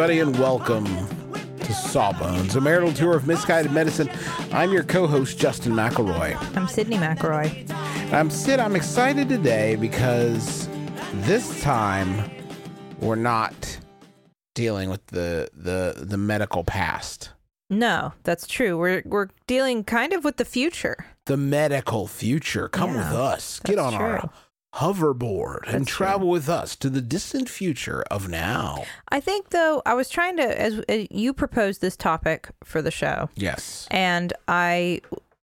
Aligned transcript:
Everybody, 0.00 0.20
and 0.20 0.38
welcome 0.38 0.86
to 1.58 1.74
Sawbones, 1.74 2.56
a 2.56 2.60
marital 2.62 2.90
tour 2.90 3.18
of 3.18 3.26
misguided 3.26 3.70
medicine. 3.70 4.08
I'm 4.50 4.72
your 4.72 4.82
co-host 4.82 5.38
Justin 5.38 5.72
McElroy. 5.72 6.36
I'm 6.56 6.66
Sydnee 6.66 6.96
McElroy. 6.98 7.70
I'm 8.10 8.30
Sid. 8.30 8.60
I'm 8.60 8.76
excited 8.76 9.28
today 9.28 9.76
because 9.76 10.70
this 11.12 11.60
time 11.60 12.30
we're 13.00 13.14
not 13.14 13.78
dealing 14.54 14.88
with 14.88 15.06
the 15.08 15.50
the 15.52 16.02
the 16.02 16.16
medical 16.16 16.64
past, 16.64 17.32
No, 17.68 18.14
that's 18.24 18.46
true. 18.46 18.78
We're 18.78 19.02
we're 19.04 19.28
dealing 19.46 19.84
kind 19.84 20.14
of 20.14 20.24
with 20.24 20.38
the 20.38 20.46
future. 20.46 21.04
the 21.26 21.36
medical 21.36 22.06
future. 22.06 22.70
Come 22.70 22.94
with 22.94 23.02
us. 23.02 23.60
Get 23.64 23.78
on 23.78 23.92
our 23.92 24.30
true. 24.72 24.80
hoverboard 24.92 25.64
and 25.66 25.82
That's 25.86 25.90
true. 25.90 26.06
travel 26.06 26.28
with 26.28 26.48
us 26.48 26.76
to 26.76 26.90
the 26.90 27.00
distant 27.00 27.48
future 27.48 28.02
of 28.10 28.28
now. 28.28 28.84
I 29.08 29.20
think 29.20 29.50
though 29.50 29.82
I 29.86 29.94
was 29.94 30.08
trying 30.08 30.36
to 30.38 30.60
as, 30.60 30.78
as 30.88 31.06
you 31.10 31.32
proposed 31.32 31.80
this 31.80 31.96
topic 31.96 32.50
for 32.64 32.82
the 32.82 32.90
show 32.90 33.28
Yes. 33.34 33.86
and 33.90 34.32
I 34.48 35.00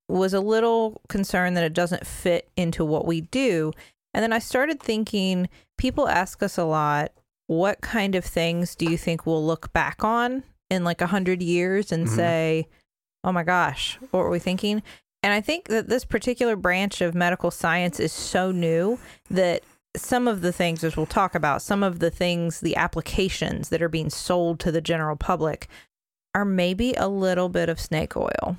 was 0.10 0.34
a 0.34 0.40
little 0.40 1.02
concerned 1.10 1.58
that 1.58 1.64
it 1.66 1.74
doesn't 1.74 2.08
fit 2.08 2.50
into 2.56 2.86
what 2.86 3.06
we 3.06 3.22
do. 3.22 3.74
And 4.14 4.24
then 4.24 4.32
I 4.32 4.40
started 4.40 4.80
thinking 4.80 5.50
people 5.78 6.08
ask 6.08 6.42
us 6.42 6.58
a 6.58 6.64
lot, 6.64 7.12
what 7.48 7.82
kind 7.82 8.16
of 8.16 8.24
things 8.24 8.74
do 8.76 8.90
you 8.90 8.98
think 8.98 9.26
we'll 9.26 9.46
look 9.46 9.72
back 9.74 10.04
on 10.04 10.44
in 10.70 10.84
like 10.86 11.02
a 11.02 11.08
hundred 11.08 11.42
years 11.42 11.92
and 11.92 12.08
Mhm. 12.08 12.16
say, 12.16 12.68
oh 13.24 13.32
my 13.34 13.44
gosh, 13.44 13.98
what 14.12 14.20
were 14.20 14.30
we 14.30 14.40
thinking? 14.40 14.82
And 15.24 15.34
I 15.34 15.42
think 15.42 15.66
that 15.68 15.90
this 15.90 16.06
particular 16.06 16.56
branch 16.56 17.02
of 17.02 17.16
medical 17.16 17.52
science 17.52 18.00
is 18.00 18.14
so 18.14 18.52
new 18.52 19.00
that 19.30 19.64
some 19.96 20.28
of 20.28 20.42
the 20.42 20.52
things, 20.52 20.84
as 20.84 20.96
we'll 20.96 21.06
talk 21.08 21.34
about, 21.36 21.62
some 21.62 21.82
of 21.84 22.00
the 22.00 22.12
things, 22.12 22.60
the 22.60 22.76
applications 22.76 23.70
that 23.70 23.82
are 23.82 23.90
being 23.90 24.10
sold 24.10 24.60
to 24.62 24.72
the 24.72 24.82
general 24.82 25.16
public 25.16 25.68
are 26.36 26.46
maybe 26.46 26.94
a 26.94 27.08
little 27.08 27.50
bit 27.50 27.68
of 27.68 27.80
snake 27.80 28.16
oil, 28.16 28.58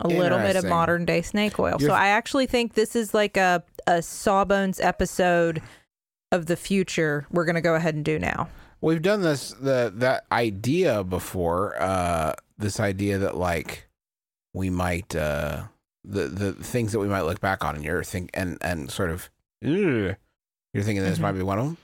a 0.00 0.08
little 0.08 0.38
bit 0.38 0.56
of 0.56 0.64
modern 0.70 1.04
day 1.04 1.22
snake 1.22 1.58
oil. 1.60 1.76
You're- 1.78 1.90
so 1.90 1.94
I 1.94 2.08
actually 2.08 2.46
think 2.46 2.74
this 2.74 2.96
is 2.96 3.14
like 3.14 3.36
a, 3.36 3.62
a 3.86 4.02
Sawbones 4.02 4.80
episode 4.80 5.62
of 6.32 6.46
the 6.46 6.56
future 6.56 7.26
we're 7.30 7.44
going 7.44 7.54
to 7.54 7.60
go 7.60 7.76
ahead 7.76 7.94
and 7.94 8.04
do 8.04 8.18
now. 8.18 8.48
We've 8.80 9.00
done 9.00 9.22
this 9.22 9.50
the 9.52 9.92
that 9.96 10.24
idea 10.32 11.04
before. 11.04 11.80
Uh, 11.80 12.34
this 12.58 12.80
idea 12.80 13.18
that 13.18 13.36
like 13.36 13.86
we 14.52 14.68
might 14.70 15.14
uh 15.14 15.64
the 16.06 16.28
the 16.28 16.52
things 16.52 16.92
that 16.92 16.98
we 17.00 17.08
might 17.08 17.22
look 17.22 17.40
back 17.40 17.64
on 17.64 17.74
and 17.74 17.84
you're 17.84 18.04
think 18.04 18.30
and 18.34 18.56
and 18.60 18.90
sort 18.90 19.10
of 19.10 19.28
you're 19.60 20.16
thinking 20.74 21.02
this 21.02 21.18
Mhm. 21.18 21.22
might 21.22 21.32
be 21.32 21.42
one 21.42 21.58
of 21.58 21.64
them. 21.64 21.76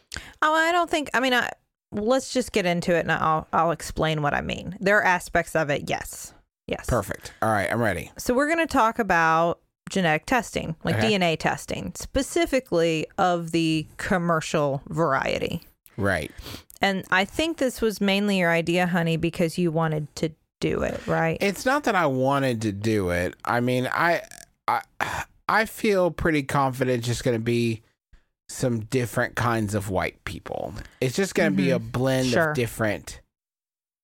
Oh, 0.43 0.55
I 0.55 0.71
don't 0.73 0.89
think. 0.91 1.11
I 1.15 1.21
mean, 1.21 1.35
I, 1.35 1.49
let's 1.91 2.33
just 2.33 2.53
get 2.53 2.67
into 2.67 2.95
it, 2.95 3.01
and 3.01 3.13
I'll 3.13 3.47
I'll 3.53 3.71
explain 3.71 4.23
what 4.23 4.35
I 4.35 4.41
mean. 4.41 4.77
There 4.81 4.99
are 4.99 5.05
aspects 5.05 5.57
of 5.57 5.71
it, 5.71 5.89
yes, 5.89 6.35
yes. 6.67 6.87
Perfect. 6.87 7.33
All 7.43 7.51
right, 7.51 7.71
I'm 7.73 7.81
ready. 7.81 8.11
So 8.19 8.35
we're 8.35 8.47
going 8.47 8.67
to 8.67 8.73
talk 8.73 8.99
about 8.99 9.61
genetic 9.91 10.27
testing, 10.27 10.77
like 10.85 10.97
Okay. 10.97 11.09
DNA 11.19 11.37
testing, 11.39 11.93
specifically 11.97 13.07
of 13.19 13.51
the 13.53 13.87
commercial 13.97 14.83
variety. 14.89 15.63
Right. 15.97 16.31
And 16.81 17.05
I 17.11 17.25
think 17.25 17.59
this 17.59 17.81
was 17.81 18.01
mainly 18.01 18.39
your 18.39 18.51
idea, 18.51 18.87
honey, 18.87 19.17
because 19.17 19.57
you 19.59 19.71
wanted 19.71 20.15
to 20.17 20.31
do 20.63 20.83
it, 20.83 20.99
right? 21.07 21.37
It's 21.41 21.67
not 21.67 21.85
that 21.85 21.95
I 21.95 22.07
wanted 22.07 22.63
to 22.63 22.73
do 22.73 23.11
it. 23.11 23.35
I 23.45 23.61
mean, 23.61 23.89
I 23.93 24.23
I 24.67 24.81
I 25.49 25.65
feel 25.67 26.11
pretty 26.11 26.43
confident. 26.45 26.99
It's 26.99 27.07
just 27.07 27.25
going 27.25 27.37
to 27.37 27.43
be 27.45 27.83
some 28.49 28.81
different 28.81 29.35
kinds 29.35 29.75
of 29.75 29.91
white 29.91 30.23
people. 30.25 30.73
It's 31.01 31.17
just 31.17 31.35
going 31.35 31.51
to 31.53 31.57
be 31.57 31.71
a 31.71 31.79
blend 31.79 32.27
Mm-hmm. 32.27 32.33
Sure. 32.35 32.51
of 32.51 32.57
different. 32.57 33.21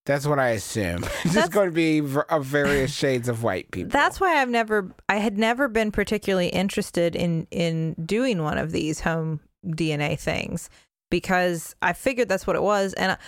That's 0.06 0.26
what 0.26 0.38
I 0.38 0.50
assume. 0.50 1.04
It's 1.24 1.34
just 1.34 1.52
going 1.52 1.68
to 1.68 1.74
be 1.74 2.00
v- 2.00 2.20
of 2.30 2.44
various 2.46 2.90
shades 2.94 3.28
of 3.28 3.42
white 3.42 3.70
people. 3.70 3.90
That's 3.90 4.18
why 4.18 4.40
I've 4.40 4.48
never, 4.48 4.90
I 5.08 5.16
had 5.16 5.36
never 5.36 5.68
been 5.68 5.92
particularly 5.92 6.48
interested 6.48 7.14
in 7.14 7.46
in 7.50 7.94
doing 8.04 8.42
one 8.42 8.56
of 8.58 8.72
these 8.72 9.00
home 9.00 9.40
DNA 9.66 10.18
things 10.18 10.70
because 11.10 11.74
I 11.82 11.92
figured 11.92 12.28
that's 12.30 12.46
what 12.46 12.56
it 12.56 12.62
was, 12.62 12.94
and 12.94 13.12
I 13.12 13.18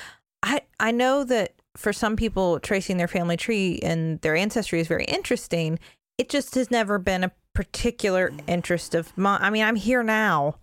I, 0.42 0.60
I 0.78 0.90
know 0.90 1.24
that 1.24 1.52
for 1.76 1.92
some 1.92 2.16
people 2.16 2.58
tracing 2.60 2.96
their 2.96 3.08
family 3.08 3.36
tree 3.36 3.78
and 3.82 4.20
their 4.22 4.34
ancestry 4.36 4.80
is 4.80 4.88
very 4.88 5.04
interesting. 5.04 5.78
It 6.18 6.28
just 6.28 6.54
has 6.56 6.70
never 6.70 6.98
been 6.98 7.24
a 7.24 7.32
particular 7.54 8.32
interest 8.46 8.94
of 8.94 9.16
mine. 9.16 9.40
I 9.42 9.50
mean, 9.50 9.64
I'm 9.64 9.76
here 9.76 10.02
now, 10.02 10.56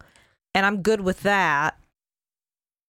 and 0.53 0.65
I'm 0.65 0.81
good 0.81 1.01
with 1.01 1.21
that, 1.23 1.77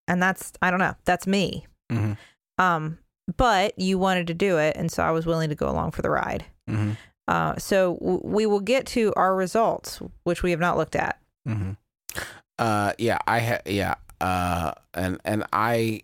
and 0.06 0.22
that's 0.22 0.52
I 0.62 0.70
don't 0.70 0.80
know, 0.80 0.94
that's 1.04 1.26
me. 1.26 1.66
Mhm. 1.90 2.16
Um, 2.58 2.98
but 3.36 3.78
you 3.78 3.98
wanted 3.98 4.26
to 4.28 4.34
do 4.34 4.58
it, 4.58 4.76
and 4.76 4.90
so 4.90 5.02
I 5.02 5.10
was 5.10 5.26
willing 5.26 5.48
to 5.50 5.54
go 5.54 5.68
along 5.68 5.92
for 5.92 6.02
the 6.02 6.10
ride. 6.10 6.44
Mhm. 6.68 6.96
Uh, 7.26 7.56
so 7.58 7.94
w- 8.00 8.20
we 8.24 8.46
will 8.46 8.60
get 8.60 8.86
to 8.86 9.12
our 9.16 9.34
results, 9.34 10.00
which 10.24 10.42
we 10.42 10.50
have 10.50 10.60
not 10.60 10.76
looked 10.76 10.96
at. 10.96 11.20
hmm 11.46 11.72
Uh, 12.58 12.92
yeah, 12.98 13.18
I 13.26 13.38
ha- 13.40 13.60
yeah, 13.66 13.94
uh, 14.20 14.72
and 14.94 15.20
and 15.24 15.44
I, 15.52 16.00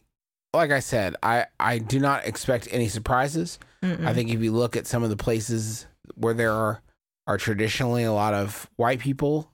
like 0.55 0.71
I 0.71 0.81
said, 0.81 1.17
I 1.23 1.47
I 1.61 1.79
do 1.79 1.99
not 2.01 2.25
expect 2.27 2.69
any 2.71 2.89
surprises. 2.89 3.59
Mm-mm. 3.83 4.07
I 4.07 4.15
think 4.15 4.31
if 4.31 4.41
you 4.41 4.53
look 4.53 4.77
at 4.77 4.87
some 4.87 5.03
of 5.03 5.11
the 5.11 5.17
places 5.17 5.87
where 6.15 6.35
there 6.35 6.53
are 6.53 6.81
are 7.27 7.39
traditionally 7.39 8.05
a 8.05 8.13
lot 8.13 8.35
of 8.35 8.69
white 8.77 8.99
people, 9.01 9.51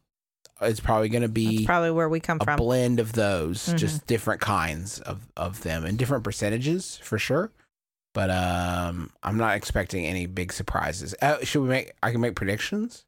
it's 0.60 0.80
probably 0.80 1.08
going 1.08 1.22
to 1.22 1.28
that's 1.28 1.34
be 1.34 1.64
probably 1.66 1.90
where 1.90 2.08
we 2.08 2.20
come 2.20 2.38
a 2.40 2.44
from. 2.44 2.56
blend 2.56 3.00
of 3.00 3.12
those, 3.12 3.68
Mhm. 3.68 3.76
just 3.78 4.06
different 4.06 4.40
kinds 4.40 5.00
of 5.00 5.28
of 5.36 5.62
them 5.62 5.84
and 5.84 5.98
different 5.98 6.22
percentages 6.24 6.98
for 7.02 7.18
sure. 7.18 7.50
But 8.12 8.28
um, 8.30 9.10
I'm 9.22 9.36
not 9.36 9.56
expecting 9.56 10.04
any 10.04 10.26
big 10.26 10.52
surprises. 10.52 11.14
Uh, 11.22 11.38
should 11.44 11.62
we 11.62 11.68
make? 11.68 11.92
I 12.02 12.10
can 12.10 12.20
make 12.20 12.34
predictions. 12.34 13.04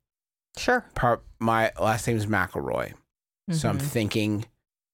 Sure. 0.56 0.84
Pro- 0.94 1.20
my 1.40 1.72
last 1.80 2.06
name 2.06 2.16
is 2.16 2.26
McElroy. 2.26 2.92
So 3.50 3.68
I'm 3.68 3.78
Mhm. 3.78 3.82
thinking 3.82 4.44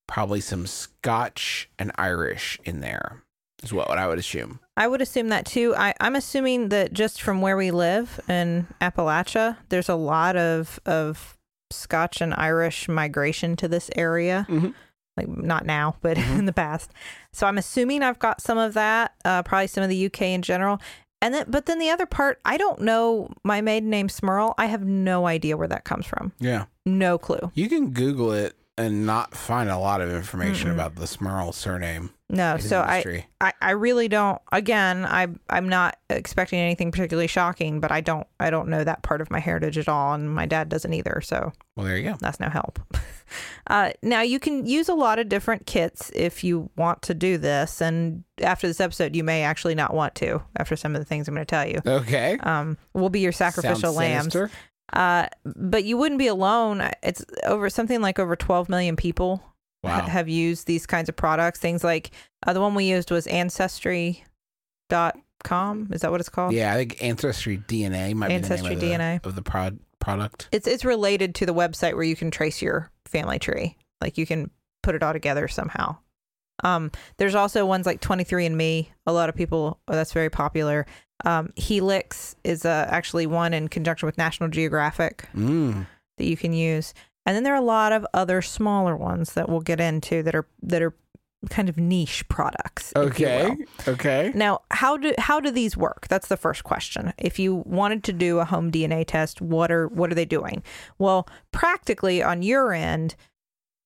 probably 0.08 0.40
some 0.40 0.66
Scotch 0.66 1.70
and 1.78 1.92
Irish 1.96 2.58
in 2.64 2.80
there 2.80 3.22
is 3.62 3.72
what, 3.72 3.88
what 3.88 3.98
I 3.98 4.08
would 4.08 4.18
assume. 4.18 4.58
I 4.76 4.88
would 4.88 5.00
assume 5.00 5.28
that 5.28 5.46
too. 5.46 5.74
I, 5.76 5.94
I'm 6.00 6.16
assuming 6.16 6.70
that 6.70 6.92
just 6.92 7.22
from 7.22 7.40
where 7.40 7.56
we 7.56 7.70
live 7.70 8.18
in 8.28 8.66
Appalachia, 8.80 9.56
there's 9.68 9.88
a 9.88 9.94
lot 9.94 10.36
of 10.36 10.80
of 10.86 11.36
Scotch 11.70 12.20
and 12.20 12.34
Irish 12.34 12.88
migration 12.88 13.54
to 13.56 13.68
this 13.68 13.90
area. 13.94 14.46
Mhm. 14.48 14.74
Like 15.16 15.28
not 15.28 15.66
now, 15.66 15.96
but 16.00 16.16
Mhm. 16.16 16.38
in 16.40 16.44
the 16.46 16.52
past. 16.52 16.92
So 17.32 17.46
I'm 17.46 17.58
assuming 17.58 18.02
I've 18.02 18.18
got 18.18 18.40
some 18.40 18.56
of 18.58 18.74
that. 18.74 19.14
Uh, 19.24 19.42
probably 19.42 19.66
some 19.66 19.82
of 19.84 19.90
the 19.90 20.06
UK 20.06 20.22
in 20.32 20.42
general. 20.42 20.80
And 21.20 21.34
then, 21.34 21.46
but 21.48 21.66
then 21.66 21.80
the 21.80 21.90
other 21.90 22.06
part, 22.06 22.38
I 22.44 22.56
don't 22.56 22.80
know 22.80 23.28
my 23.42 23.60
maiden 23.60 23.90
name 23.90 24.08
Smirl. 24.08 24.54
I 24.56 24.66
have 24.66 24.84
no 24.84 25.26
idea 25.26 25.56
where 25.56 25.66
that 25.66 25.84
comes 25.84 26.06
from. 26.06 26.32
Yeah. 26.38 26.66
No 26.86 27.18
clue. 27.18 27.50
You 27.54 27.68
can 27.68 27.90
Google 27.90 28.30
it 28.32 28.54
and 28.78 29.04
not 29.04 29.34
find 29.36 29.68
a 29.68 29.76
lot 29.78 30.00
of 30.00 30.10
information 30.10 30.68
Mm-mm. 30.68 30.74
about 30.74 30.94
the 30.94 31.06
Smirl 31.06 31.52
surname. 31.52 32.10
No, 32.30 32.58
so 32.58 32.80
I. 32.80 33.24
I, 33.40 33.52
I 33.62 33.70
really 33.70 34.06
don't. 34.08 34.40
Again, 34.52 35.04
I 35.06 35.28
I'm 35.48 35.68
not 35.68 35.96
expecting 36.10 36.58
anything 36.58 36.90
particularly 36.92 37.26
shocking, 37.26 37.80
but 37.80 37.90
I 37.90 38.00
don't 38.02 38.26
I 38.38 38.50
don't 38.50 38.68
know 38.68 38.84
that 38.84 39.02
part 39.02 39.20
of 39.22 39.30
my 39.30 39.38
heritage 39.40 39.78
at 39.78 39.88
all, 39.88 40.12
and 40.12 40.30
my 40.34 40.44
dad 40.46 40.68
doesn't 40.68 40.92
either. 40.92 41.20
So 41.22 41.52
Well, 41.74 41.86
there 41.86 41.96
you 41.96 42.10
go. 42.10 42.16
that's 42.20 42.40
no 42.40 42.48
help. 42.48 42.78
Uh, 43.66 43.90
now 44.02 44.22
you 44.22 44.40
can 44.40 44.64
use 44.64 44.88
a 44.88 44.94
lot 44.94 45.18
of 45.18 45.28
different 45.28 45.66
kits 45.66 46.10
if 46.14 46.42
you 46.42 46.70
want 46.76 47.02
to 47.02 47.12
do 47.12 47.36
this, 47.36 47.82
and 47.82 48.24
after 48.40 48.66
this 48.66 48.80
episode, 48.80 49.14
you 49.14 49.22
may 49.22 49.42
actually 49.42 49.74
not 49.74 49.92
want 49.92 50.14
to. 50.14 50.40
After 50.56 50.74
some 50.76 50.94
of 50.96 51.02
the 51.02 51.04
things 51.04 51.28
I'm 51.28 51.34
going 51.34 51.44
to 51.44 51.50
tell 51.50 51.68
you, 51.68 51.82
Okay. 51.86 52.38
um, 52.42 52.78
we'll 52.94 53.10
be 53.10 53.20
your 53.20 53.32
sacrificial 53.32 53.76
Sounds 53.92 53.96
lambs. 53.96 54.32
sinister. 54.32 54.50
Uh, 54.92 55.26
but 55.44 55.84
you 55.84 55.96
wouldn't 55.96 56.18
be 56.18 56.26
alone. 56.28 56.90
It's 57.02 57.24
over 57.44 57.68
something 57.68 58.00
like 58.00 58.18
over 58.18 58.36
12 58.36 58.68
million 58.68 58.96
people 58.96 59.42
ha- 59.84 60.02
have 60.02 60.28
used 60.28 60.66
these 60.66 60.86
kinds 60.86 61.08
of 61.08 61.16
products. 61.16 61.60
Things 61.60 61.84
like 61.84 62.10
uh, 62.46 62.52
the 62.52 62.60
one 62.60 62.74
we 62.74 62.84
used 62.84 63.10
was 63.10 63.26
ancestry.com. 63.26 64.22
Is 65.92 66.00
that 66.00 66.10
what 66.10 66.20
it's 66.20 66.28
called? 66.28 66.52
Yeah, 66.52 66.72
I 66.72 66.76
think 66.76 67.02
Ancestry 67.02 67.58
DNA 67.58 68.14
might 68.14 68.30
Ancestry 68.30 68.70
be 68.70 68.74
the 68.76 68.86
name 68.86 69.00
DNA. 69.00 69.16
of 69.16 69.22
the, 69.22 69.28
of 69.28 69.34
the 69.36 69.42
prod, 69.42 69.78
product. 70.00 70.48
It's 70.52 70.66
it's 70.66 70.84
related 70.84 71.34
to 71.36 71.46
the 71.46 71.54
website 71.54 71.94
where 71.94 72.04
you 72.04 72.16
can 72.16 72.30
trace 72.30 72.62
your 72.62 72.90
family 73.06 73.38
tree. 73.38 73.76
Like 74.00 74.18
you 74.18 74.26
can 74.26 74.50
put 74.82 74.94
it 74.94 75.02
all 75.02 75.12
together 75.12 75.48
somehow. 75.48 75.98
Um, 76.64 76.90
there's 77.18 77.34
also 77.34 77.64
ones 77.66 77.86
like 77.86 78.00
23andMe. 78.00 78.88
A 79.06 79.12
lot 79.12 79.28
of 79.28 79.36
people 79.36 79.78
oh, 79.86 79.94
that's 79.94 80.12
very 80.12 80.30
popular. 80.30 80.86
Um, 81.24 81.52
Helix 81.56 82.36
is 82.44 82.64
uh, 82.64 82.86
actually 82.90 83.26
one 83.26 83.52
in 83.54 83.68
conjunction 83.68 84.06
with 84.06 84.18
National 84.18 84.48
Geographic 84.48 85.28
Mm. 85.34 85.86
that 86.16 86.24
you 86.24 86.36
can 86.36 86.52
use. 86.52 86.94
And 87.26 87.36
then 87.36 87.42
there 87.44 87.52
are 87.54 87.56
a 87.56 87.60
lot 87.60 87.92
of 87.92 88.06
other 88.14 88.40
smaller 88.40 88.96
ones 88.96 89.32
that 89.34 89.48
we'll 89.48 89.60
get 89.60 89.80
into 89.80 90.22
that 90.22 90.34
are 90.34 90.46
that 90.62 90.80
are 90.80 90.94
kind 91.50 91.68
of 91.68 91.76
niche 91.76 92.26
products. 92.28 92.92
Okay. 92.96 93.54
Okay. 93.86 94.32
Now, 94.34 94.60
how 94.70 94.96
do 94.96 95.12
how 95.18 95.38
do 95.40 95.50
these 95.50 95.76
work? 95.76 96.06
That's 96.08 96.28
the 96.28 96.36
first 96.36 96.64
question. 96.64 97.12
If 97.18 97.38
you 97.38 97.56
wanted 97.66 98.02
to 98.04 98.12
do 98.12 98.38
a 98.38 98.44
home 98.44 98.70
DNA 98.72 99.04
test, 99.06 99.40
what 99.42 99.70
are 99.70 99.88
what 99.88 100.10
are 100.10 100.14
they 100.14 100.24
doing? 100.24 100.62
Well, 100.98 101.28
practically 101.52 102.22
on 102.22 102.42
your 102.42 102.72
end, 102.72 103.14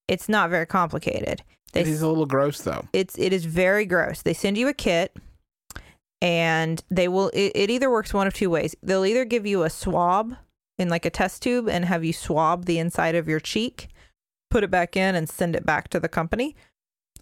it's 0.07 0.29
not 0.29 0.49
very 0.51 0.67
complicated. 0.67 1.43
They 1.73 1.81
It 1.81 1.89
is 1.89 2.03
a 2.03 2.09
little 2.09 2.27
gross 2.27 2.61
though. 2.61 2.87
it's 2.93 3.19
it 3.19 3.33
is 3.33 3.45
very 3.47 3.87
gross. 3.87 4.23
They 4.23 4.35
send 4.35 4.57
you 4.57 4.69
a 4.69 4.75
kit 4.75 5.17
and 6.23 6.83
they 6.89 7.09
will 7.09 7.29
it, 7.35 7.53
it 7.55 7.69
either 7.71 7.91
works 7.91 8.15
one 8.15 8.27
of 8.27 8.33
two 8.33 8.49
ways. 8.49 8.75
They'll 8.83 9.05
either 9.05 9.25
give 9.27 9.45
you 9.45 9.65
a 9.65 9.69
swab 9.71 10.37
in 10.79 10.89
like 10.89 11.05
a 11.05 11.11
test 11.11 11.43
tube 11.43 11.69
and 11.69 11.85
have 11.85 12.05
you 12.05 12.13
swab 12.15 12.65
the 12.65 12.79
inside 12.79 13.15
of 13.15 13.29
your 13.29 13.41
cheek, 13.41 13.89
put 14.51 14.65
it 14.65 14.71
back 14.71 14.97
in 14.97 15.15
and 15.15 15.29
send 15.29 15.55
it 15.57 15.67
back 15.67 15.89
to 15.89 16.01
the 16.01 16.09
company. 16.09 16.55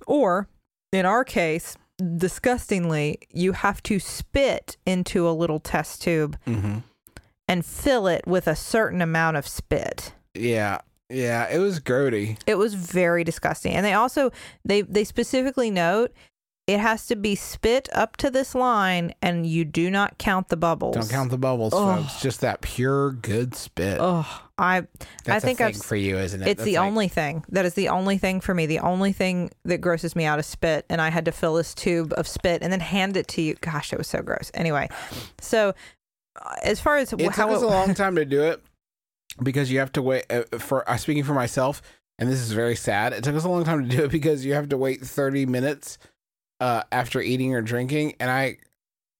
Or 0.06 0.48
in 0.92 1.06
our 1.06 1.24
case, 1.24 1.76
disgustingly, 2.16 3.18
you 3.30 3.52
have 3.52 3.82
to 3.84 3.98
spit 3.98 4.76
into 4.86 5.28
a 5.28 5.32
little 5.32 5.60
test 5.60 6.02
tube 6.02 6.36
Mm-hmm. 6.46 6.78
and 7.48 7.64
fill 7.66 8.06
it 8.06 8.26
with 8.26 8.46
a 8.46 8.54
certain 8.56 9.02
amount 9.02 9.36
of 9.36 9.46
spit. 9.48 10.12
Yeah. 10.34 10.78
Yeah. 11.08 11.48
It 11.50 11.58
was 11.58 11.80
grody. 11.80 12.38
It 12.46 12.54
was 12.56 12.74
very 12.74 13.24
disgusting. 13.24 13.72
And 13.72 13.84
they 13.84 13.94
also 13.94 14.30
they 14.64 14.82
they 14.82 15.04
specifically 15.04 15.70
note 15.70 16.12
it 16.72 16.80
has 16.80 17.06
to 17.06 17.16
be 17.16 17.34
spit 17.34 17.88
up 17.92 18.16
to 18.18 18.30
this 18.30 18.54
line 18.54 19.12
and 19.20 19.46
you 19.46 19.64
do 19.64 19.90
not 19.90 20.18
count 20.18 20.48
the 20.48 20.56
bubbles. 20.56 20.94
Don't 20.94 21.10
count 21.10 21.30
the 21.30 21.38
bubbles, 21.38 21.72
Oh. 21.74 21.96
folks. 21.96 22.20
Just 22.22 22.40
that 22.42 22.60
pure 22.60 23.10
good 23.12 23.54
spit. 23.54 23.98
Oh, 24.00 24.26
I 24.56 24.86
That's 25.24 25.44
I 25.44 25.46
think 25.46 25.60
a 25.60 25.64
I've 25.64 25.72
thing 25.72 25.80
s- 25.80 25.86
for 25.86 25.96
you, 25.96 26.16
isn't 26.18 26.42
it? 26.42 26.48
it's 26.48 26.58
That's 26.58 26.64
the 26.66 26.76
like- 26.78 26.86
only 26.86 27.08
thing. 27.08 27.44
That 27.48 27.64
is 27.66 27.74
the 27.74 27.88
only 27.88 28.18
thing 28.18 28.40
for 28.40 28.54
me. 28.54 28.66
The 28.66 28.78
only 28.80 29.12
thing 29.12 29.50
that 29.64 29.78
grosses 29.78 30.14
me 30.14 30.24
out 30.26 30.38
is 30.38 30.46
spit 30.46 30.86
and 30.88 31.00
I 31.00 31.08
had 31.10 31.24
to 31.24 31.32
fill 31.32 31.54
this 31.54 31.74
tube 31.74 32.12
of 32.16 32.28
spit 32.28 32.62
and 32.62 32.72
then 32.72 32.80
hand 32.80 33.16
it 33.16 33.26
to 33.28 33.42
you. 33.42 33.54
Gosh, 33.60 33.92
it 33.92 33.98
was 33.98 34.06
so 34.08 34.22
gross. 34.22 34.50
Anyway, 34.54 34.88
so 35.40 35.74
uh, 36.40 36.54
as 36.62 36.78
far 36.80 36.98
as 36.98 37.12
It 37.12 37.20
how 37.32 37.46
took 37.48 37.56
us 37.56 37.62
a 37.62 37.66
long 37.66 37.94
time 37.94 38.14
to 38.16 38.24
do 38.24 38.42
it 38.42 38.62
because 39.42 39.70
you 39.72 39.78
have 39.80 39.92
to 39.92 40.02
wait 40.02 40.24
uh, 40.30 40.42
for. 40.58 40.88
Uh, 40.88 40.96
speaking 40.96 41.24
for 41.24 41.34
myself, 41.34 41.82
and 42.18 42.30
this 42.30 42.40
is 42.40 42.52
very 42.52 42.76
sad. 42.76 43.12
It 43.12 43.24
took 43.24 43.34
us 43.34 43.44
a 43.44 43.48
long 43.48 43.64
time 43.64 43.88
to 43.88 43.96
do 43.96 44.04
it 44.04 44.10
because 44.10 44.44
you 44.44 44.52
have 44.54 44.68
to 44.68 44.76
wait 44.76 45.00
thirty 45.00 45.46
minutes 45.46 45.98
uh, 46.60 46.82
after 46.92 47.20
eating 47.20 47.54
or 47.54 47.62
drinking, 47.62 48.14
and 48.20 48.30
I 48.30 48.58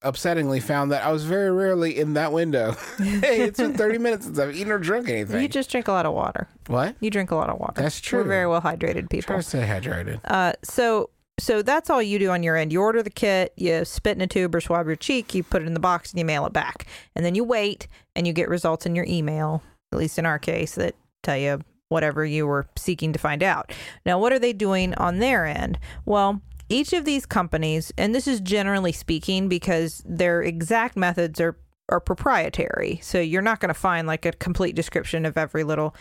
upsettingly 0.03 0.63
found 0.63 0.93
that 0.93 1.05
I 1.05 1.13
was 1.13 1.25
very 1.25 1.51
rarely 1.51 1.99
in 1.99 2.15
that 2.15 2.33
window. 2.33 2.73
hey, 2.99 3.43
it's 3.43 3.59
been 3.59 3.75
thirty 3.75 3.99
minutes 4.07 4.27
since 4.27 4.39
I've 4.39 4.55
eaten 4.55 4.73
or 4.73 4.79
drunk 4.79 5.09
anything. 5.09 5.43
you 5.43 5.49
just 5.49 5.71
drink 5.71 5.89
a 5.89 5.93
lot 5.93 6.07
of 6.07 6.15
water. 6.15 6.49
what? 6.69 6.97
You 7.01 7.11
drink 7.11 7.31
a 7.31 7.37
lot 7.37 7.51
of 7.51 7.59
water. 7.59 7.83
That's 7.83 8.01
We're 8.01 8.23
true. 8.23 8.29
very 8.29 8.47
well 8.47 8.61
hydrated 8.63 9.11
people. 9.11 9.27
Try 9.27 9.37
to 9.37 9.43
stay 9.43 9.67
hydrated. 9.67 10.21
Uh, 10.25 10.53
so 10.63 11.11
so 11.39 11.63
that's 11.63 11.89
all 11.91 12.03
you 12.03 12.19
do 12.19 12.31
on 12.31 12.43
your 12.43 12.57
end. 12.57 12.73
You 12.73 12.83
order 12.83 13.03
the 13.03 13.11
kit, 13.11 13.53
you 13.57 13.85
spit 13.85 14.17
in 14.17 14.21
a 14.21 14.27
tube 14.27 14.55
or 14.55 14.61
swab 14.61 14.87
your 14.87 14.97
cheek, 14.97 15.35
you 15.35 15.43
put 15.43 15.63
it 15.63 15.67
in 15.67 15.75
the 15.75 15.81
box, 15.81 16.11
and 16.13 16.19
you 16.19 16.25
mail 16.25 16.45
it 16.47 16.53
back. 16.53 16.87
And 17.17 17.25
then 17.25 17.35
you 17.35 17.45
wait, 17.45 17.89
and 18.15 18.27
you 18.27 18.33
get 18.35 18.49
results 18.49 18.85
in 18.85 18.95
your 18.95 19.07
email. 19.09 19.63
At 19.93 19.99
least 19.99 20.19
in 20.19 20.27
our 20.27 20.39
case, 20.39 20.75
that 20.75 20.95
tell 21.23 21.37
you 21.39 21.61
whatever 21.89 22.25
you 22.25 22.47
were 22.47 22.67
seeking 22.77 23.13
to 23.15 23.19
find 23.19 23.43
out. 23.43 23.73
Now, 24.07 24.19
what 24.19 24.33
are 24.33 24.39
they 24.39 24.53
doing 24.53 24.95
on 24.95 25.19
their 25.19 25.47
end? 25.47 25.79
Well. 26.05 26.41
Each 26.71 26.93
of 26.95 27.05
these 27.05 27.27
companies, 27.27 27.93
and 27.99 28.15
this 28.15 28.27
is 28.27 28.41
generally 28.41 28.93
speaking 28.93 29.49
because 29.49 30.03
their 30.07 30.41
exact 30.43 30.97
methods 30.97 31.41
are 31.41 31.59
are 31.91 31.99
proprietary. 32.01 33.01
So 33.03 33.19
you're 33.21 33.43
not 33.43 33.59
going 33.59 33.75
to 33.75 33.75
find 33.75 34.07
like 34.07 34.25
a 34.25 34.31
complete 34.31 34.77
description 34.77 35.27
of 35.27 35.37
every 35.37 35.65
little, 35.65 35.97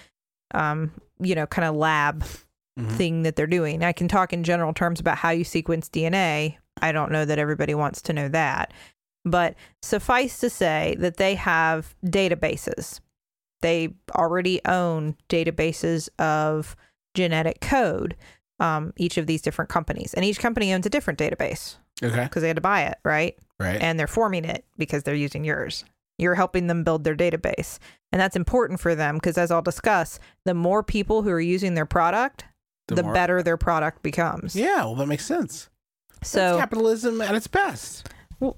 um, 0.53 0.91
you 1.19 1.33
know, 1.33 1.47
kind 1.47 1.67
of 1.67 1.73
lab 1.75 2.23
Mhm. 2.79 2.91
thing 2.91 3.23
that 3.23 3.35
they're 3.35 3.47
doing. 3.47 3.83
I 3.83 3.91
can 3.91 4.07
talk 4.07 4.31
in 4.31 4.43
general 4.43 4.71
terms 4.71 4.99
about 4.99 5.17
how 5.17 5.31
you 5.31 5.43
sequence 5.43 5.89
DNA. 5.89 6.59
I 6.79 6.91
don't 6.91 7.11
know 7.11 7.25
that 7.25 7.39
everybody 7.39 7.73
wants 7.73 8.03
to 8.03 8.13
know 8.13 8.27
that. 8.29 8.71
But 9.25 9.55
suffice 9.81 10.39
to 10.41 10.49
say 10.51 10.95
that 10.99 11.17
they 11.17 11.33
have 11.33 11.95
databases. 12.05 12.99
They 13.61 13.95
already 14.13 14.61
own 14.65 15.15
databases 15.27 16.07
of 16.19 16.75
genetic 17.15 17.61
code, 17.61 18.15
um, 18.59 18.93
each 18.97 19.17
of 19.17 19.27
these 19.27 19.41
different 19.41 19.69
companies. 19.69 20.13
And 20.13 20.23
each 20.25 20.39
company 20.39 20.73
owns 20.73 20.85
a 20.85 20.89
different 20.89 21.19
database 21.19 21.77
Okay. 22.03 22.23
because 22.23 22.41
they 22.41 22.47
had 22.47 22.57
to 22.57 22.61
buy 22.61 22.83
it, 22.83 22.97
right? 23.03 23.37
Right. 23.61 23.81
and 23.81 23.99
they're 23.99 24.07
forming 24.07 24.45
it 24.45 24.63
because 24.77 25.03
they're 25.03 25.13
using 25.15 25.43
yours. 25.43 25.83
You're 26.17 26.35
helping 26.35 26.67
them 26.67 26.83
build 26.85 27.03
their 27.03 27.15
database. 27.15 27.77
And 28.13 28.21
that's 28.21 28.37
important 28.37 28.79
for 28.79 28.95
them 28.95 29.15
because, 29.15 29.37
as 29.37 29.51
I'll 29.51 29.61
discuss, 29.61 30.17
the 30.45 30.53
more 30.53 30.81
people 30.81 31.23
who 31.23 31.29
are 31.29 31.41
using 31.41 31.73
their 31.73 31.85
product, 31.85 32.45
the, 32.87 33.03
more- 33.03 33.13
better 33.13 33.43
their 33.43 33.57
product 33.57 34.01
becomes. 34.01 34.55
Yeah. 34.55 34.77
Well, 34.85 34.95
that 34.95 35.07
makes 35.07 35.25
sense. 35.25 35.69
That's 36.15 36.29
So, 36.29 36.57
capitalism 36.57 37.19
at 37.21 37.35
its 37.35 37.47
best. 37.47 38.07
Well, 38.39 38.57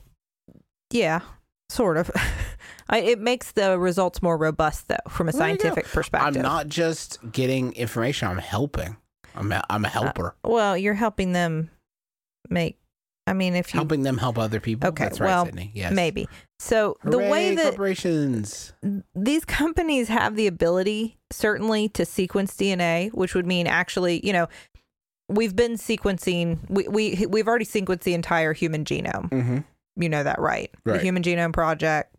yeah, 0.91 1.21
sort 1.69 1.97
of. 1.97 2.11
I, 2.89 2.99
it 2.99 3.19
makes 3.19 3.51
the 3.53 3.79
results 3.79 4.21
more 4.21 4.37
robust, 4.37 4.87
though, 4.87 4.97
from 5.09 5.29
a 5.29 5.33
scientific 5.33 5.85
perspective. 5.85 6.37
I'm 6.37 6.41
not 6.43 6.67
just 6.67 7.19
getting 7.31 7.73
information. 7.73 8.27
I'm 8.27 8.37
helping. 8.37 8.97
I'm 9.35 9.51
a, 9.51 9.63
I'm 9.69 9.85
a 9.85 9.89
helper. 9.89 10.35
Well, 10.43 10.77
you're 10.77 10.93
helping 10.93 11.33
them 11.33 11.69
make. 12.49 12.77
I 13.27 13.33
mean, 13.33 13.55
if 13.55 13.73
you 13.73 13.77
helping 13.77 14.03
them 14.03 14.17
help 14.17 14.37
other 14.37 14.59
people. 14.59 14.89
Okay, 14.89 15.03
That's 15.03 15.19
right, 15.19 15.27
well, 15.27 15.45
Sydnee. 15.45 15.71
Yes. 15.73 15.93
maybe. 15.93 16.27
So 16.59 16.97
the 17.03 17.17
way 17.19 17.49
Hooray, 17.49 17.55
that 17.55 17.63
corporations. 17.75 18.73
these 19.15 19.45
companies 19.45 20.07
have 20.07 20.35
the 20.35 20.47
ability 20.47 21.17
certainly 21.31 21.87
to 21.89 22.05
sequence 22.05 22.55
DNA, 22.55 23.13
which 23.13 23.35
would 23.35 23.45
mean 23.45 23.67
actually, 23.67 24.25
you 24.25 24.33
know, 24.33 24.47
we've 25.29 25.55
been 25.55 25.73
sequencing 25.73 26.59
we, 26.69 26.87
we 26.87 27.25
we've 27.27 27.47
already 27.47 27.65
sequenced 27.65 28.01
the 28.01 28.13
entire 28.13 28.53
human 28.53 28.85
genome. 28.85 29.29
Mm-hmm. 29.29 29.57
You 29.97 30.09
know 30.09 30.23
that, 30.23 30.39
right? 30.39 30.71
Right. 30.85 30.97
The 30.97 31.03
Human 31.03 31.21
Genome 31.21 31.53
Project. 31.53 32.15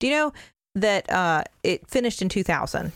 Do 0.00 0.06
you 0.06 0.12
know 0.14 0.32
that 0.74 1.10
uh 1.10 1.44
it 1.62 1.88
finished 1.88 2.22
in 2.22 2.28
2000? 2.28 2.92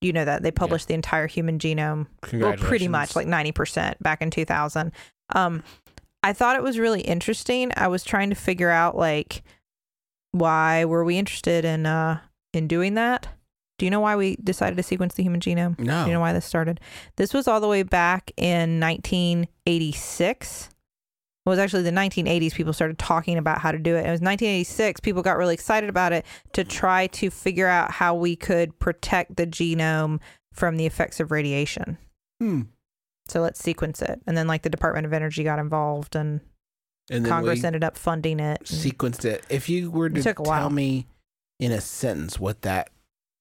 You 0.00 0.12
know 0.12 0.24
that 0.24 0.42
they 0.42 0.50
published 0.50 0.88
the 0.88 0.94
entire 0.94 1.26
human 1.26 1.58
genome 1.58 2.06
well, 2.32 2.56
pretty 2.56 2.88
much 2.88 3.14
like 3.14 3.26
90% 3.26 3.96
back 4.00 4.22
in 4.22 4.30
2000. 4.30 4.92
Um, 5.34 5.62
I 6.22 6.32
thought 6.32 6.56
it 6.56 6.62
was 6.62 6.78
really 6.78 7.00
interesting. 7.02 7.70
I 7.76 7.88
was 7.88 8.02
trying 8.04 8.30
to 8.30 8.36
figure 8.36 8.70
out 8.70 8.96
like 8.96 9.42
why 10.32 10.84
were 10.84 11.04
we 11.04 11.18
interested 11.18 11.64
in 11.64 11.86
uh 11.86 12.20
in 12.52 12.66
doing 12.68 12.94
that? 12.94 13.28
Do 13.78 13.86
you 13.86 13.90
know 13.90 14.00
why 14.00 14.16
we 14.16 14.36
decided 14.36 14.76
to 14.76 14.82
sequence 14.82 15.14
the 15.14 15.22
human 15.22 15.40
genome? 15.40 15.78
no. 15.78 16.02
Do 16.04 16.10
you 16.10 16.14
know 16.14 16.20
why 16.20 16.32
this 16.34 16.44
started? 16.44 16.80
This 17.16 17.32
was 17.32 17.48
all 17.48 17.60
the 17.60 17.68
way 17.68 17.82
back 17.82 18.30
in 18.36 18.78
1986. 18.80 20.68
It 21.50 21.54
was 21.54 21.58
actually 21.58 21.82
the 21.82 21.90
1980s 21.90 22.54
people 22.54 22.72
started 22.72 22.98
talking 22.98 23.36
about 23.36 23.58
how 23.58 23.72
to 23.72 23.78
do 23.78 23.96
it. 23.96 24.00
It 24.06 24.10
was 24.10 24.20
1986 24.20 25.00
people 25.00 25.22
got 25.22 25.36
really 25.36 25.54
excited 25.54 25.90
about 25.90 26.12
it 26.12 26.24
to 26.52 26.62
try 26.62 27.08
to 27.08 27.28
figure 27.30 27.66
out 27.66 27.90
how 27.90 28.14
we 28.14 28.36
could 28.36 28.78
protect 28.78 29.36
the 29.36 29.46
genome 29.46 30.20
from 30.52 30.76
the 30.76 30.86
effects 30.86 31.18
of 31.18 31.30
radiation. 31.30 31.98
Hmm. 32.40 32.62
So 33.28 33.40
let's 33.40 33.60
sequence 33.60 34.00
it. 34.00 34.20
And 34.26 34.36
then 34.36 34.46
like 34.46 34.62
the 34.62 34.70
Department 34.70 35.06
of 35.06 35.12
Energy 35.12 35.42
got 35.42 35.58
involved 35.58 36.14
and 36.14 36.40
And 37.10 37.26
Congress 37.26 37.64
ended 37.64 37.82
up 37.82 37.96
funding 37.98 38.38
it. 38.38 38.62
sequenced 38.64 39.24
it. 39.24 39.44
If 39.48 39.68
you 39.68 39.90
were 39.90 40.08
to 40.08 40.30
a 40.30 40.42
while. 40.42 40.60
tell 40.60 40.70
me 40.70 41.06
in 41.58 41.72
a 41.72 41.80
sentence 41.80 42.38
what 42.38 42.62
that 42.62 42.90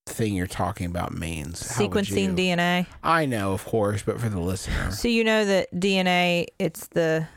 thing 0.07 0.33
you're 0.33 0.47
talking 0.47 0.87
about 0.87 1.13
means, 1.13 1.61
sequencing? 1.61 2.35
DNA. 2.35 2.87
I 3.03 3.25
know, 3.25 3.53
of 3.53 3.63
course, 3.65 4.01
but 4.01 4.19
for 4.19 4.29
the 4.29 4.39
listener, 4.39 4.91
So 4.91 5.07
you 5.07 5.23
know 5.23 5.45
that 5.45 5.71
DNA 5.73 6.47
it's 6.57 6.87
the 6.87 7.27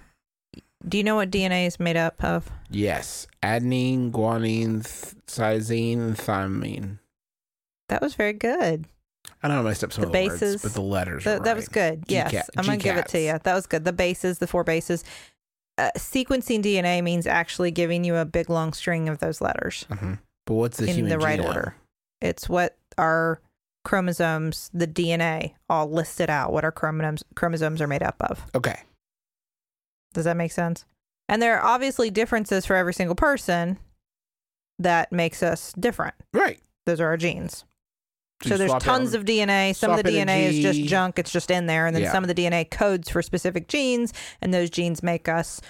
Do 0.88 0.98
you 0.98 1.04
know 1.04 1.16
what 1.16 1.30
DNA 1.30 1.66
is 1.66 1.78
made 1.78 1.96
up 1.96 2.22
of? 2.24 2.50
Yes. 2.70 3.26
Adenine, 3.42 4.10
guanine, 4.10 4.82
th- 4.82 5.14
cytosine, 5.26 6.16
thymine. 6.16 6.98
That 7.88 8.02
was 8.02 8.14
very 8.14 8.32
good. 8.32 8.86
I 9.42 9.48
don't 9.48 9.56
know 9.58 9.62
I 9.62 9.70
messed 9.70 9.84
up 9.84 9.92
some 9.92 10.02
The 10.02 10.06
of 10.08 10.12
the 10.12 10.18
bases- 10.28 10.52
words, 10.54 10.62
but 10.62 10.72
the 10.74 10.80
letters. 10.86 11.24
Th- 11.24 11.40
are 11.40 11.42
That 11.44 11.56
was 11.56 11.68
good. 11.68 12.04
Yes, 12.08 12.32
GCAT 12.32 12.48
I'm 12.56 12.64
gonna 12.64 12.76
give 12.78 12.96
it 12.96 13.08
to 13.08 13.20
you. 13.20 13.38
That 13.42 13.54
was 13.54 13.66
good. 13.66 13.84
The 13.84 13.92
bases, 13.92 14.38
the 14.38 14.46
four 14.46 14.64
bases. 14.64 15.04
Uh, 15.78 15.90
sequencing 15.96 16.62
DNA 16.62 17.02
means 17.02 17.26
actually 17.26 17.70
giving 17.70 18.04
you 18.04 18.16
a 18.16 18.24
big 18.24 18.50
long 18.50 18.72
string 18.72 19.08
of 19.08 19.18
those 19.18 19.40
letters 19.40 19.86
Mhm. 19.90 20.18
But 20.46 20.54
what's 20.54 20.76
the 20.78 20.86
in 20.88 20.94
human 20.96 21.10
the 21.10 21.18
right 21.18 21.40
genome? 21.40 21.46
order. 21.46 21.74
It's 22.20 22.48
what 22.48 22.76
our 22.98 23.40
chromosomes, 23.84 24.70
the 24.72 24.86
DNA, 24.86 25.54
all 25.68 25.90
listed 25.90 26.30
out. 26.30 26.52
What 26.52 26.64
our 26.64 26.72
chromosomes 26.72 27.24
chromosomes 27.34 27.80
are 27.80 27.86
made 27.86 28.02
up 28.02 28.16
of. 28.20 28.44
Okay. 28.54 28.80
Does 30.12 30.24
that 30.24 30.36
make 30.36 30.52
sense? 30.52 30.84
And 31.28 31.40
there 31.40 31.58
are 31.58 31.64
obviously 31.64 32.10
differences 32.10 32.66
for 32.66 32.76
every 32.76 32.94
single 32.94 33.14
person 33.14 33.78
that 34.78 35.12
makes 35.12 35.42
us 35.42 35.72
different. 35.78 36.14
Right. 36.32 36.60
Those 36.86 37.00
are 37.00 37.06
our 37.06 37.16
genes. 37.16 37.64
So 38.42 38.50
So 38.50 38.56
there's 38.58 38.74
tons 38.82 39.14
out- 39.14 39.20
of 39.20 39.24
DNA. 39.24 39.72
Some 39.72 39.92
of 39.92 39.98
the 39.98 40.10
DNA 40.10 40.46
is 40.46 40.58
just 40.58 40.82
junk. 40.84 41.18
It's 41.18 41.30
just 41.30 41.50
in 41.50 41.66
there. 41.66 41.86
And 41.86 41.94
then 41.94 42.02
Yeah. 42.02 42.12
some 42.12 42.24
of 42.24 42.28
the 42.28 42.34
DNA 42.34 42.64
codes 42.64 43.08
for 43.08 43.22
specific 43.22 43.68
genes. 43.68 44.12
And 44.40 44.52
those 44.52 44.68
genes 44.68 45.02
make 45.02 45.28
us 45.28 45.60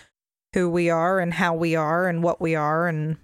who 0.54 0.70
we 0.70 0.88
are 0.88 1.20
and 1.20 1.34
how 1.34 1.54
we 1.54 1.76
are 1.76 2.08
and 2.08 2.22
what 2.22 2.40
we 2.40 2.54
are 2.54 2.86
and 2.88 3.18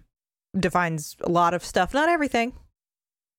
defines 0.59 1.17
a 1.23 1.31
lot 1.31 1.55
of 1.55 1.65
stuff. 1.65 1.95
Not 1.95 2.09
everything, 2.11 2.53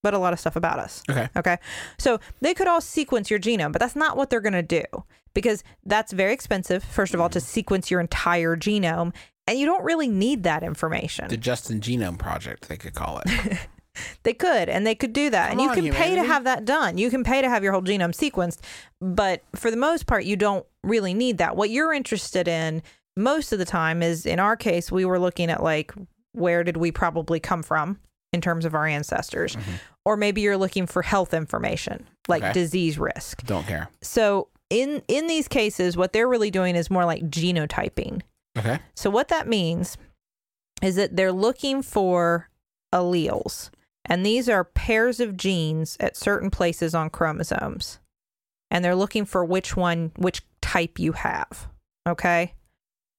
but 0.01 0.13
a 0.13 0.17
lot 0.17 0.33
of 0.33 0.39
stuff 0.39 0.55
about 0.55 0.79
us. 0.79 1.03
Okay. 1.09 1.29
Okay. 1.35 1.57
So 1.97 2.19
they 2.41 2.53
could 2.53 2.67
all 2.67 2.81
sequence 2.81 3.29
your 3.29 3.39
genome, 3.39 3.71
but 3.71 3.79
that's 3.79 3.95
not 3.95 4.17
what 4.17 4.29
they're 4.29 4.41
going 4.41 4.53
to 4.53 4.61
do 4.61 4.83
because 5.33 5.63
that's 5.85 6.13
very 6.13 6.33
expensive, 6.33 6.83
first 6.83 7.13
of 7.13 7.21
all, 7.21 7.29
to 7.29 7.39
mm-hmm. 7.39 7.45
sequence 7.45 7.91
your 7.91 7.99
entire 7.99 8.55
genome. 8.55 9.13
And 9.47 9.57
you 9.57 9.65
don't 9.65 9.83
really 9.83 10.07
need 10.07 10.43
that 10.43 10.63
information. 10.63 11.27
The 11.27 11.37
Justin 11.37 11.81
Genome 11.81 12.19
Project, 12.19 12.69
they 12.69 12.77
could 12.77 12.93
call 12.93 13.21
it. 13.25 13.57
They 14.23 14.33
could, 14.33 14.69
and 14.69 14.87
they 14.87 14.95
could 14.95 15.11
do 15.11 15.29
that. 15.29 15.49
Come 15.49 15.59
and 15.59 15.75
you 15.75 15.91
can 15.91 15.93
pay 15.93 16.15
to 16.15 16.23
have 16.23 16.45
that 16.45 16.63
done. 16.63 16.97
You 16.97 17.09
can 17.09 17.23
pay 17.23 17.41
to 17.41 17.49
have 17.49 17.63
your 17.63 17.73
whole 17.73 17.81
genome 17.81 18.13
sequenced, 18.13 18.59
but 19.01 19.43
for 19.55 19.71
the 19.71 19.75
most 19.77 20.07
part, 20.07 20.23
you 20.23 20.37
don't 20.37 20.65
really 20.83 21.13
need 21.13 21.39
that. 21.39 21.57
What 21.57 21.69
you're 21.69 21.91
interested 21.91 22.47
in 22.47 22.81
most 23.17 23.51
of 23.51 23.59
the 23.59 23.65
time 23.65 24.01
is, 24.01 24.25
in 24.25 24.39
our 24.39 24.55
case, 24.55 24.89
we 24.89 25.03
were 25.03 25.19
looking 25.19 25.49
at 25.49 25.61
like, 25.61 25.93
where 26.31 26.63
did 26.63 26.77
we 26.77 26.91
probably 26.91 27.41
come 27.41 27.63
from 27.63 27.99
in 28.33 28.41
terms 28.41 28.65
of 28.65 28.75
our 28.75 28.85
ancestors? 28.85 29.55
Mm-hmm. 29.55 29.71
Or 30.05 30.17
maybe 30.17 30.41
you're 30.41 30.57
looking 30.57 30.87
for 30.87 31.01
health 31.01 31.33
information, 31.33 32.07
like 32.27 32.43
Okay. 32.43 32.53
disease 32.53 32.97
risk. 32.97 33.43
Don't 33.45 33.65
care. 33.67 33.89
So 34.01 34.47
in 34.69 35.01
in 35.07 35.27
these 35.27 35.47
cases, 35.47 35.97
what 35.97 36.13
they're 36.13 36.27
really 36.27 36.51
doing 36.51 36.75
is 36.75 36.89
more 36.89 37.05
like 37.05 37.23
genotyping. 37.29 38.21
Okay. 38.57 38.79
So 38.95 39.09
what 39.09 39.27
that 39.29 39.47
means 39.47 39.97
is 40.81 40.95
that 40.95 41.15
they're 41.15 41.31
looking 41.31 41.81
for 41.81 42.49
alleles. 42.93 43.69
And 44.05 44.25
these 44.25 44.49
are 44.49 44.63
pairs 44.63 45.19
of 45.19 45.37
genes 45.37 45.97
at 45.99 46.17
certain 46.17 46.49
places 46.49 46.95
on 46.95 47.09
chromosomes. 47.09 47.99
And 48.71 48.83
they're 48.83 48.95
looking 48.95 49.25
for 49.25 49.43
which 49.45 49.75
one 49.75 50.11
which 50.17 50.41
type 50.61 50.97
you 50.99 51.11
have. 51.13 51.67
Okay? 52.07 52.53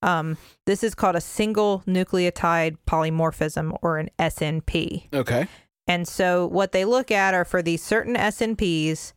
Um 0.02 0.36
this 0.66 0.82
is 0.82 0.94
called 0.94 1.16
a 1.16 1.20
single 1.20 1.82
nucleotide 1.86 2.76
polymorphism 2.86 3.76
or 3.82 3.98
an 3.98 4.10
SNP. 4.18 5.12
Okay. 5.12 5.46
And 5.86 6.06
so 6.06 6.46
what 6.46 6.72
they 6.72 6.84
look 6.84 7.10
at 7.10 7.34
are 7.34 7.44
for 7.44 7.62
these 7.62 7.82
certain 7.82 8.14
SNPs 8.14 9.12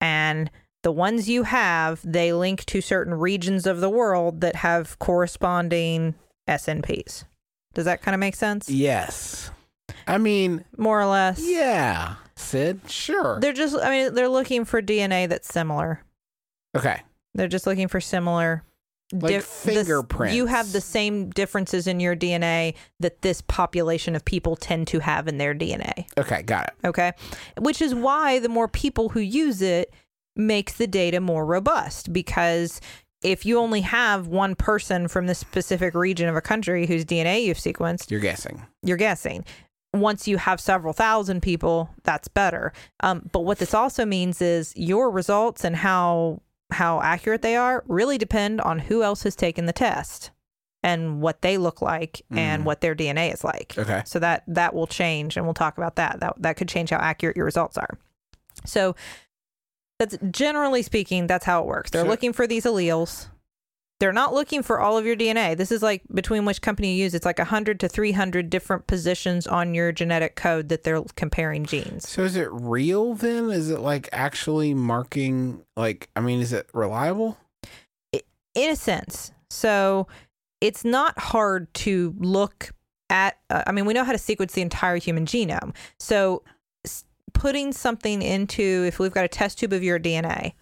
and 0.00 0.50
the 0.82 0.92
ones 0.92 1.28
you 1.30 1.44
have, 1.44 2.00
they 2.04 2.32
link 2.32 2.64
to 2.66 2.80
certain 2.80 3.14
regions 3.14 3.66
of 3.66 3.80
the 3.80 3.88
world 3.88 4.40
that 4.42 4.56
have 4.56 4.98
corresponding 4.98 6.14
SNPs. 6.48 7.24
Does 7.72 7.86
that 7.86 8.02
kind 8.02 8.14
of 8.14 8.18
make 8.20 8.34
sense? 8.34 8.68
Yes. 8.68 9.50
I 10.06 10.18
mean, 10.18 10.64
More 10.76 11.00
or 11.00 11.06
less. 11.06 11.40
yeah. 11.42 12.16
Sid, 12.36 12.80
sure. 12.90 13.38
They're 13.40 13.52
just 13.52 13.76
I 13.76 13.90
mean 13.90 14.14
they're 14.14 14.28
looking 14.28 14.64
for 14.64 14.82
DNA 14.82 15.28
that's 15.28 15.48
similar. 15.48 16.02
okay. 16.76 17.00
They're 17.34 17.48
just 17.48 17.66
looking 17.66 17.88
for 17.88 18.00
similar 18.00 18.62
Like 19.14 19.30
dif- 19.30 19.62
this- 19.62 19.86
fingerprints. 19.86 20.34
you 20.34 20.46
have 20.46 20.72
the 20.72 20.80
same 20.80 21.30
differences 21.30 21.86
in 21.86 22.00
your 22.00 22.16
DNA 22.16 22.74
that 23.00 23.22
this 23.22 23.40
population 23.42 24.16
of 24.16 24.24
people 24.24 24.56
tend 24.56 24.88
to 24.88 24.98
have 24.98 25.28
in 25.28 25.38
their 25.38 25.54
DNA. 25.54 26.04
Okay, 26.18 26.42
got 26.42 26.66
it. 26.82 26.88
Okay. 26.88 27.12
Which 27.60 27.80
is 27.80 27.94
why 27.94 28.40
the 28.40 28.48
more 28.48 28.66
people 28.68 29.10
who 29.10 29.20
use 29.20 29.62
it 29.62 29.92
makes 30.36 30.72
the 30.72 30.86
data 30.88 31.20
more 31.20 31.46
robust 31.46 32.12
because 32.12 32.80
if 33.22 33.46
you 33.46 33.58
only 33.58 33.82
have 33.82 34.26
one 34.26 34.54
person 34.56 35.06
from 35.08 35.26
the 35.28 35.34
specific 35.34 35.94
region 35.94 36.28
of 36.28 36.34
a 36.36 36.40
country 36.42 36.86
whose 36.86 37.04
DNA 37.04 37.44
you've 37.44 37.56
sequenced, 37.56 38.10
You're 38.10 38.20
guessing. 38.20 38.62
you're 38.82 38.96
guessing. 38.98 39.44
Once 39.94 40.26
you 40.26 40.38
have 40.38 40.60
several 40.60 40.92
thousand 40.92 41.40
people, 41.40 41.88
that's 42.02 42.26
better. 42.26 42.72
Um, 43.00 43.30
but 43.32 43.42
what 43.42 43.58
this 43.58 43.72
also 43.72 44.04
means 44.04 44.42
is 44.42 44.72
your 44.76 45.08
results 45.08 45.64
and 45.64 45.76
how 45.76 46.42
how 46.70 47.00
accurate 47.00 47.42
they 47.42 47.56
are 47.56 47.84
really 47.86 48.18
depend 48.18 48.60
on 48.60 48.78
who 48.80 49.02
else 49.02 49.22
has 49.22 49.36
taken 49.36 49.66
the 49.66 49.72
test 49.72 50.30
and 50.82 51.20
what 51.22 51.40
they 51.42 51.56
look 51.56 51.80
like 51.80 52.22
and 52.30 52.62
Mhm. 52.62 52.66
what 52.66 52.80
their 52.80 52.94
DNA 52.94 53.32
is 53.32 53.42
like. 53.44 53.74
Okay. 53.78 54.02
So 54.06 54.18
that 54.18 54.42
that 54.48 54.74
will 54.74 54.86
change, 54.86 55.36
and 55.36 55.46
we'll 55.46 55.54
talk 55.54 55.78
about 55.78 55.96
that. 55.96 56.20
That 56.20 56.34
that 56.38 56.56
could 56.56 56.68
change 56.68 56.90
how 56.90 56.98
accurate 56.98 57.36
your 57.36 57.44
results 57.46 57.78
are. 57.78 57.98
So 58.64 58.94
that's 59.98 60.16
generally 60.30 60.82
speaking, 60.82 61.26
that's 61.26 61.44
how 61.44 61.60
it 61.62 61.66
works. 61.66 61.90
They're 61.90 62.02
So- 62.04 62.08
looking 62.08 62.32
for 62.32 62.46
these 62.46 62.64
alleles. 62.64 63.28
They're 64.00 64.12
not 64.12 64.34
looking 64.34 64.62
for 64.62 64.80
all 64.80 64.98
of 64.98 65.06
your 65.06 65.16
DNA. 65.16 65.56
This 65.56 65.70
is 65.70 65.82
like 65.82 66.02
between 66.12 66.44
which 66.44 66.60
company 66.60 66.96
you 66.96 67.04
use. 67.04 67.14
It's 67.14 67.24
like 67.24 67.38
100 67.38 67.78
to 67.80 67.88
300 67.88 68.50
different 68.50 68.86
positions 68.86 69.46
on 69.46 69.74
your 69.74 69.92
genetic 69.92 70.34
code 70.34 70.68
that 70.68 70.82
they're 70.82 71.02
comparing 71.14 71.64
genes. 71.64 72.08
So 72.08 72.22
is 72.22 72.36
it 72.36 72.48
real 72.50 73.14
then? 73.14 73.50
Is 73.50 73.70
it 73.70 73.80
like 73.80 74.08
actually 74.12 74.74
marking 74.74 75.62
like 75.76 76.10
I 76.16 76.20
mean, 76.20 76.40
is 76.40 76.52
it 76.52 76.68
reliable? 76.74 77.38
in 78.54 78.70
a 78.70 78.76
sense. 78.76 79.32
So 79.50 80.06
it's 80.60 80.84
not 80.84 81.18
hard 81.18 81.72
to 81.74 82.14
look 82.18 82.72
at. 83.10 83.38
Uh, 83.50 83.64
I 83.66 83.72
mean, 83.72 83.84
we 83.84 83.94
know 83.94 84.04
how 84.04 84.12
to 84.12 84.18
sequence 84.18 84.52
the 84.52 84.62
entire 84.62 84.96
human 84.96 85.26
genome. 85.26 85.74
So 85.98 86.42
putting 87.32 87.72
something 87.72 88.22
into, 88.22 88.84
if 88.86 88.98
we've 88.98 89.12
got 89.12 89.24
a 89.24 89.28
test 89.28 89.58
tube 89.58 89.72
of 89.72 89.82
your 89.82 89.98
DNA, 89.98 90.54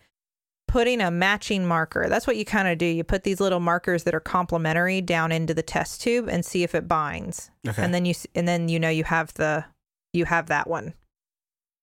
putting 0.72 1.02
a 1.02 1.10
matching 1.10 1.66
marker, 1.66 2.06
that's 2.08 2.26
what 2.26 2.38
you 2.38 2.46
kind 2.46 2.66
of 2.66 2.78
do. 2.78 2.86
You 2.86 3.04
put 3.04 3.24
these 3.24 3.40
little 3.40 3.60
markers 3.60 4.04
that 4.04 4.14
are 4.14 4.20
complementary 4.20 5.02
down 5.02 5.30
into 5.30 5.52
the 5.52 5.62
test 5.62 6.00
tube 6.00 6.30
and 6.30 6.46
see 6.46 6.62
if 6.62 6.74
it 6.74 6.88
binds. 6.88 7.50
Okay. 7.68 7.84
And 7.84 7.92
then 7.92 8.06
you 8.06 8.14
and 8.34 8.48
then 8.48 8.70
you 8.70 8.80
know 8.80 8.88
you 8.88 9.04
have 9.04 9.34
the 9.34 9.66
you 10.14 10.24
have 10.24 10.46
that 10.46 10.66
one. 10.66 10.94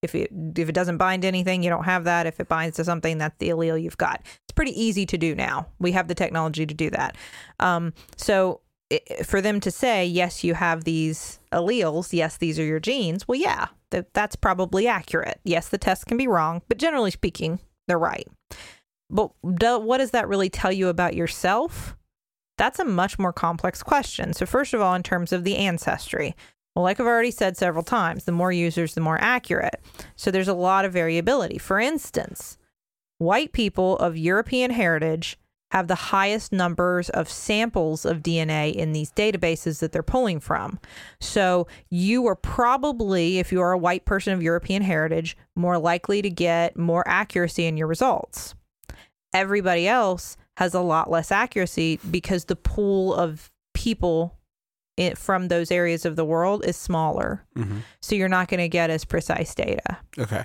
If 0.01 0.15
it 0.15 0.31
if 0.58 0.69
it 0.69 0.72
doesn't 0.72 0.98
bind 0.98 1.22
to 1.22 1.27
anything, 1.27 1.62
you 1.62 1.69
don't 1.69 1.84
have 1.84 2.05
that. 2.05 2.25
If 2.25 2.39
it 2.39 2.48
binds 2.48 2.77
to 2.77 2.84
something, 2.84 3.19
that's 3.19 3.38
the 3.38 3.50
allele 3.50 3.79
you've 3.79 4.00
got. 4.00 4.22
It's 4.24 4.55
pretty 4.55 4.72
easy 4.72 5.05
to 5.05 5.19
do 5.19 5.36
now. 5.36 5.67
We 5.77 5.91
have 5.91 6.08
the 6.08 6.15
technology 6.15 6.65
to 6.65 6.74
do 6.74 6.89
that. 6.89 7.15
Um, 7.60 7.93
so 8.17 8.62
i 8.91 9.00
for 9.24 9.39
them 9.39 9.60
to 9.60 9.69
say 9.69 10.03
yes, 10.03 10.43
you 10.43 10.55
have 10.55 10.84
these 10.84 11.39
alleles. 11.51 12.12
Yes, 12.12 12.38
these 12.38 12.58
are 12.58 12.65
your 12.65 12.79
genes. 12.79 13.27
Well, 13.27 13.39
yeah, 13.39 13.67
that 13.91 14.15
that's 14.15 14.36
probably 14.36 14.88
accurate. 14.88 15.39
Yes, 15.43 15.69
the 15.69 15.77
test 15.77 16.08
can 16.08 16.17
be 16.17 16.27
wrong, 16.27 16.63
but 16.67 16.79
generally 16.79 17.12
speaking, 17.12 17.60
they're 17.88 18.00
right. 18.00 18.27
But 19.10 19.32
do, 19.56 19.80
what 19.80 19.98
does 19.98 20.12
that 20.12 20.28
really 20.28 20.50
tell 20.50 20.72
you 20.72 20.88
about 20.88 21.16
yourself? 21.16 21.96
That's 22.58 22.80
a 22.80 22.86
much 22.86 23.18
more 23.18 23.34
complex 23.34 23.82
question. 23.82 24.34
So, 24.34 24.46
first 24.46 24.74
of 24.74 24.82
all, 24.82 24.94
in 24.94 25.04
terms 25.04 25.32
of 25.32 25.44
the 25.44 25.56
ancestry, 25.56 26.36
well, 26.75 26.84
like 26.84 27.00
I've 27.00 27.08
already 27.08 27.32
said 27.32 27.58
several 27.58 27.84
times, 27.84 28.25
the 28.25 28.32
more 28.32 28.51
users, 28.51 28.94
the 28.94 29.01
more 29.01 29.18
accurate. 29.20 29.82
So, 30.16 30.30
there's 30.30 30.48
a 30.48 30.54
lot 30.54 30.86
of 30.86 30.94
variability. 30.94 31.58
For 31.58 31.80
instance, 31.80 32.58
white 33.18 33.54
people 33.54 33.98
of 33.98 34.18
European 34.18 34.72
heritage 34.72 35.38
have 35.72 35.88
the 35.88 35.96
highest 35.96 36.51
numbers 36.51 37.10
of 37.10 37.30
samples 37.30 38.04
of 38.04 38.24
DNA 38.24 38.74
in 38.74 38.92
these 38.92 39.12
databases 39.12 39.80
that 39.80 39.92
they're 39.92 40.04
pulling 40.04 40.39
from. 40.39 40.80
So, 41.22 41.66
you 41.89 42.28
are 42.28 42.36
probably, 42.36 43.39
if 43.39 43.51
you 43.51 43.62
are 43.62 43.72
a 43.72 43.78
white 43.78 44.06
person 44.06 44.34
of 44.34 44.44
European 44.44 44.82
heritage, 44.82 45.38
more 45.56 45.78
likely 45.78 46.22
to 46.22 46.30
get 46.30 46.78
more 46.78 47.08
accuracy 47.08 47.66
in 47.66 47.78
your 47.78 47.88
results 47.88 48.54
everybody 49.33 49.88
else 49.88 50.38
has 50.57 50.74
a 50.74 50.81
lot 50.81 51.09
less 51.09 51.31
accuracy 51.31 52.00
because 52.09 52.45
the 52.45 52.55
pool 52.55 53.13
of 53.13 53.51
people 53.74 54.36
it, 54.98 55.17
from 55.17 55.48
those 55.48 55.71
areas 55.71 56.05
of 56.05 56.17
the 56.17 56.25
world 56.25 56.65
is 56.65 56.75
smaller. 56.75 57.45
Mhm. 57.57 57.83
So 58.01 58.15
you're 58.15 58.27
not 58.27 58.50
going 58.50 58.59
to 58.59 58.67
get 58.67 58.89
as 58.89 59.05
precise 59.05 59.55
data. 59.55 59.98
Okay. 60.17 60.43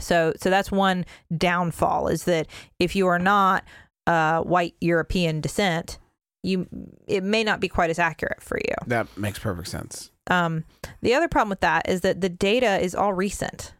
So 0.00 0.32
so 0.40 0.48
that's 0.48 0.70
one 0.70 1.04
downfall 1.36 2.06
is 2.08 2.24
that 2.24 2.46
if 2.78 2.94
you 2.94 3.06
are 3.08 3.18
not 3.18 3.64
uh, 4.06 4.40
white 4.42 4.74
European 4.80 5.40
descent, 5.40 5.98
you 6.44 6.68
it 7.08 7.24
may 7.24 7.42
not 7.42 7.58
be 7.60 7.68
quite 7.68 7.90
as 7.90 7.98
accurate 7.98 8.42
for 8.42 8.58
you. 8.58 8.74
That 8.86 9.08
makes 9.18 9.38
perfect 9.40 9.68
sense. 9.68 10.10
Um, 10.30 10.64
the 11.02 11.12
other 11.14 11.26
problem 11.28 11.50
with 11.50 11.60
that 11.60 11.88
is 11.88 12.02
that 12.02 12.20
the 12.20 12.28
data 12.28 12.78
is 12.80 12.94
all 12.94 13.12
recent. 13.12 13.74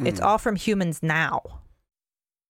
It's 0.00 0.20
Mm. 0.20 0.24
all 0.24 0.38
from 0.38 0.56
humans 0.56 1.02
now. 1.02 1.42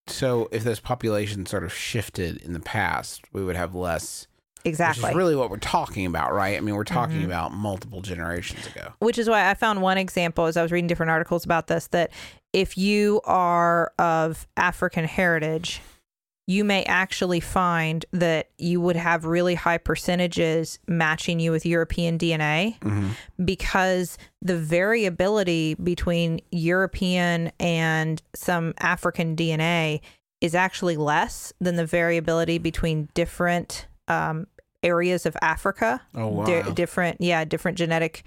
So 0.09 0.49
if 0.51 0.63
those 0.63 0.79
populations 0.79 1.49
sort 1.49 1.63
of 1.63 1.73
shifted 1.73 2.37
in 2.41 2.53
the 2.53 2.59
past, 2.59 3.21
we 3.33 3.43
would 3.43 3.55
have 3.55 3.75
less 3.75 4.27
Which 4.63 4.71
exactly. 4.71 5.09
is 5.11 5.15
really 5.15 5.35
what 5.35 5.49
we're 5.49 5.57
talking 5.57 6.05
about, 6.05 6.33
right? 6.33 6.57
I 6.57 6.59
mean, 6.59 6.75
we're 6.75 6.83
talking 6.83 7.21
Mhm. 7.21 7.25
about 7.25 7.53
multiple 7.53 8.01
generations 8.01 8.67
ago. 8.67 8.93
which 8.99 9.17
is 9.17 9.29
why 9.29 9.49
I 9.49 9.53
found 9.53 9.81
one 9.81 9.97
example 9.97 10.45
as 10.45 10.57
I 10.57 10.61
was 10.63 10.71
reading 10.71 10.87
different 10.87 11.11
articles 11.11 11.45
about 11.45 11.67
this 11.67 11.87
that 11.87 12.11
if 12.53 12.77
you 12.77 13.21
are 13.25 13.93
of 13.99 14.47
African 14.57 15.05
heritage, 15.05 15.81
you 16.49 16.63
may 16.63 16.83
actually 16.85 17.39
find 17.39 18.07
that 18.11 18.49
you 18.57 18.81
would 18.81 18.95
have 18.95 19.23
really 19.23 19.53
high 19.53 19.77
percentages 19.77 20.79
matching 20.87 21.39
you 21.39 21.51
with 21.51 21.63
European 21.63 22.17
DNA 22.17 22.81
hmm 22.83 23.09
because 23.43 24.17
the 24.41 24.57
variability 24.57 25.75
between 25.75 26.41
European 26.51 27.51
and 27.59 28.21
some 28.33 28.73
African 28.79 29.35
DNA 29.35 30.01
is 30.41 30.55
actually 30.55 30.97
less 30.97 31.53
than 31.61 31.75
the 31.75 31.85
variability 31.85 32.57
between 32.57 33.07
different 33.13 33.87
um, 34.07 34.47
areas 34.83 35.25
of 35.25 35.37
Africa. 35.41 36.01
Oh 36.15 36.27
wow. 36.27 36.45
di- 36.45 36.71
different 36.73 37.21
yeah 37.21 37.45
different 37.45 37.77
genetic 37.77 38.23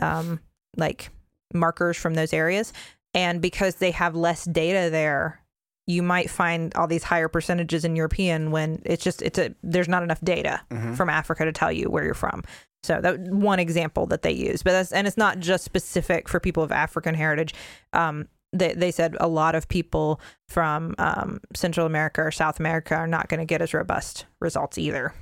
um 0.00 0.40
like 0.76 1.10
markers 1.52 1.96
from 1.96 2.14
those 2.14 2.32
areas. 2.32 2.72
And 3.14 3.40
because 3.40 3.76
they 3.76 3.92
have 3.92 4.14
less 4.14 4.44
data 4.44 4.90
there 4.90 5.40
you 5.86 6.02
might 6.02 6.28
find 6.28 6.74
all 6.74 6.86
these 6.86 7.04
higher 7.04 7.28
percentages 7.28 7.84
in 7.84 7.94
european 7.96 8.50
when 8.50 8.80
it's 8.84 9.04
just 9.04 9.22
it's 9.22 9.38
a 9.38 9.54
there's 9.62 9.88
not 9.88 10.02
enough 10.02 10.20
data 10.22 10.60
Mhm. 10.70 10.96
from 10.96 11.08
africa 11.08 11.44
to 11.44 11.52
tell 11.52 11.70
you 11.72 11.88
where 11.90 12.04
you're 12.04 12.14
from 12.14 12.42
so 12.82 13.00
that 13.00 13.18
one 13.20 13.58
example 13.58 14.06
that 14.06 14.22
they 14.22 14.32
use 14.32 14.62
but 14.62 14.72
that's 14.72 14.92
and 14.92 15.06
it's 15.06 15.16
not 15.16 15.38
just 15.38 15.64
specific 15.64 16.28
for 16.28 16.40
people 16.40 16.62
of 16.62 16.72
african 16.72 17.14
heritage 17.14 17.54
um 17.92 18.28
they, 18.52 18.72
they 18.74 18.90
said 18.90 19.16
a 19.20 19.28
lot 19.28 19.54
of 19.54 19.68
people 19.68 20.18
from 20.48 20.94
um, 20.98 21.40
Central 21.54 21.84
America 21.84 22.22
or 22.22 22.30
South 22.30 22.58
America 22.60 22.94
are 22.94 23.08
not 23.08 23.28
going 23.28 23.40
to 23.40 23.44
get 23.44 23.60
as 23.60 23.74
robust 23.74 24.24
results 24.40 24.78
either. 24.78 25.12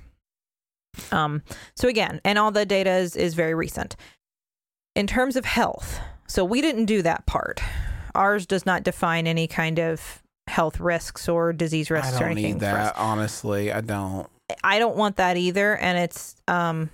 Um, 1.11 1.42
so 1.75 1.88
again, 1.88 2.21
and 2.25 2.38
all 2.38 2.52
the 2.52 2.66
data 2.66 2.90
is, 2.90 3.16
is 3.16 3.35
very 3.35 3.54
recent. 3.54 3.97
In 4.94 5.06
terms 5.09 5.35
of 5.37 5.47
health, 5.47 5.99
so 6.28 6.44
we 6.44 6.61
didn't 6.61 6.85
do 6.85 7.02
that 7.02 7.26
part. 7.26 7.61
Ours 8.14 8.47
does 8.47 8.64
not 8.66 8.85
define 8.85 9.26
any 9.26 9.49
kind 9.49 9.80
of 9.80 10.23
health 10.46 10.80
risks 10.80 11.28
or 11.28 11.52
disease 11.52 11.90
risks 11.90 12.16
or 12.16 12.20
don't 12.20 12.32
anything 12.32 12.54
need 12.54 12.60
that. 12.60 12.96
Honestly, 12.96 13.72
I 13.72 13.80
don't. 13.80 14.28
I 14.62 14.78
don't 14.78 14.96
want 14.96 15.16
that 15.16 15.36
either, 15.36 15.76
and 15.76 15.98
it's 15.98 16.36
um 16.48 16.90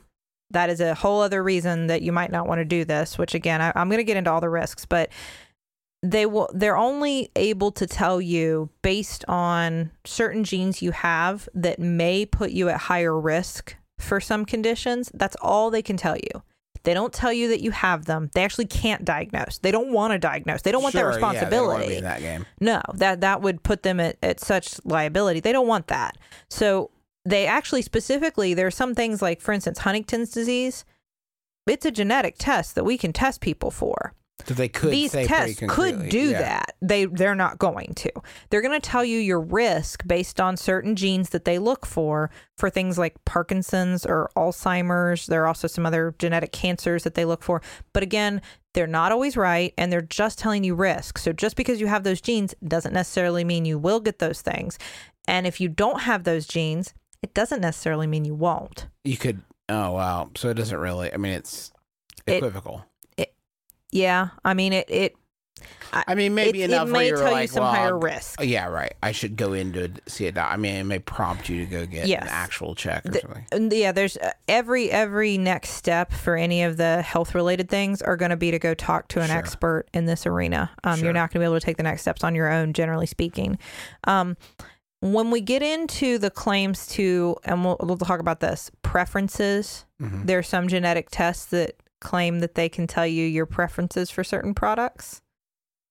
that 0.50 0.70
is 0.70 0.80
a 0.80 0.94
whole 0.94 1.20
other 1.20 1.42
reason 1.42 1.86
that 1.88 2.02
you 2.02 2.12
might 2.12 2.32
not 2.32 2.46
want 2.46 2.58
to 2.60 2.64
do 2.64 2.84
this. 2.84 3.18
Which 3.18 3.34
again, 3.34 3.60
I, 3.60 3.72
I'm 3.74 3.88
going 3.88 3.98
to 3.98 4.04
get 4.04 4.16
into 4.16 4.30
all 4.30 4.40
the 4.40 4.48
risks, 4.48 4.84
but 4.84 5.10
they 6.02 6.26
will 6.26 6.50
they're 6.54 6.76
only 6.76 7.30
able 7.36 7.72
to 7.72 7.86
tell 7.86 8.20
you 8.20 8.70
based 8.82 9.24
on 9.28 9.90
certain 10.04 10.44
genes 10.44 10.80
you 10.80 10.92
have 10.92 11.48
that 11.54 11.78
may 11.78 12.24
put 12.24 12.50
you 12.50 12.68
at 12.68 12.78
higher 12.78 13.18
risk 13.18 13.76
for 13.98 14.20
some 14.20 14.44
conditions. 14.44 15.10
That's 15.12 15.36
all 15.42 15.70
they 15.70 15.82
can 15.82 15.96
tell 15.96 16.16
you. 16.16 16.42
They 16.82 16.94
don't 16.94 17.12
tell 17.12 17.32
you 17.32 17.48
that 17.48 17.60
you 17.60 17.70
have 17.72 18.06
them. 18.06 18.30
They 18.34 18.42
actually 18.42 18.66
can't 18.66 19.04
diagnose. 19.04 19.58
They 19.58 19.70
don't 19.70 19.92
want 19.92 20.12
to 20.12 20.18
diagnose. 20.18 20.62
They 20.62 20.72
don't 20.72 20.82
want 20.82 20.92
Sure, 20.92 21.12
that 21.12 21.20
yeah, 21.20 21.44
they 21.44 21.56
don't 21.56 21.66
wanna 21.66 21.78
responsibility. 21.80 21.96
in 21.98 22.04
that 22.04 22.20
game. 22.20 22.46
No, 22.60 22.80
that 22.94 23.20
that 23.20 23.42
would 23.42 23.62
put 23.62 23.82
them 23.82 24.00
at, 24.00 24.16
at 24.22 24.40
such 24.40 24.80
liability. 24.84 25.40
They 25.40 25.52
don't 25.52 25.66
want 25.68 25.88
that. 25.88 26.16
So 26.48 26.90
they 27.24 27.46
actually 27.46 27.82
specifically 27.82 28.54
there 28.54 28.66
are 28.66 28.70
some 28.70 28.94
things 28.94 29.20
like 29.20 29.40
for 29.40 29.52
instance 29.52 29.80
Huntington's 29.80 30.30
disease. 30.30 30.84
It's 31.66 31.84
a 31.84 31.90
genetic 31.90 32.36
test 32.38 32.74
that 32.74 32.84
we 32.84 32.96
can 32.98 33.12
test 33.12 33.40
people 33.40 33.70
for. 33.70 34.14
That 34.46 34.54
they 34.56 34.68
could 34.68 34.92
These 34.92 35.12
say 35.12 35.26
tests 35.26 35.60
could 35.68 36.08
do 36.08 36.30
yeah. 36.30 36.38
that. 36.40 36.74
They 36.82 37.04
they're 37.04 37.34
not 37.34 37.58
going 37.58 37.94
to. 37.94 38.10
They're 38.50 38.62
going 38.62 38.78
to 38.80 38.90
tell 38.90 39.04
you 39.04 39.18
your 39.18 39.40
risk 39.40 40.06
based 40.06 40.40
on 40.40 40.56
certain 40.56 40.96
genes 40.96 41.30
that 41.30 41.44
they 41.44 41.58
look 41.58 41.86
for 41.86 42.30
for 42.56 42.70
things 42.70 42.98
like 42.98 43.22
Parkinson's 43.24 44.04
or 44.04 44.30
Alzheimer's. 44.36 45.26
There 45.26 45.42
are 45.42 45.46
also 45.46 45.66
some 45.68 45.86
other 45.86 46.14
genetic 46.18 46.52
cancers 46.52 47.04
that 47.04 47.14
they 47.14 47.24
look 47.24 47.42
for. 47.42 47.62
But 47.92 48.02
again, 48.02 48.42
they're 48.74 48.86
not 48.86 49.12
always 49.12 49.36
right 49.36 49.74
and 49.76 49.92
they're 49.92 50.00
just 50.00 50.38
telling 50.38 50.62
you 50.64 50.74
risk. 50.74 51.18
So 51.18 51.32
just 51.32 51.56
because 51.56 51.80
you 51.80 51.86
have 51.88 52.04
those 52.04 52.20
genes 52.20 52.54
doesn't 52.66 52.92
necessarily 52.92 53.44
mean 53.44 53.64
you 53.64 53.78
will 53.78 54.00
get 54.00 54.18
those 54.18 54.42
things. 54.42 54.78
And 55.26 55.46
if 55.46 55.60
you 55.60 55.68
don't 55.68 56.00
have 56.02 56.24
those 56.24 56.46
genes, 56.46 56.94
it 57.22 57.34
doesn't 57.34 57.60
necessarily 57.60 58.06
mean 58.06 58.24
you 58.24 58.34
won't. 58.34 58.86
You 59.04 59.16
could. 59.16 59.42
Oh 59.68 59.92
wow. 59.92 60.30
So 60.36 60.48
it 60.48 60.54
doesn't 60.54 60.78
really. 60.78 61.12
I 61.12 61.16
mean, 61.16 61.32
it's 61.32 61.72
It- 62.26 62.36
equivocal. 62.38 62.84
Yeah, 63.92 64.28
I 64.44 64.54
mean 64.54 64.72
it 64.72 64.90
it 64.90 65.16
I 65.92 66.14
mean, 66.14 66.34
maybe 66.36 66.62
it, 66.62 66.70
enough 66.70 66.88
it 66.88 66.92
may 66.92 67.10
tell 67.10 67.32
like, 67.32 67.42
you 67.42 67.48
some 67.48 67.64
well, 67.64 67.72
higher 67.72 67.98
risk. 67.98 68.40
Yeah, 68.40 68.68
right. 68.68 68.94
I 69.02 69.10
should 69.10 69.36
go 69.36 69.52
in 69.52 69.72
to 69.72 69.90
see 70.06 70.26
it. 70.26 70.38
I 70.38 70.56
mean, 70.56 70.74
it 70.76 70.84
may 70.84 71.00
prompt 71.00 71.48
you 71.48 71.58
to 71.64 71.66
go 71.66 71.84
get 71.84 72.06
Yes. 72.06 72.22
an 72.22 72.28
actual 72.30 72.74
check 72.76 73.04
or 73.04 73.10
The- 73.10 73.20
something. 73.50 73.70
Yeah, 73.78 73.90
there's 73.92 74.16
uh, 74.16 74.30
every 74.46 74.90
every 74.90 75.36
next 75.36 75.70
step 75.70 76.12
for 76.12 76.36
any 76.36 76.62
of 76.62 76.76
the 76.76 77.02
health 77.02 77.34
related 77.34 77.68
things 77.68 78.00
are 78.02 78.16
going 78.16 78.30
to 78.30 78.36
be 78.36 78.52
to 78.52 78.58
go 78.60 78.72
talk 78.72 79.08
to 79.08 79.20
an 79.20 79.28
Sure. 79.28 79.36
expert 79.36 79.86
in 79.92 80.06
this 80.06 80.26
arena. 80.26 80.70
Um, 80.84 80.96
Sure. 80.96 81.06
You're 81.06 81.12
not 81.12 81.30
going 81.32 81.40
to 81.40 81.40
be 81.40 81.44
able 81.44 81.58
to 81.60 81.66
take 81.66 81.76
the 81.76 81.82
next 81.82 82.02
steps 82.02 82.22
on 82.22 82.34
your 82.36 82.50
own, 82.50 82.72
generally 82.72 83.06
speaking. 83.06 83.58
Um, 84.04 84.36
when 85.00 85.30
we 85.32 85.40
get 85.40 85.62
into 85.62 86.18
the 86.18 86.30
claims 86.30 86.86
to, 86.88 87.34
and 87.44 87.64
we'll, 87.64 87.76
we'll 87.80 87.96
talk 87.98 88.20
about 88.20 88.38
this 88.40 88.70
preferences. 88.82 89.86
Mhm. 90.00 90.26
There 90.26 90.38
are 90.38 90.42
some 90.44 90.68
genetic 90.68 91.08
tests 91.10 91.46
that 91.46 91.74
claim 92.00 92.40
that 92.40 92.54
they 92.54 92.68
can 92.68 92.86
tell 92.86 93.06
you 93.06 93.24
your 93.26 93.46
preferences 93.46 94.10
for 94.10 94.24
certain 94.24 94.54
products 94.54 95.20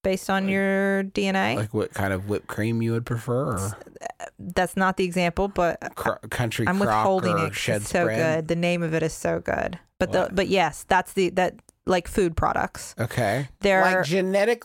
based 0.04 0.30
on 0.30 0.44
Like- 0.46 0.52
your 0.54 1.04
DNA. 1.04 1.56
Like 1.56 1.74
what 1.74 1.94
kind 1.94 2.14
of 2.14 2.30
whipped 2.30 2.48
cream 2.48 2.82
you 2.82 2.92
would 2.94 3.06
prefer, 3.06 3.52
or 3.54 3.58
uh, 3.58 4.26
That's 4.40 4.78
not 4.78 4.98
the 4.98 5.04
example, 5.04 5.48
but 5.50 5.78
cr- 5.96 6.12
country 6.30 6.68
I'm 6.68 6.78
crock 6.80 6.88
withholding 7.04 7.34
or 7.34 7.46
it. 7.46 7.50
'cause 7.50 7.58
shed 7.58 7.82
It's 7.82 7.90
so 7.92 8.04
spread? 8.06 8.18
good. 8.18 8.48
The 8.48 8.56
name 8.56 8.82
of 8.84 8.94
it 8.94 9.04
is 9.04 9.14
so 9.14 9.40
good. 9.40 9.78
But 10.00 10.12
the 10.14 10.30
but 10.32 10.48
yes, 10.48 10.86
that's 10.88 11.12
the 11.14 11.30
that 11.32 11.56
like 11.86 12.08
food 12.08 12.38
products. 12.38 12.96
Okay. 12.98 13.50
They're 13.60 13.82
like 13.82 13.96
are 13.98 14.04
genetic. 14.04 14.64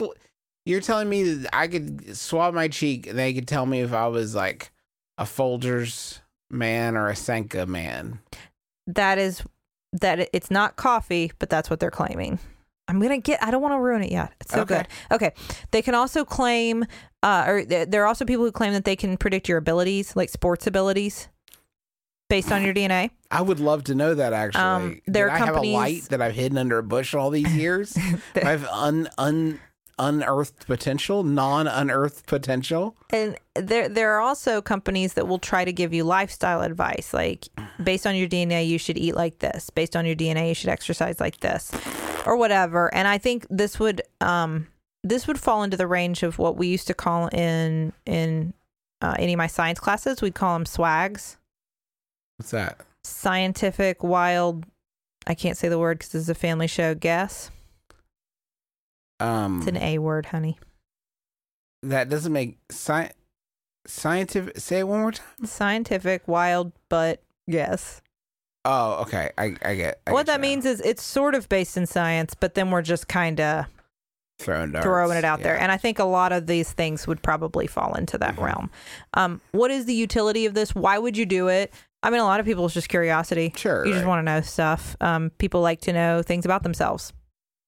You're 0.64 0.80
telling 0.80 1.08
me 1.08 1.24
that 1.24 1.54
I 1.54 1.66
could 1.68 2.16
swab 2.16 2.54
my 2.54 2.68
cheek 2.68 3.06
and 3.08 3.18
they 3.18 3.34
could 3.34 3.48
tell 3.48 3.66
me 3.66 3.80
if 3.82 3.92
I 3.92 4.06
was 4.06 4.34
like 4.34 4.70
a 5.18 5.24
Folgers 5.24 6.20
man 6.50 6.96
or 6.96 7.08
a 7.08 7.16
Sanka 7.16 7.66
man. 7.66 8.20
that 8.86 9.18
is 9.18 9.42
that 10.00 10.28
it's 10.32 10.50
not 10.50 10.76
coffee, 10.76 11.32
but 11.38 11.48
that's 11.50 11.70
what 11.70 11.80
they're 11.80 11.90
claiming. 11.90 12.38
I'm 12.86 13.00
gonna 13.00 13.18
get. 13.18 13.42
I 13.42 13.50
don't 13.50 13.62
want 13.62 13.72
to 13.72 13.78
ruin 13.80 14.02
it 14.02 14.12
yet. 14.12 14.32
It's 14.42 14.52
so 14.52 14.60
Okay. 14.60 14.76
good. 14.76 14.86
Okay, 15.14 15.32
they 15.70 15.80
can 15.80 15.94
also 15.94 16.24
claim, 16.24 16.84
uh, 17.22 17.44
or 17.46 17.64
th- 17.64 17.88
there 17.88 18.02
are 18.02 18.06
also 18.06 18.26
people 18.26 18.44
who 18.44 18.52
claim 18.52 18.74
that 18.74 18.84
they 18.84 18.96
can 18.96 19.16
predict 19.16 19.48
your 19.48 19.56
abilities, 19.56 20.14
like 20.14 20.28
sports 20.28 20.66
abilities, 20.66 21.28
based 22.28 22.52
on 22.52 22.62
your 22.62 22.74
DNA. 22.78 23.10
I 23.30 23.40
would 23.40 23.58
love 23.60 23.84
to 23.84 23.94
know 23.94 24.14
that 24.14 24.32
actually. 24.34 24.60
Um, 24.62 25.00
there 25.06 25.26
Did 25.26 25.30
are 25.32 25.34
I 25.34 25.38
have 25.38 25.48
a 25.48 25.52
companies- 25.52 25.74
light 25.74 26.02
that 26.10 26.20
I've 26.20 26.34
hidden 26.34 26.58
under 26.58 26.76
a 26.78 26.82
bush 26.82 27.14
all 27.14 27.30
these 27.30 27.54
years? 27.56 27.96
I 28.34 28.40
have 28.50 28.66
un 28.66 29.08
un 29.16 29.58
unearthed 29.98 30.66
potential, 30.66 31.22
non 31.22 31.66
unearthed 31.66 32.26
potential. 32.26 32.96
And 33.10 33.36
there 33.54 33.88
there 33.88 34.12
are 34.14 34.20
also 34.20 34.60
companies 34.60 35.14
that 35.14 35.28
will 35.28 35.38
try 35.38 35.64
to 35.64 35.72
give 35.72 35.92
you 35.94 36.04
lifestyle 36.04 36.62
advice 36.62 37.14
like 37.14 37.48
based 37.82 38.06
on 38.06 38.16
your 38.16 38.28
DNA 38.28 38.66
you 38.66 38.78
should 38.78 38.98
eat 38.98 39.14
like 39.14 39.38
this, 39.38 39.70
based 39.70 39.94
on 39.96 40.06
your 40.06 40.16
DNA 40.16 40.48
you 40.48 40.54
should 40.54 40.70
exercise 40.70 41.20
like 41.20 41.40
this 41.40 41.70
or 42.26 42.36
whatever. 42.36 42.92
And 42.94 43.06
I 43.06 43.18
think 43.18 43.46
this 43.50 43.78
would 43.78 44.02
um 44.20 44.66
this 45.02 45.26
would 45.26 45.38
fall 45.38 45.62
into 45.62 45.76
the 45.76 45.86
range 45.86 46.22
of 46.22 46.38
what 46.38 46.56
we 46.56 46.66
used 46.68 46.86
to 46.86 46.94
call 46.94 47.28
in 47.28 47.92
in 48.06 48.54
uh, 49.02 49.14
any 49.18 49.34
of 49.34 49.38
my 49.38 49.46
science 49.46 49.78
classes, 49.78 50.22
we'd 50.22 50.34
call 50.34 50.54
them 50.54 50.64
swags, 50.64 51.36
What's 52.38 52.52
that? 52.52 52.80
scientific 53.04 54.02
wild 54.02 54.64
I 55.26 55.34
can't 55.34 55.56
say 55.58 55.68
the 55.68 55.78
word 55.78 55.98
because 55.98 56.12
this 56.12 56.22
is 56.22 56.28
a 56.28 56.34
family 56.34 56.66
show. 56.66 56.94
Guess 56.94 57.50
Um, 59.20 59.58
it's 59.58 59.66
an 59.68 59.76
A 59.76 59.98
word, 59.98 60.26
honey. 60.26 60.58
that 61.82 62.08
doesn't 62.08 62.32
make 62.32 62.58
sci- 62.70 63.10
scientific. 63.86 64.58
Say 64.58 64.80
it 64.80 64.88
one 64.88 65.00
more 65.00 65.12
time. 65.12 65.44
Scientific 65.44 66.26
wild, 66.26 66.72
but 66.88 67.22
yes. 67.46 68.00
Oh, 68.64 69.02
okay. 69.02 69.30
I 69.36 69.56
I 69.62 69.74
get. 69.74 70.00
I 70.06 70.12
what 70.12 70.26
get 70.26 70.32
that 70.32 70.40
means 70.40 70.64
is 70.64 70.80
it's 70.80 71.02
sort 71.02 71.34
of 71.34 71.48
based 71.48 71.76
in 71.76 71.86
science, 71.86 72.34
but 72.34 72.54
then 72.54 72.70
we're 72.70 72.82
just 72.82 73.08
kind 73.08 73.40
of 73.40 73.66
throwing 74.40 74.72
darts. 74.72 74.84
throwing 74.84 75.16
it 75.18 75.24
out 75.24 75.42
there. 75.42 75.58
And 75.60 75.70
I 75.70 75.76
think 75.76 75.98
a 75.98 76.04
lot 76.04 76.32
of 76.32 76.46
these 76.46 76.72
things 76.72 77.06
would 77.06 77.22
probably 77.22 77.66
fall 77.66 77.94
into 77.94 78.18
that 78.18 78.36
Mhm. 78.36 78.42
realm. 78.44 78.70
Um, 79.14 79.40
what 79.52 79.70
is 79.70 79.84
the 79.86 79.94
utility 79.94 80.44
of 80.46 80.54
this? 80.54 80.74
Why 80.74 80.98
would 80.98 81.16
you 81.16 81.24
do 81.26 81.48
it? 81.48 81.72
I 82.02 82.10
mean, 82.10 82.20
a 82.20 82.24
lot 82.24 82.40
of 82.40 82.46
people 82.46 82.64
it's 82.64 82.74
just 82.74 82.88
curiosity. 82.88 83.52
Sure. 83.56 83.86
You 83.86 83.92
just 83.92 84.04
want 84.06 84.18
to 84.18 84.22
know 84.24 84.40
stuff. 84.40 84.96
Um, 85.00 85.30
people 85.38 85.60
like 85.60 85.80
to 85.82 85.92
know 85.92 86.22
things 86.22 86.44
about 86.44 86.62
themselves. 86.62 87.12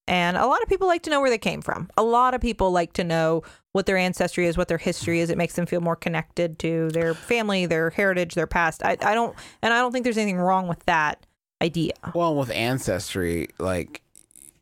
And 0.09 0.37
a 0.37 0.47
lot 0.47 0.63
of 0.63 0.69
people 0.69 0.87
like 0.87 1.03
to 1.03 1.11
know 1.11 1.21
where 1.21 1.31
they 1.31 1.39
came 1.39 1.61
from. 1.63 1.91
A 1.97 2.03
lot 2.03 2.35
of 2.35 2.41
people 2.41 2.71
like 2.71 2.93
to 2.95 3.05
know 3.05 3.43
what 3.73 3.87
their 3.87 3.97
ancestry 3.97 4.47
is, 4.47 4.57
what 4.57 4.69
their 4.69 4.79
history 4.79 5.21
is. 5.21 5.31
It 5.31 5.39
makes 5.39 5.55
them 5.55 5.67
feel 5.67 5.81
more 5.81 5.97
connected 5.97 6.59
to 6.61 6.91
their 6.91 7.13
family, 7.15 7.67
their 7.67 7.91
heritage, 7.91 8.35
their 8.35 8.47
past. 8.47 8.85
I, 8.85 8.97
I 9.03 9.15
don't, 9.15 9.37
and 9.63 9.75
I 9.75 9.81
don't 9.81 9.93
think 9.93 10.05
there's 10.05 10.17
anything 10.17 10.39
wrong 10.39 10.69
with 10.69 10.85
that 10.87 11.27
idea. 11.61 11.95
Well, 12.15 12.37
with 12.37 12.51
ancestry, 12.51 13.49
like, 13.59 14.03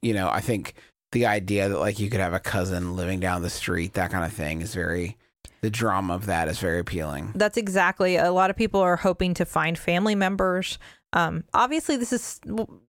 you 0.01 0.15
know, 0.15 0.29
I 0.29 0.41
think 0.41 0.75
the 1.13 1.27
idea 1.27 1.69
that 1.69 1.79
like 1.79 1.99
you 1.99 2.11
could 2.11 2.21
have 2.21 2.35
a 2.35 2.41
cousin 2.41 2.97
living 2.97 3.21
down 3.21 3.43
the 3.43 3.51
street, 3.51 3.95
that 3.95 4.11
kind 4.11 4.25
of 4.25 4.33
thing, 4.33 4.63
is 4.63 4.75
very 4.75 5.17
the 5.61 5.71
drama 5.71 6.15
of 6.15 6.27
that 6.27 6.49
is 6.49 6.59
very 6.59 6.79
appealing. 6.79 7.33
That's 7.35 7.57
exactly. 7.57 8.17
A 8.17 8.33
lot 8.33 8.51
of 8.51 8.57
people 8.57 8.81
are 8.81 8.97
hoping 8.97 9.33
to 9.35 9.47
find 9.47 9.79
family 9.79 10.15
members. 10.15 10.79
Um, 11.15 11.45
obviously, 11.55 11.97
this 11.97 12.13
is 12.13 12.41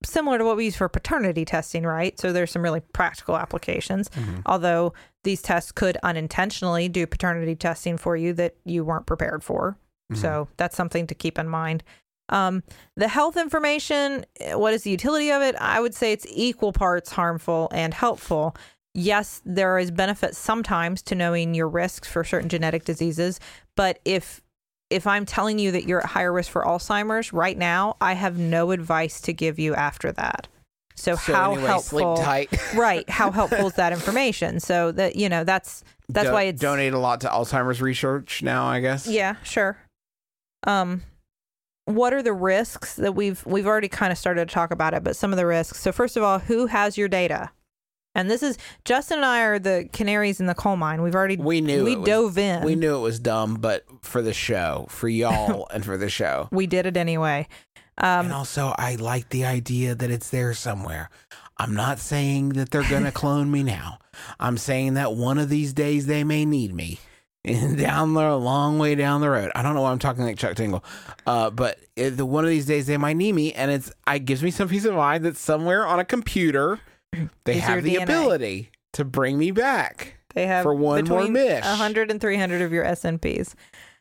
similar 0.03 0.37
to 0.39 0.43
what 0.43 0.57
we 0.57 0.65
use 0.65 0.75
for 0.75 0.89
paternity 0.89 1.45
testing, 1.45 1.83
right? 1.83 2.19
So 2.19 2.33
there's 2.33 2.51
some 2.51 2.63
really 2.63 2.81
practical 2.81 3.37
applications. 3.37 4.09
Although 4.47 4.93
these 5.23 5.41
tests 5.41 5.71
could 5.71 5.97
unintentionally 6.03 6.89
do 6.89 7.05
paternity 7.07 7.55
testing 7.55 7.97
for 7.97 8.17
you 8.17 8.33
that 8.33 8.55
you 8.65 8.83
weren't 8.83 9.05
prepared 9.05 9.43
for. 9.43 9.77
So 10.15 10.47
that's 10.57 10.75
something 10.75 11.07
to 11.07 11.15
keep 11.15 11.39
in 11.39 11.47
mind. 11.47 11.83
Um, 12.29 12.63
the 12.95 13.07
health 13.07 13.37
information, 13.37 14.25
eh, 14.39 14.55
what 14.55 14.73
is 14.73 14.81
the 14.83 14.89
utility 14.89 15.31
of 15.31 15.43
it? 15.43 15.55
I 15.59 15.79
would 15.79 15.93
say 15.93 16.11
it's 16.11 16.25
equal 16.29 16.73
parts 16.73 17.11
harmful 17.11 17.69
and 17.71 17.93
helpful. 17.93 18.55
Yes, 18.95 19.41
there 19.45 19.77
is 19.77 19.91
benefit 19.91 20.35
sometimes 20.35 21.01
to 21.03 21.15
knowing 21.15 21.53
your 21.53 21.67
risks 21.67 22.07
for 22.07 22.23
certain 22.23 22.49
genetic 22.49 22.85
diseases, 22.85 23.39
but 23.75 23.99
if 24.05 24.41
if 24.89 25.07
I'm 25.07 25.25
telling 25.25 25.59
you 25.59 25.71
that 25.71 25.85
you're 25.87 25.99
at 25.99 26.05
higher 26.05 26.31
risk 26.31 26.51
for 26.51 26.63
Alzheimer's 26.63 27.33
right 27.33 27.57
now, 27.57 27.97
I 27.99 28.13
have 28.13 28.37
no 28.37 28.71
advice 28.71 29.21
to 29.21 29.33
give 29.33 29.57
you 29.59 29.73
after 29.75 30.11
that. 30.13 30.47
So, 30.95 31.15
So 31.15 31.33
how 31.33 31.51
anyway, 31.53 31.67
helpful? 31.67 32.15
right? 32.75 33.09
How 33.09 33.31
helpful 33.31 33.67
is 33.67 33.73
that 33.73 33.91
information? 33.91 34.59
So 34.59 34.91
that 34.93 35.15
you 35.15 35.27
know 35.27 35.43
that's 35.43 35.83
that's 36.07 36.27
Do- 36.27 36.33
why 36.33 36.43
it's 36.43 36.61
donate 36.61 36.93
a 36.93 36.99
lot 36.99 37.21
to 37.21 37.27
Alzheimer's 37.27 37.81
research 37.81 38.41
now. 38.43 38.65
I 38.65 38.79
guess. 38.79 39.05
yeah, 39.07 39.35
sure. 39.43 39.77
Um, 40.65 41.03
what 41.85 42.13
are 42.13 42.23
the 42.23 42.33
risks 42.33 42.95
that 42.95 43.13
we've 43.13 43.45
we've 43.45 43.67
already 43.67 43.89
kind 43.89 44.11
of 44.11 44.17
started 44.17 44.47
to 44.47 44.53
talk 44.53 44.71
about 44.71 44.93
it, 44.93 45.03
but 45.03 45.15
some 45.15 45.33
of 45.33 45.37
the 45.37 45.45
risks. 45.45 45.79
So 45.79 45.91
first 45.91 46.15
of 46.15 46.23
all, 46.23 46.39
who 46.39 46.67
has 46.67 46.97
your 46.97 47.07
data? 47.07 47.51
And 48.15 48.31
this 48.31 48.41
is 48.41 48.57
Justin 48.85 49.17
and 49.17 49.25
I 49.25 49.41
are 49.41 49.59
the 49.59 49.89
canaries 49.91 50.39
in 50.39 50.45
the 50.45 50.55
coal 50.55 50.77
mine. 50.77 51.01
We've 51.01 51.13
already 51.15 51.35
We 51.35 51.61
knew 51.61 51.83
we 51.83 51.93
it 51.93 51.99
was- 51.99 52.07
dove 52.07 52.37
in. 52.37 52.63
We 52.63 52.75
knew 52.75 52.95
it 52.95 53.01
was 53.01 53.19
dumb, 53.19 53.55
but 53.55 53.83
for 54.01 54.21
the 54.21 54.33
show, 54.33 54.87
for 54.89 55.09
y'all, 55.09 55.67
and 55.73 55.83
for 55.85 55.97
the 55.97 56.09
show. 56.09 56.47
we 56.51 56.65
did 56.65 56.85
it 56.85 56.95
anyway. 56.97 57.47
Um, 57.97 58.25
and 58.25 58.33
also, 58.33 58.73
I 58.77 58.95
like 58.95 59.29
the 59.29 59.45
idea 59.45 59.95
that 59.95 60.09
it's 60.09 60.29
there 60.29 60.53
somewhere. 60.53 61.09
I'm 61.57 61.73
not 61.73 61.99
saying 61.99 62.49
that 62.49 62.69
they're 62.71 62.89
going 62.89 63.03
to 63.05 63.11
clone 63.11 63.51
me 63.51 63.63
now. 63.63 63.99
I'm 64.39 64.57
saying 64.57 64.95
that 64.95 65.13
one 65.13 65.37
of 65.37 65.49
these 65.49 65.73
days 65.73 66.05
they 66.05 66.23
may 66.23 66.45
need 66.45 66.73
me. 66.73 66.99
And 67.45 67.77
down 67.79 68.13
the 68.13 68.35
long 68.35 68.79
way 68.79 68.95
down 68.95 69.21
the 69.21 69.29
road. 69.29 69.51
I 69.55 69.61
don't 69.61 69.75
know 69.75 69.81
why 69.81 69.91
I'm 69.91 69.99
talking 69.99 70.23
like 70.23 70.37
Chuck 70.37 70.55
Tingle, 70.55 70.83
uh, 71.27 71.51
but 71.51 71.77
it, 71.95 72.11
the, 72.11 72.25
one 72.25 72.43
of 72.43 72.49
these 72.49 72.65
days 72.65 72.87
they 72.87 72.97
might 72.97 73.17
need 73.17 73.33
me, 73.33 73.53
and 73.53 73.69
it's 73.71 73.91
it 74.07 74.25
gives 74.25 74.41
me 74.41 74.49
some 74.51 74.67
peace 74.67 74.83
of 74.85 74.95
mind 74.95 75.23
that 75.25 75.37
somewhere 75.37 75.85
on 75.85 75.99
a 75.99 76.05
computer 76.05 76.79
they 77.45 77.57
have 77.59 77.83
the 77.83 77.95
DNA. 77.95 78.03
ability 78.03 78.69
to 78.93 79.05
bring 79.05 79.37
me 79.37 79.51
back. 79.51 80.15
They 80.33 80.47
have 80.47 80.63
For 80.63 80.73
one 80.73 81.05
more 81.05 81.27
mish. 81.27 81.63
100 81.63 82.11
and 82.11 82.19
300 82.19 82.61
of 82.61 82.73
your 82.73 82.83
SNPs. 82.83 83.53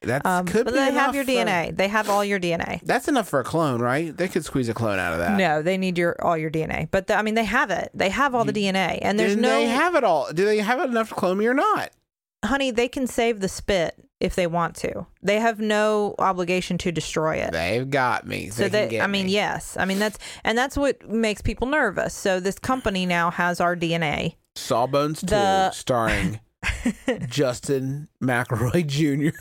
That's 0.02 0.26
Um, 0.26 0.44
could 0.46 0.64
but 0.64 0.74
be 0.74 0.80
they 0.80 0.92
have 0.92 1.14
your 1.14 1.24
for- 1.24 1.30
DNA. 1.30 1.70
They 1.76 1.88
have 1.88 2.10
all 2.10 2.24
your 2.24 2.38
DNA. 2.40 2.80
That's 2.84 3.06
enough 3.08 3.28
for 3.28 3.40
a 3.40 3.44
clone, 3.44 3.80
right? 3.80 4.14
They 4.14 4.28
could 4.28 4.44
squeeze 4.44 4.68
a 4.68 4.74
clone 4.74 4.98
out 4.98 5.12
of 5.12 5.18
that. 5.20 5.38
No, 5.38 5.62
they 5.62 5.78
need 5.78 5.96
your 5.96 6.16
all 6.24 6.36
your 6.36 6.50
DNA. 6.50 6.88
But 6.90 7.06
the, 7.06 7.14
I 7.16 7.22
mean, 7.22 7.34
they 7.36 7.44
have 7.44 7.70
it. 7.70 7.90
They 7.94 8.10
have 8.10 8.34
all 8.34 8.44
the 8.44 8.52
DNA, 8.52 8.98
and 9.00 9.18
there's 9.18 9.36
no 9.36 9.60
they 9.60 9.66
have 9.66 9.94
it 9.94 10.04
all? 10.04 10.30
Do 10.32 10.44
they 10.44 10.58
have 10.58 10.80
enough 10.80 11.08
to 11.10 11.14
clone 11.14 11.38
me 11.38 11.46
or 11.46 11.54
not? 11.54 11.90
honey. 12.44 12.70
They 12.70 12.88
can 12.88 13.06
save 13.06 13.40
the 13.40 13.48
spit 13.48 13.94
if 14.20 14.34
they 14.36 14.46
want 14.46 14.76
to. 14.76 15.06
They 15.22 15.40
have 15.40 15.60
no 15.60 16.14
obligation 16.18 16.78
to 16.78 16.92
destroy 16.92 17.36
it. 17.36 17.52
They've 17.52 17.88
got 17.88 18.26
me. 18.26 18.50
so 18.50 18.68
they 18.68 19.00
I 19.00 19.06
mean, 19.06 19.26
me. 19.26 19.32
yes, 19.32 19.76
I 19.78 19.84
mean 19.84 19.98
that's 19.98 20.18
and 20.44 20.56
that's 20.56 20.76
what 20.76 21.06
makes 21.08 21.42
people 21.42 21.66
nervous. 21.68 22.14
So 22.14 22.40
this 22.40 22.58
company 22.58 23.06
now 23.06 23.30
has 23.30 23.60
our 23.60 23.76
DNA. 23.76 24.36
Sawbones 24.56 25.20
2, 25.22 25.68
starring 25.72 26.38
Justin 27.28 28.08
McElroy 28.22 28.86
Jr. 28.86 29.36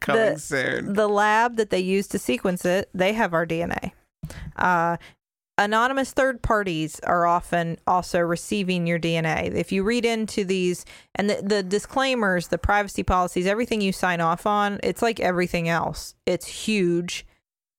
Coming 0.00 0.34
The- 0.34 0.38
soon. 0.38 0.92
the 0.94 1.08
lab 1.08 1.56
that 1.56 1.70
they 1.70 1.78
use 1.80 2.06
to 2.08 2.18
sequence 2.18 2.64
it, 2.64 2.88
they 2.94 3.12
have 3.12 3.34
our 3.34 3.46
DNA. 3.46 3.92
Uh, 4.56 4.96
anonymous 5.64 6.12
third 6.12 6.42
parties 6.42 7.00
are 7.00 7.26
often 7.26 7.78
also 7.86 8.18
receiving 8.18 8.86
your 8.86 8.98
DNA. 8.98 9.52
If 9.54 9.72
you 9.72 9.82
read 9.82 10.04
into 10.04 10.44
these 10.44 10.84
and 11.14 11.30
the, 11.30 11.42
the 11.42 11.62
disclaimers, 11.62 12.48
the 12.48 12.58
privacy 12.58 13.02
policies, 13.02 13.46
everything 13.46 13.80
you 13.80 13.92
sign 13.92 14.20
off 14.20 14.46
on, 14.46 14.80
it's 14.82 15.02
like 15.02 15.20
everything 15.20 15.68
else. 15.68 16.14
It's 16.26 16.46
huge, 16.46 17.26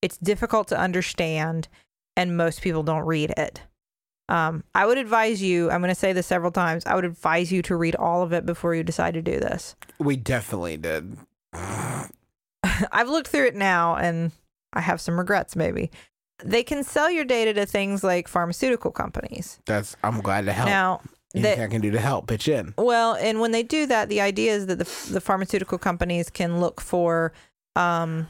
it's 0.02 0.18
difficult 0.18 0.68
to 0.70 0.80
understand, 0.80 1.68
and 2.16 2.38
most 2.38 2.62
people 2.62 2.84
don't 2.84 3.06
read 3.06 3.34
it. 3.38 3.62
Um, 4.30 4.64
I 4.74 4.86
would 4.86 4.98
advise 4.98 5.42
you, 5.42 5.70
I'm 5.70 5.82
going 5.82 5.90
to 5.94 6.00
say 6.00 6.14
this 6.14 6.28
several 6.28 6.52
times, 6.52 6.86
I 6.86 6.96
would 6.96 7.06
advise 7.06 7.52
you 7.52 7.62
to 7.64 7.76
read 7.76 7.96
all 7.96 8.24
of 8.24 8.32
it 8.32 8.46
before 8.46 8.74
you 8.74 8.84
decide 8.84 9.14
to 9.16 9.22
do 9.22 9.40
this. 9.40 9.76
We 10.00 10.16
definitely 10.16 10.78
did. 10.78 11.18
I've 11.54 13.10
looked 13.10 13.28
through 13.28 13.48
it 13.48 13.56
now 13.56 13.96
and 13.96 14.32
I 14.72 14.82
have 14.82 15.02
some 15.02 15.18
regrets 15.18 15.56
maybe. 15.56 15.92
They 16.44 16.64
can 16.64 16.84
sell 16.84 17.10
your 17.10 17.26
data 17.26 17.54
to 17.56 17.66
things 17.66 18.04
like 18.04 18.28
pharmaceutical 18.28 18.92
companies. 18.92 19.60
That's. 19.66 19.96
I'm 20.04 20.22
glad 20.22 20.46
to 20.46 20.54
help. 20.54 20.68
Now, 20.70 21.02
Anything 21.36 21.62
I 21.64 21.68
can 21.68 21.82
do 21.82 21.90
to 21.90 22.00
help, 22.00 22.28
pitch 22.28 22.48
in. 22.48 22.76
well, 22.78 23.16
and 23.16 23.40
when 23.40 23.52
they 23.52 23.64
do 23.64 23.88
that, 23.88 24.08
the 24.08 24.22
idea 24.22 24.52
is 24.54 24.68
that 24.68 24.78
the 24.78 25.12
the 25.14 25.20
pharmaceutical 25.22 25.80
companies 25.80 26.30
can 26.30 26.60
look 26.60 26.80
for 26.80 27.34
um 27.76 28.28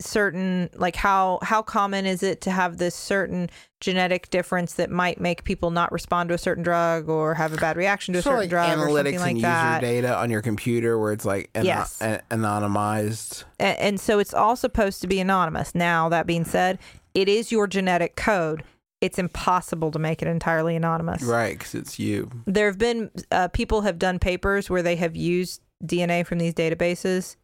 certain 0.00 0.68
like 0.74 0.96
how 0.96 1.38
how 1.42 1.62
common 1.62 2.04
is 2.06 2.24
it 2.24 2.40
to 2.40 2.50
have 2.50 2.78
this 2.78 2.96
certain 2.96 3.48
genetic 3.80 4.28
difference 4.30 4.74
that 4.74 4.90
might 4.90 5.20
make 5.20 5.44
people 5.44 5.70
not 5.70 5.92
respond 5.92 6.28
to 6.28 6.34
a 6.34 6.38
certain 6.38 6.64
drug 6.64 7.08
or 7.08 7.34
have 7.34 7.52
a 7.52 7.56
bad 7.56 7.76
reaction 7.76 8.12
to 8.12 8.18
a 8.18 8.22
So 8.22 8.30
certain 8.30 8.40
like 8.40 8.50
drug 8.50 8.78
or 8.78 8.86
analytics 8.88 9.18
something 9.18 9.18
like 9.20 9.34
and 9.36 9.44
that. 9.44 9.82
user 9.82 9.92
data 10.00 10.18
on 10.18 10.30
your 10.30 10.42
computer, 10.42 10.98
where 10.98 11.12
it's 11.12 11.24
like 11.24 11.50
ano- 11.54 11.66
Yes. 11.66 12.00
an- 12.02 12.22
anonymized. 12.30 13.44
and, 13.60 13.78
and 13.78 14.00
so 14.00 14.18
it's 14.18 14.34
all 14.34 14.56
supposed 14.56 15.00
to 15.02 15.06
be 15.06 15.20
anonymous. 15.20 15.74
Now, 15.74 16.08
that 16.08 16.26
being 16.26 16.44
said, 16.44 16.78
it 17.14 17.28
is 17.28 17.52
your 17.52 17.66
genetic 17.66 18.16
code. 18.16 18.62
It's 19.00 19.18
impossible 19.18 19.90
to 19.90 19.98
make 19.98 20.22
it 20.22 20.28
entirely 20.28 20.76
anonymous. 20.76 21.22
Right, 21.22 21.58
because 21.58 21.74
it's 21.74 21.98
you. 21.98 22.30
There 22.46 22.66
have 22.66 22.78
been 22.78 23.10
uh, 23.30 23.48
people 23.48 23.82
have 23.82 23.98
done 23.98 24.18
papers 24.18 24.70
where 24.70 24.82
they 24.82 24.96
have 24.96 25.16
used 25.16 25.60
DNA 25.84 26.24
from 26.24 26.38
these 26.38 26.54
databases 26.54 27.36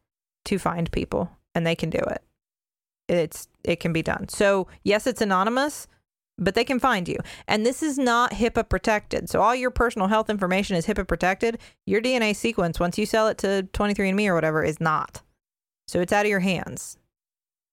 to 0.45 0.59
find 0.59 0.91
people, 0.93 1.31
and 1.55 1.67
they 1.67 1.75
can 1.75 1.91
do 1.91 1.99
it. 1.99 2.23
It's 3.09 3.49
it 3.65 3.81
can 3.81 3.93
be 3.93 4.03
done. 4.03 4.29
So 4.29 4.69
yes, 4.85 5.07
it's 5.07 5.21
anonymous, 5.21 5.89
but 6.39 6.55
they 6.55 6.65
can 6.65 6.79
find 6.79 7.09
you. 7.09 7.17
And 7.49 7.67
this 7.67 7.83
is 7.83 7.99
not 7.99 8.33
HIPAA 8.33 8.69
protected. 8.69 9.29
So 9.29 9.43
all 9.43 9.55
your 9.55 9.71
personal 9.71 10.09
health 10.09 10.31
information 10.31 10.77
is 10.77 10.87
HIPAA 10.87 11.09
protected. 11.09 11.59
Your 11.87 12.01
DNA 12.01 12.37
sequence, 12.37 12.79
once 12.79 12.97
you 12.97 13.07
sell 13.07 13.27
it 13.29 13.39
to 13.39 13.69
23andMe 13.73 14.29
or 14.29 14.35
whatever, 14.35 14.63
is 14.63 14.81
not. 14.81 15.23
So 15.89 16.01
it's 16.01 16.13
out 16.13 16.27
of 16.27 16.31
your 16.31 16.41
hands. 16.41 16.99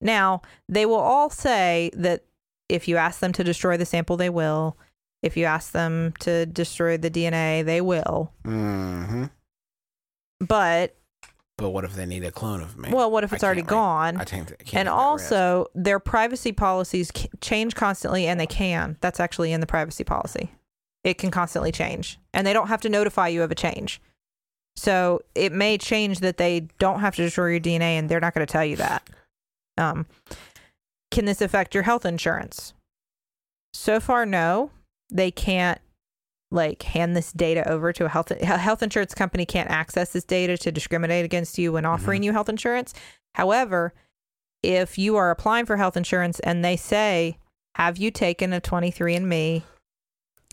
Now, 0.01 0.41
they 0.69 0.85
will 0.85 0.95
all 0.95 1.29
say 1.29 1.89
that 1.93 2.23
if 2.69 2.87
you 2.87 2.97
ask 2.97 3.19
them 3.19 3.31
to 3.33 3.43
destroy 3.43 3.77
the 3.77 3.85
sample, 3.85 4.17
they 4.17 4.29
will. 4.29 4.77
If 5.23 5.35
you 5.37 5.45
ask 5.45 5.71
them 5.71 6.13
to 6.19 6.45
destroy 6.45 6.97
the 6.97 7.09
DNA, 7.09 7.63
they 7.65 7.81
will. 7.81 8.31
hmm 8.43 9.25
But, 10.39 10.95
But 11.57 11.69
what 11.71 11.83
if 11.85 11.93
they 11.95 12.05
need 12.05 12.23
a 12.23 12.31
clone 12.31 12.61
of 12.61 12.77
me? 12.77 12.89
well, 12.91 13.09
what 13.09 13.23
if 13.23 13.33
it's 13.33 13.43
already 13.43 13.61
can't, 13.61 13.69
gone? 13.69 14.17
I 14.17 14.25
can't, 14.25 14.51
I 14.51 14.63
can't 14.63 14.75
and 14.75 14.87
that 14.87 14.91
risk. 14.91 15.31
also, 15.31 15.67
their 15.73 15.99
privacy 15.99 16.51
policies 16.51 17.11
c- 17.15 17.29
change 17.41 17.75
constantly, 17.75 18.27
and 18.27 18.39
they 18.39 18.45
can. 18.47 18.97
That's 19.01 19.19
actually 19.19 19.51
in 19.51 19.61
the 19.61 19.67
privacy 19.67 20.03
policy. 20.03 20.51
It 21.03 21.17
can 21.17 21.31
constantly 21.31 21.71
change, 21.71 22.19
and 22.33 22.45
they 22.45 22.53
don't 22.53 22.67
have 22.67 22.81
to 22.81 22.89
notify 22.89 23.27
you 23.29 23.41
of 23.43 23.51
a 23.51 23.55
change. 23.55 24.01
So 24.75 25.21
it 25.35 25.53
may 25.53 25.77
change 25.77 26.19
that 26.19 26.37
they 26.37 26.67
don't 26.79 26.99
have 26.99 27.15
to 27.15 27.21
destroy 27.23 27.51
your 27.51 27.59
DNA, 27.59 27.97
and 27.97 28.09
they're 28.09 28.19
not 28.19 28.33
going 28.33 28.45
to 28.45 28.51
tell 28.51 28.65
you 28.65 28.75
that. 28.77 29.07
Um, 29.77 30.05
can 31.11 31.25
this 31.25 31.41
affect 31.41 31.73
your 31.73 31.83
health 31.83 32.05
insurance? 32.05 32.73
So 33.73 33.99
far, 33.99 34.25
no. 34.25 34.71
They 35.09 35.31
can't 35.31 35.79
like 36.51 36.83
hand 36.83 37.15
this 37.15 37.31
data 37.31 37.67
over 37.69 37.91
to 37.91 38.05
a 38.05 38.09
health 38.09 38.31
a 38.31 38.45
health 38.57 38.81
insurance 38.81 39.13
company 39.13 39.45
can't 39.45 39.69
access 39.69 40.13
this 40.13 40.23
data 40.23 40.57
to 40.57 40.71
discriminate 40.71 41.25
against 41.25 41.57
you 41.57 41.73
when 41.73 41.85
offering 41.85 42.23
you 42.23 42.31
health 42.31 42.49
insurance. 42.49 42.93
However, 43.35 43.93
if 44.63 44.97
you 44.97 45.15
are 45.17 45.31
applying 45.31 45.65
for 45.65 45.77
health 45.77 45.97
insurance 45.97 46.39
and 46.39 46.63
they 46.63 46.77
say, 46.77 47.37
"Have 47.75 47.97
you 47.97 48.11
taken 48.11 48.53
a 48.53 48.61
23andMe 48.61 49.63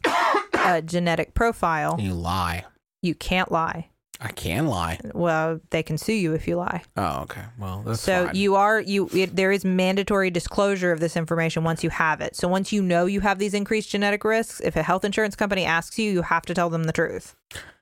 uh, 0.05 0.81
genetic 0.85 1.35
profile?" 1.35 1.97
you 2.01 2.15
lie. 2.15 2.65
You 3.03 3.15
can't 3.15 3.51
lie. 3.51 3.89
I 4.25 4.31
can 4.31 4.69
lie. 4.69 5.01
Well, 5.15 5.61
they 5.71 5.83
can 5.83 5.99
sue 5.99 6.13
you 6.13 6.33
if 6.33 6.47
you 6.47 6.55
lie. 6.57 6.83
Oh, 6.97 7.23
okay. 7.23 7.43
Well, 7.59 7.83
that's 7.85 8.01
so 8.01 8.27
fine. 8.27 8.37
you 8.37 8.55
are 8.55 8.81
you 8.81 9.09
it, 9.13 9.35
there 9.35 9.51
is 9.51 9.65
mandatory 9.65 10.31
disclosure 10.31 10.93
of 10.93 11.01
this 11.01 11.17
information 11.17 11.65
once 11.65 11.83
you 11.83 11.91
have 11.91 12.21
it. 12.21 12.37
So 12.37 12.47
once 12.47 12.73
you 12.73 12.83
know 12.83 13.07
you 13.07 13.21
have 13.21 13.41
these 13.41 13.53
increased 13.53 13.91
genetic 13.91 14.23
risks, 14.23 14.61
if 14.61 14.77
a 14.77 14.83
health 14.83 15.05
insurance 15.05 15.35
company 15.35 15.65
asks 15.65 15.99
you, 15.99 16.13
you 16.13 16.23
have 16.23 16.43
to 16.47 16.55
tell 16.55 16.71
them 16.71 16.85
the 16.85 16.93
truth 16.93 17.35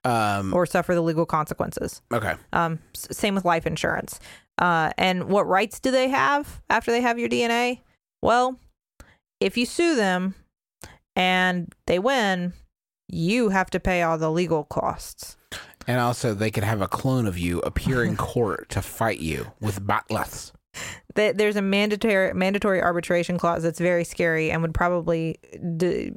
um. 0.05 0.55
or 0.55 0.65
suffer 0.65 0.95
the 0.95 1.03
legal 1.03 1.27
consequences. 1.27 2.01
Okay. 2.11 2.35
Um, 2.55 2.79
same 2.95 3.35
with 3.35 3.45
life 3.45 3.67
insurance. 3.67 4.19
Uh, 4.57 4.93
and 4.97 5.25
what 5.25 5.47
rights 5.47 5.79
do 5.79 5.91
they 5.91 6.09
have 6.09 6.63
after 6.71 6.91
they 6.91 7.03
have 7.03 7.19
your 7.19 7.29
DNA? 7.29 7.81
Well, 8.23 8.59
if 9.41 9.59
you 9.59 9.67
sue 9.67 9.95
them 9.95 10.35
and 11.17 11.73
they 11.87 11.99
win, 11.99 12.55
you 13.09 13.51
have 13.51 13.71
to 13.71 13.81
pay 13.81 14.03
all 14.03 14.17
the 14.17 14.31
legal 14.31 14.65
costs. 14.65 15.37
And 15.91 15.99
also, 15.99 16.35
they 16.35 16.53
could 16.53 16.63
have 16.63 16.81
a 16.81 16.87
clone 16.87 17.27
of 17.27 17.37
you 17.37 17.59
appear 17.63 18.05
in 18.05 18.17
court 18.17 18.69
to 18.69 18.81
fight 18.81 19.19
you 19.19 19.51
with 19.61 19.85
bat'leths. 19.85 20.53
There's 21.17 21.57
a 21.57 21.63
mandatory 21.63 22.33
mandatory 22.33 22.81
arbitration 22.81 23.37
clause 23.39 23.65
that's 23.65 23.81
very 23.81 24.05
scary 24.05 24.53
and 24.53 24.63
would 24.63 24.73
probably 24.73 25.41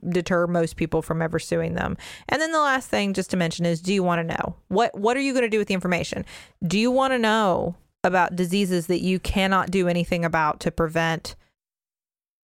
deter 0.07 0.45
most 0.45 0.75
people 0.75 1.01
from 1.01 1.23
ever 1.23 1.39
suing 1.39 1.73
them. 1.73 1.97
And 2.29 2.39
then 2.39 2.51
the 2.51 2.59
last 2.59 2.87
thing, 2.87 3.13
just 3.13 3.31
to 3.31 3.37
mention, 3.37 3.65
is: 3.65 3.81
Do 3.81 3.95
you 3.95 4.03
want 4.03 4.19
to 4.19 4.35
know 4.35 4.55
what 4.67 4.95
what 4.95 5.17
are 5.17 5.21
you 5.21 5.33
going 5.33 5.41
to 5.41 5.49
do 5.49 5.57
with 5.57 5.69
the 5.69 5.73
information? 5.73 6.23
Do 6.63 6.77
you 6.77 6.91
want 6.91 7.13
to 7.13 7.17
know 7.17 7.73
about 8.03 8.35
diseases 8.35 8.85
that 8.87 9.01
you 9.01 9.19
cannot 9.19 9.71
do 9.71 9.87
anything 9.87 10.23
about 10.23 10.59
to 10.59 10.71
prevent 10.71 11.35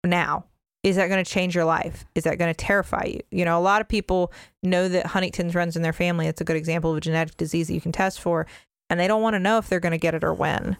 now? 0.06 0.46
Is 0.84 0.96
that 0.96 1.08
going 1.08 1.24
to 1.24 1.30
change 1.30 1.56
your 1.56 1.66
life? 1.66 2.06
Is 2.16 2.24
that 2.24 2.38
going 2.38 2.54
to 2.54 2.58
terrify 2.58 3.06
you? 3.06 3.20
You 3.32 3.46
know, 3.46 3.60
a 3.60 3.62
lot 3.62 3.82
of 3.82 3.88
people 3.88 4.32
know 4.64 4.88
that 4.88 5.08
Huntington's 5.08 5.56
runs 5.56 5.76
in 5.76 5.82
their 5.82 5.94
family. 5.94 6.28
It's 6.28 6.42
a 6.42 6.46
good 6.46 6.56
example 6.56 6.92
of 6.92 6.98
a 6.98 7.02
genetic 7.02 7.36
disease 7.38 7.68
that 7.68 7.74
you 7.74 7.82
can 7.82 7.92
test 7.92 8.22
for, 8.22 8.48
and 8.90 9.00
they 9.00 9.08
don't 9.08 9.22
want 9.22 9.34
to 9.34 9.40
know 9.40 9.58
if 9.58 9.68
they're 9.68 9.80
going 9.80 9.92
to 9.92 9.98
get 9.98 10.16
it 10.16 10.24
or 10.24 10.34
when. 10.34 10.78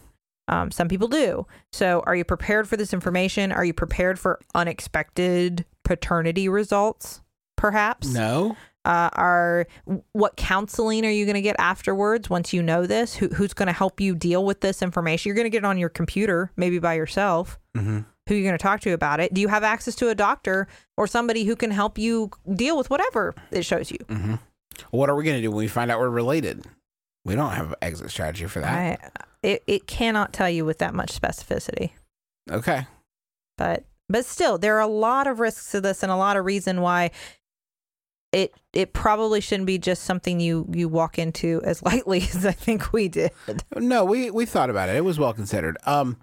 Um, 0.48 0.70
some 0.70 0.88
people 0.88 1.08
do. 1.08 1.46
So, 1.72 2.02
are 2.06 2.16
you 2.16 2.24
prepared 2.24 2.68
for 2.68 2.76
this 2.76 2.94
information? 2.94 3.52
Are 3.52 3.64
you 3.64 3.74
prepared 3.74 4.18
for 4.18 4.40
unexpected 4.54 5.66
paternity 5.84 6.48
results? 6.48 7.20
Perhaps. 7.56 8.08
No. 8.08 8.56
Uh, 8.84 9.10
are 9.12 9.66
what 10.12 10.36
counseling 10.36 11.04
are 11.04 11.10
you 11.10 11.26
going 11.26 11.34
to 11.34 11.42
get 11.42 11.56
afterwards 11.58 12.30
once 12.30 12.54
you 12.54 12.62
know 12.62 12.86
this? 12.86 13.14
Who, 13.16 13.28
who's 13.28 13.52
going 13.52 13.66
to 13.66 13.72
help 13.72 14.00
you 14.00 14.14
deal 14.14 14.42
with 14.42 14.62
this 14.62 14.80
information? 14.80 15.28
You're 15.28 15.36
going 15.36 15.44
to 15.44 15.50
get 15.50 15.58
it 15.58 15.66
on 15.66 15.76
your 15.76 15.90
computer, 15.90 16.50
maybe 16.56 16.78
by 16.78 16.94
yourself. 16.94 17.58
Mm-hmm. 17.76 18.00
Who 18.28 18.34
you're 18.34 18.44
going 18.44 18.56
to 18.58 18.62
talk 18.62 18.80
to 18.82 18.92
about 18.92 19.20
it? 19.20 19.34
Do 19.34 19.40
you 19.40 19.48
have 19.48 19.64
access 19.64 19.94
to 19.96 20.10
a 20.10 20.14
doctor 20.14 20.68
or 20.96 21.06
somebody 21.06 21.44
who 21.44 21.56
can 21.56 21.70
help 21.70 21.98
you 21.98 22.30
deal 22.54 22.76
with 22.78 22.90
whatever 22.90 23.34
it 23.50 23.64
shows 23.64 23.90
you? 23.90 23.98
Mm-hmm. 24.08 24.34
What 24.90 25.10
are 25.10 25.16
we 25.16 25.24
going 25.24 25.36
to 25.36 25.42
do 25.42 25.50
when 25.50 25.58
we 25.58 25.68
find 25.68 25.90
out 25.90 25.98
we're 25.98 26.10
related? 26.10 26.64
We 27.24 27.34
don't 27.34 27.50
have 27.52 27.70
an 27.70 27.76
exit 27.82 28.10
strategy 28.10 28.46
for 28.46 28.60
that. 28.60 28.72
I, 28.72 29.22
it, 29.42 29.62
it 29.66 29.86
cannot 29.86 30.32
tell 30.32 30.48
you 30.48 30.64
with 30.64 30.78
that 30.78 30.94
much 30.94 31.18
specificity. 31.18 31.90
Okay. 32.50 32.86
but 33.56 33.84
but 34.08 34.24
still 34.24 34.56
there 34.56 34.76
are 34.76 34.80
a 34.80 34.86
lot 34.86 35.26
of 35.26 35.38
risks 35.40 35.70
to 35.72 35.80
this 35.80 36.02
and 36.02 36.10
a 36.10 36.16
lot 36.16 36.36
of 36.38 36.44
reason 36.46 36.80
why 36.80 37.10
it 38.32 38.54
it 38.72 38.92
probably 38.92 39.40
shouldn't 39.40 39.66
be 39.66 39.78
just 39.78 40.04
something 40.04 40.40
you 40.40 40.66
you 40.72 40.88
walk 40.88 41.18
into 41.18 41.60
as 41.64 41.82
lightly 41.90 42.20
as 42.20 42.46
I 42.46 42.52
think 42.52 42.92
we 42.92 43.08
did. 43.08 43.32
No, 43.76 44.04
we 44.04 44.30
we 44.30 44.46
thought 44.46 44.70
about 44.70 44.88
it. 44.88 44.96
It 44.96 45.04
was 45.04 45.18
well 45.18 45.32
considered. 45.32 45.76
Um, 45.86 46.16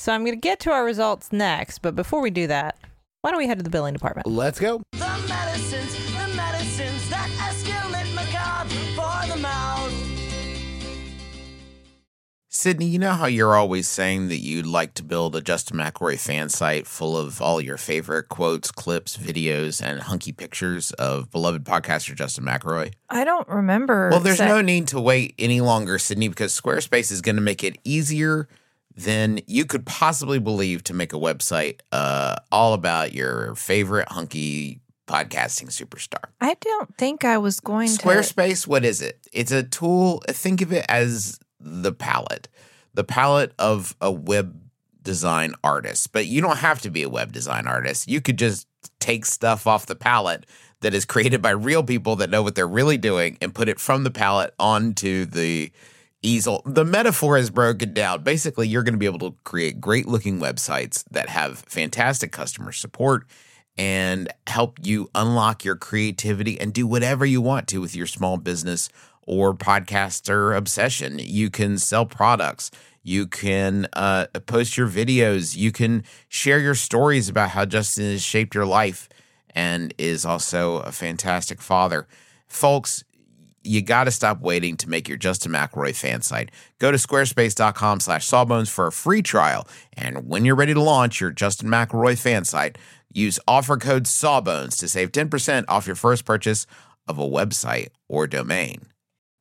So 0.00 0.12
I'm 0.12 0.22
going 0.22 0.36
to 0.36 0.40
get 0.40 0.60
to 0.60 0.70
our 0.70 0.84
results 0.84 1.32
next, 1.32 1.80
but 1.80 1.96
before 1.96 2.20
we 2.20 2.30
do 2.30 2.46
that, 2.46 2.78
why 3.22 3.30
don't 3.32 3.38
we 3.38 3.48
head 3.48 3.58
to 3.58 3.64
the 3.64 3.70
billing 3.70 3.94
department? 3.94 4.28
let's 4.28 4.60
go. 4.60 4.80
The 4.92 4.98
medicines, 5.28 5.92
the 6.12 6.36
medicines 6.36 7.10
that 7.10 7.28
escalate 7.40 8.14
macabre 8.14 8.70
for 8.94 9.34
the 9.34 9.40
mouth. 9.42 9.92
Sydnee, 12.48 12.88
you 12.88 13.00
know 13.00 13.12
how 13.12 13.26
you're 13.26 13.56
always 13.56 13.88
saying 13.88 14.28
that 14.28 14.38
you'd 14.38 14.66
like 14.66 14.94
to 14.94 15.02
build 15.02 15.34
a 15.34 15.40
Justin 15.40 15.78
McElroy 15.78 16.18
fan 16.18 16.48
site 16.48 16.86
full 16.86 17.16
of 17.16 17.42
all 17.42 17.60
your 17.60 17.76
favorite 17.76 18.28
quotes, 18.28 18.70
clips, 18.70 19.16
videos, 19.16 19.82
and 19.82 20.00
hunky 20.00 20.30
pictures 20.30 20.92
of 20.92 21.28
beloved 21.32 21.64
podcaster 21.64 22.14
Justin 22.14 22.44
McElroy? 22.44 22.92
I 23.10 23.24
don't 23.24 23.48
remember. 23.48 24.10
Well, 24.10 24.20
there's 24.20 24.38
no 24.38 24.60
need 24.60 24.86
to 24.88 25.00
wait 25.00 25.34
any 25.40 25.60
longer, 25.60 25.98
Sydnee, 25.98 26.28
because 26.30 26.58
Squarespace 26.58 27.10
is 27.10 27.20
going 27.20 27.36
to 27.36 27.42
make 27.42 27.64
it 27.64 27.78
easier 27.82 28.48
than 28.98 29.40
you 29.46 29.64
could 29.64 29.86
possibly 29.86 30.40
believe 30.40 30.82
to 30.84 30.94
make 30.94 31.12
a 31.12 31.16
website 31.16 31.80
uh, 31.92 32.34
all 32.50 32.74
about 32.74 33.12
your 33.12 33.54
favorite 33.54 34.08
hunky 34.10 34.80
podcasting 35.06 35.68
superstar. 35.68 36.24
I 36.40 36.54
don't 36.60 36.94
think 36.96 37.24
I 37.24 37.38
was 37.38 37.60
going 37.60 37.88
to. 37.88 38.02
Squarespace, 38.02 38.66
what 38.66 38.84
is 38.84 39.00
it? 39.00 39.18
It's 39.32 39.52
a 39.52 39.62
tool. 39.62 40.22
Think 40.28 40.62
of 40.62 40.72
it 40.72 40.84
as 40.88 41.38
the 41.60 41.92
palette, 41.92 42.48
the 42.92 43.04
palette 43.04 43.52
of 43.58 43.96
a 44.00 44.10
web 44.10 44.60
design 45.02 45.54
artist. 45.62 46.12
But 46.12 46.26
you 46.26 46.40
don't 46.40 46.58
have 46.58 46.80
to 46.82 46.90
be 46.90 47.04
a 47.04 47.08
web 47.08 47.32
design 47.32 47.68
artist. 47.68 48.08
You 48.08 48.20
could 48.20 48.36
just 48.36 48.66
take 48.98 49.24
stuff 49.24 49.66
off 49.66 49.86
the 49.86 49.96
palette 49.96 50.44
that 50.80 50.92
is 50.92 51.04
created 51.04 51.40
by 51.40 51.50
real 51.50 51.84
people 51.84 52.16
that 52.16 52.30
know 52.30 52.42
what 52.42 52.56
they're 52.56 52.66
really 52.66 52.98
doing 52.98 53.38
and 53.40 53.54
put 53.54 53.68
it 53.68 53.78
from 53.78 54.02
the 54.02 54.10
palette 54.10 54.54
onto 54.58 55.24
the 55.24 55.70
easel. 56.22 56.62
The 56.64 56.84
metaphor 56.84 57.36
is 57.36 57.50
broken 57.50 57.92
down. 57.94 58.22
Basically, 58.22 58.68
you're 58.68 58.82
going 58.82 58.94
to 58.94 58.98
be 58.98 59.06
able 59.06 59.30
to 59.30 59.36
create 59.44 59.80
great 59.80 60.06
looking 60.06 60.40
websites 60.40 61.04
that 61.10 61.28
have 61.28 61.60
fantastic 61.60 62.32
customer 62.32 62.72
support 62.72 63.24
and 63.76 64.28
help 64.46 64.78
you 64.82 65.08
unlock 65.14 65.64
your 65.64 65.76
creativity 65.76 66.60
and 66.60 66.72
do 66.72 66.86
whatever 66.86 67.24
you 67.24 67.40
want 67.40 67.68
to 67.68 67.80
with 67.80 67.94
your 67.94 68.06
small 68.06 68.36
business 68.36 68.88
or 69.22 69.54
podcaster 69.54 70.56
obsession. 70.56 71.20
You 71.22 71.50
can 71.50 71.78
sell 71.78 72.04
products. 72.04 72.70
You 73.02 73.26
can 73.26 73.86
uh, 73.92 74.26
post 74.46 74.76
your 74.76 74.88
videos. 74.88 75.56
You 75.56 75.70
can 75.70 76.02
share 76.28 76.58
your 76.58 76.74
stories 76.74 77.28
about 77.28 77.50
how 77.50 77.64
Justin 77.64 78.10
has 78.10 78.22
shaped 78.22 78.54
your 78.54 78.66
life 78.66 79.08
and 79.54 79.94
is 79.96 80.24
also 80.24 80.78
a 80.78 80.92
fantastic 80.92 81.60
father. 81.60 82.08
Folks, 82.48 83.04
you 83.64 83.82
got 83.82 84.04
to 84.04 84.10
stop 84.10 84.40
waiting 84.40 84.76
to 84.78 84.88
make 84.88 85.08
your 85.08 85.18
Justin 85.18 85.52
McElroy 85.52 85.94
fan 85.94 86.22
site. 86.22 86.50
Go 86.78 86.90
to 86.90 86.98
squarespace.com 86.98 88.00
slash 88.00 88.26
sawbones 88.26 88.68
for 88.68 88.86
a 88.86 88.92
free 88.92 89.22
trial. 89.22 89.66
And 89.92 90.28
when 90.28 90.44
you're 90.44 90.54
ready 90.54 90.74
to 90.74 90.82
launch 90.82 91.20
your 91.20 91.30
Justin 91.30 91.68
McElroy 91.68 92.18
fan 92.18 92.44
site, 92.44 92.78
use 93.12 93.38
offer 93.46 93.76
code 93.76 94.06
sawbones 94.06 94.76
to 94.78 94.88
save 94.88 95.12
10% 95.12 95.64
off 95.68 95.86
your 95.86 95.96
first 95.96 96.24
purchase 96.24 96.66
of 97.06 97.18
a 97.18 97.28
website 97.28 97.88
or 98.08 98.26
domain. 98.26 98.82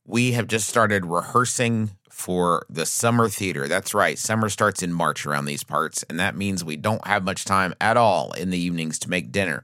We 0.05 0.31
have 0.31 0.47
just 0.47 0.69
started 0.69 1.05
rehearsing 1.05 1.91
for 2.09 2.65
the 2.69 2.85
summer 2.85 3.29
theater. 3.29 3.67
That's 3.67 3.93
right. 3.93 4.17
Summer 4.17 4.49
starts 4.49 4.81
in 4.81 4.91
March 4.91 5.25
around 5.25 5.45
these 5.45 5.63
parts, 5.63 6.03
and 6.09 6.19
that 6.19 6.35
means 6.35 6.63
we 6.63 6.77
don't 6.77 7.05
have 7.05 7.23
much 7.23 7.45
time 7.45 7.75
at 7.79 7.97
all 7.97 8.31
in 8.31 8.49
the 8.49 8.57
evenings 8.57 8.97
to 8.99 9.09
make 9.09 9.31
dinner. 9.31 9.63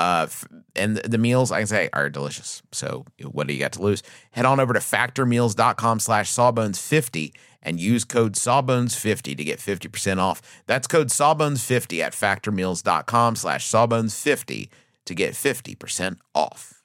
Uh, 0.00 0.22
f- 0.24 0.46
and 0.74 0.96
the, 0.96 1.06
the 1.08 1.18
meals, 1.18 1.52
I 1.52 1.58
can 1.60 1.66
say, 1.66 1.90
are 1.92 2.08
delicious. 2.08 2.62
So 2.72 3.04
what 3.22 3.46
do 3.46 3.52
you 3.52 3.60
got 3.60 3.72
to 3.72 3.82
lose? 3.82 4.02
Head 4.30 4.46
on 4.46 4.58
over 4.58 4.72
to 4.72 4.80
factormeals.com 4.80 6.00
slash 6.00 6.32
sawbones50 6.32 7.32
and 7.62 7.78
use 7.78 8.04
code 8.06 8.34
sawbones50 8.34 9.36
to 9.36 9.44
get 9.44 9.58
50% 9.58 10.16
off. 10.18 10.40
That's 10.66 10.86
code 10.86 11.08
sawbones50 11.08 12.00
at 12.00 12.12
factormeals.com 12.14 13.36
slash 13.36 13.68
sawbones50 13.68 14.68
to 15.04 15.14
get 15.14 15.34
50% 15.34 16.16
off. 16.34 16.82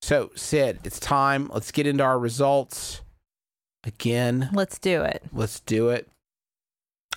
So, 0.00 0.30
Sid, 0.34 0.80
it's 0.84 0.98
time. 0.98 1.50
Let's 1.52 1.70
get 1.70 1.86
into 1.86 2.02
our 2.02 2.18
results. 2.18 3.02
Again, 3.84 4.48
Let's 4.54 4.78
do 4.78 5.02
it. 5.02 5.22
let's 5.32 5.60
do 5.60 5.90
it. 5.90 6.08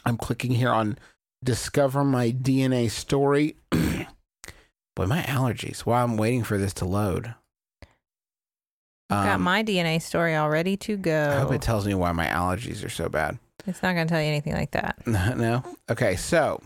I'm 0.06 0.18
clicking 0.18 0.52
here 0.52 0.72
on 0.72 0.98
discover 1.44 2.04
my 2.04 2.32
DNA 2.32 2.90
story. 2.90 3.56
Boy, 3.72 5.06
my 5.08 5.22
allergies. 5.24 5.80
While 5.80 6.04
I'm 6.04 6.18
waiting 6.18 6.44
for 6.44 6.58
this 6.58 6.74
to 6.76 6.86
load. 6.86 7.34
I've 9.10 9.26
got 9.26 9.36
Um, 9.36 9.42
my 9.42 9.64
DNA 9.64 10.02
story 10.02 10.36
all 10.36 10.50
ready 10.50 10.78
to 10.78 10.98
go. 10.98 11.30
I 11.32 11.40
hope 11.40 11.52
it 11.54 11.62
tells 11.62 11.86
me 11.86 11.94
why 11.94 12.12
my 12.12 12.26
allergies 12.28 12.84
are 12.86 12.90
so 12.90 13.10
bad. 13.10 13.38
it's 13.68 13.82
not 13.84 13.94
going 13.94 14.08
to 14.08 14.12
tell 14.12 14.22
you 14.22 14.28
anything 14.28 14.54
like 14.54 14.72
that. 14.72 14.98
no. 15.08 15.64
Okay, 15.90 16.16
so 16.16 16.62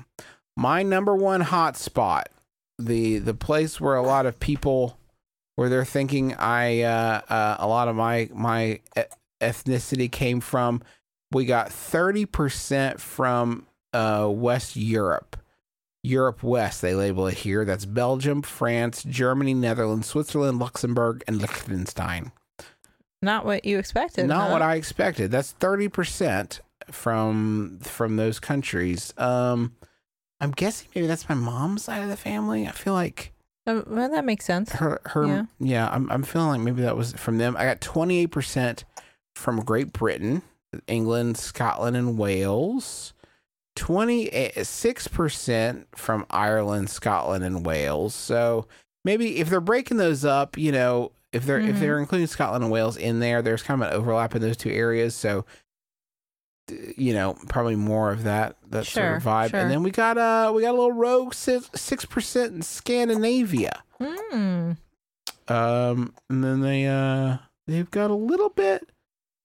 my 0.56 0.84
number 0.84 1.16
one 1.16 1.42
hotspot, 1.44 2.24
the 2.80 3.18
the 3.20 3.34
place 3.34 3.82
where 3.82 3.96
a 3.96 4.04
lot 4.04 4.26
of 4.26 4.40
people, 4.40 4.98
where 5.56 5.68
they're 5.70 5.84
thinking 5.86 6.36
I, 6.36 6.82
uh, 6.82 7.22
uh, 7.30 7.56
a 7.60 7.68
lot 7.68 7.88
of 7.88 7.96
my 7.96 8.30
my 8.34 8.80
e- 8.98 9.02
ethnicity 9.42 10.12
came 10.12 10.40
from. 10.40 10.82
We 11.32 11.46
got 11.46 11.72
thirty 11.72 12.26
percent 12.26 13.02
from 13.02 13.66
uh, 13.94 14.28
West 14.32 14.76
Europe, 14.76 15.38
Europe 16.04 16.44
West. 16.44 16.82
They 16.82 16.94
label 16.96 17.28
it 17.28 17.36
here. 17.36 17.66
That's 17.66 17.86
Belgium, 17.86 18.42
France, 18.42 19.04
Germany, 19.04 19.54
Netherlands, 19.54 20.08
Switzerland, 20.08 20.60
Luxembourg, 20.60 21.24
and 21.28 21.42
Liechtenstein. 21.42 22.32
Not 23.22 23.46
what 23.46 23.66
you 23.66 23.80
expected. 23.80 24.28
Not 24.28 24.48
huh? 24.48 24.54
what 24.54 24.62
I 24.62 24.76
expected. 24.76 25.32
That's 25.32 25.52
thirty 25.52 25.88
percent 25.88 26.62
from 26.92 27.80
from 27.82 28.16
those 28.16 28.40
countries. 28.40 29.14
Um, 29.18 29.76
I'm 30.40 30.52
guessing 30.52 30.88
maybe 30.94 31.08
that's 31.08 31.28
my 31.28 31.36
mom's 31.36 31.84
side 31.86 32.04
of 32.04 32.10
the 32.10 32.18
family. 32.18 32.68
I 32.68 32.72
feel 32.72 32.94
like 32.94 33.34
Uh, 33.66 33.82
well, 33.88 34.10
that 34.10 34.24
makes 34.24 34.46
sense. 34.46 34.72
her 34.74 35.02
her 35.06 35.26
Yeah. 35.26 35.44
yeah. 35.60 35.90
I'm 35.92 36.12
I'm 36.12 36.22
feeling 36.24 36.50
like 36.50 36.62
maybe 36.62 36.84
that 36.84 36.96
was 36.96 37.14
from 37.14 37.40
them. 37.40 37.58
I 37.58 37.66
got 37.66 37.82
twenty 37.82 38.20
eight 38.20 38.32
percent 38.32 38.86
from 39.36 39.64
Great 39.64 39.94
Britain, 39.94 40.44
England, 40.88 41.38
Scotland, 41.38 41.98
and 41.98 42.20
Wales. 42.20 43.14
Twenty 43.78 44.30
six 44.64 45.08
percent 45.08 45.88
from 45.96 46.26
Ireland, 46.30 46.90
Scotland, 46.90 47.44
and 47.46 47.66
Wales. 47.66 48.14
So 48.16 48.68
maybe 49.06 49.38
if 49.38 49.50
they're 49.50 49.62
breaking 49.62 49.98
those 49.98 50.26
up, 50.26 50.58
you 50.58 50.72
know, 50.72 51.12
if 51.32 51.46
they're 51.46 51.60
if 51.60 51.76
Mhm. 51.76 51.80
they're 51.80 52.00
including 52.00 52.28
Scotland 52.28 52.64
and 52.64 52.72
Wales 52.74 52.98
in 52.98 53.20
there, 53.20 53.42
there's 53.42 53.62
kind 53.64 53.82
of 53.82 53.88
an 53.90 53.94
overlap 53.94 54.36
in 54.36 54.42
those 54.42 54.58
two 54.58 54.72
areas. 54.72 55.14
So 55.16 55.46
you 56.98 57.14
know, 57.14 57.38
probably 57.48 57.76
more 57.78 58.12
of 58.12 58.24
that 58.24 58.58
that 58.72 58.86
sort 58.86 59.18
of 59.18 59.24
vibe. 59.24 59.52
sure. 59.52 59.60
And 59.62 59.72
then 59.72 59.84
we 59.84 59.92
got 59.92 60.18
uh 60.18 60.52
we 60.54 60.64
got 60.64 60.72
a 60.72 60.78
little 60.78 60.92
rogue 60.92 61.34
six 61.34 62.04
percent 62.06 62.54
in 62.54 62.62
Scandinavia. 62.62 63.84
Hmm. 64.02 64.72
Um, 65.48 66.14
and 66.30 66.44
then 66.44 66.60
they 66.62 66.88
uh 66.88 67.38
they've 67.68 67.90
got 67.90 68.12
a 68.12 68.16
little 68.16 68.50
bit, 68.50 68.90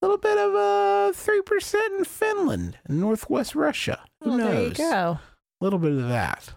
little 0.02 0.18
bit 0.18 0.36
of 0.38 0.54
a 0.54 1.12
three 1.14 1.42
percent 1.42 1.94
in 1.98 2.04
Finland 2.04 2.78
and 2.84 3.00
Northwest 3.00 3.54
Russia. 3.54 4.00
Who 4.22 4.30
Well, 4.30 4.38
there 4.38 4.54
you 4.62 4.68
knows? 4.68 4.76
go. 4.76 5.18
A 5.60 5.64
little 5.64 5.78
bit 5.78 5.92
of 5.92 6.08
that. 6.08 6.52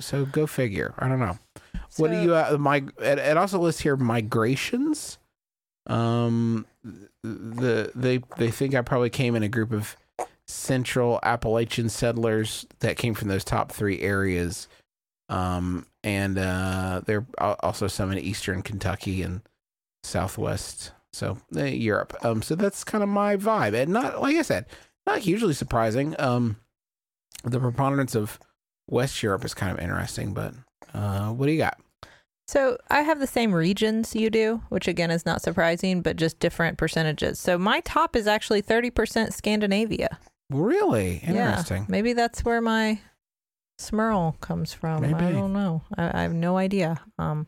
So 0.00 0.24
go 0.26 0.46
figure. 0.46 0.94
I 0.98 1.08
don't 1.08 1.18
know. 1.18 1.38
what 1.96 2.10
do 2.10 2.20
you 2.20 2.34
uh 2.34 2.56
my 2.58 2.76
it, 3.00 3.18
it 3.18 3.36
also 3.36 3.58
lists 3.58 3.80
here 3.80 3.96
migrations. 3.96 5.18
Um, 5.86 6.66
the 7.24 7.90
they 7.94 8.20
they 8.36 8.50
think 8.50 8.74
I 8.74 8.82
probably 8.82 9.10
came 9.10 9.34
in 9.34 9.42
a 9.42 9.48
group 9.48 9.72
of 9.72 9.96
Central 10.46 11.18
Appalachian 11.22 11.88
settlers 11.88 12.66
that 12.80 12.96
came 12.96 13.14
from 13.14 13.28
those 13.28 13.44
top 13.44 13.72
three 13.72 14.00
areas. 14.00 14.68
Um, 15.28 15.86
and 16.02 16.38
uh, 16.38 17.02
there 17.06 17.24
are 17.38 17.56
also 17.60 17.86
some 17.86 18.10
in 18.10 18.18
Eastern 18.18 18.62
Kentucky 18.62 19.22
and 19.22 19.42
Southwest, 20.02 20.90
so 21.12 21.38
uh, 21.56 21.64
Europe. 21.64 22.16
Um, 22.22 22.42
so 22.42 22.54
that's 22.54 22.84
kind 22.84 23.02
of 23.02 23.08
my 23.08 23.36
vibe, 23.36 23.74
and 23.74 23.92
not 23.92 24.20
like 24.20 24.36
I 24.36 24.42
said, 24.42 24.66
not 25.06 25.20
hugely 25.20 25.54
surprising. 25.54 26.14
Um, 26.18 26.56
the 27.44 27.60
preponderance 27.60 28.14
of 28.14 28.38
West 28.88 29.22
Europe 29.22 29.44
is 29.44 29.54
kind 29.54 29.72
of 29.72 29.82
interesting, 29.82 30.34
but 30.34 30.54
uh, 30.94 31.30
what 31.30 31.46
do 31.46 31.52
you 31.52 31.58
got? 31.58 31.78
So 32.48 32.78
I 32.90 33.02
have 33.02 33.20
the 33.20 33.28
same 33.28 33.52
regions 33.52 34.16
you 34.16 34.28
do, 34.28 34.62
which 34.70 34.88
again 34.88 35.12
is 35.12 35.24
not 35.24 35.40
surprising, 35.40 36.02
but 36.02 36.16
just 36.16 36.40
different 36.40 36.78
percentages. 36.78 37.38
So 37.38 37.56
my 37.56 37.78
top 37.80 38.16
is 38.16 38.26
actually 38.26 38.60
30% 38.60 39.32
Scandinavia. 39.32 40.18
Really 40.50 41.18
interesting. 41.18 41.82
Yeah, 41.82 41.86
maybe 41.88 42.12
that's 42.12 42.44
where 42.44 42.60
my 42.60 42.98
Smirl 43.78 44.36
comes 44.40 44.72
from. 44.72 45.02
Maybe. 45.02 45.14
I 45.14 45.30
don't 45.30 45.52
know. 45.52 45.82
I, 45.96 46.20
I 46.20 46.22
have 46.22 46.34
no 46.34 46.56
idea. 46.56 47.00
Um, 47.20 47.46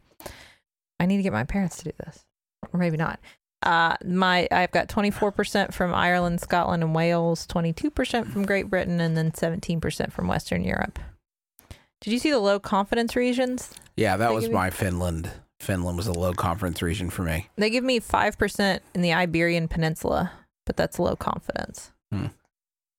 I 1.00 1.06
need 1.06 1.16
to 1.16 1.24
get 1.24 1.32
my 1.32 1.44
parents 1.44 1.78
to 1.78 1.84
do 1.84 1.92
this, 1.98 2.24
or 2.72 2.78
maybe 2.78 2.96
not. 2.96 3.18
Uh, 3.62 3.96
my 4.04 4.48
I've 4.50 4.72
got 4.72 4.88
24% 4.88 5.72
from 5.72 5.94
Ireland, 5.94 6.40
Scotland, 6.40 6.82
and 6.82 6.94
Wales, 6.94 7.46
22% 7.46 8.30
from 8.32 8.44
Great 8.44 8.68
Britain, 8.68 9.00
and 9.00 9.16
then 9.16 9.30
17% 9.30 10.12
from 10.12 10.28
Western 10.28 10.64
Europe. 10.64 10.98
Did 12.00 12.12
you 12.12 12.18
see 12.18 12.30
the 12.30 12.40
low 12.40 12.58
confidence 12.58 13.14
regions? 13.14 13.70
Yeah, 13.96 14.16
that 14.16 14.28
They 14.28 14.34
was 14.34 14.48
my 14.48 14.70
Finland. 14.70 15.30
Finland 15.60 15.96
was 15.96 16.08
a 16.08 16.12
low 16.12 16.32
confidence 16.32 16.82
region 16.82 17.08
for 17.10 17.22
me. 17.22 17.48
They 17.56 17.70
give 17.70 17.84
me 17.84 18.00
5% 18.00 18.80
in 18.94 19.02
the 19.02 19.12
Iberian 19.12 19.68
Peninsula, 19.68 20.32
but 20.66 20.76
that's 20.76 20.98
low 20.98 21.14
confidence. 21.14 21.92
Hmm. 22.10 22.26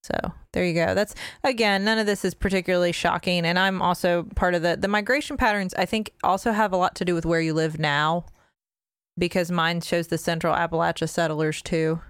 So 0.04 0.34
there 0.52 0.65
you 0.65 0.73
go. 0.73 0.93
That's 0.93 1.15
again, 1.43 1.84
none 1.86 1.97
of 1.97 2.06
this 2.06 2.26
is 2.26 2.34
particularly 2.34 2.91
shocking. 2.91 3.45
And 3.45 3.58
I'm 3.58 3.82
also 3.82 4.23
part 4.36 4.54
of 4.54 4.62
the 4.62 4.76
the 4.76 4.88
migration 4.89 5.38
patterns, 5.38 5.73
I 5.76 5.86
think 5.86 6.12
also 6.23 6.52
have 6.52 6.73
a 6.73 6.78
lot 6.78 6.95
to 6.95 7.06
do 7.06 7.15
with 7.15 7.26
where 7.26 7.41
you 7.41 7.54
live 7.54 7.80
now. 7.80 8.26
Because 9.17 9.52
mine 9.52 9.82
shows 9.82 10.08
the 10.08 10.17
central 10.17 10.56
Appalachia 10.56 11.08
settlers 11.08 11.62
too. 11.62 12.02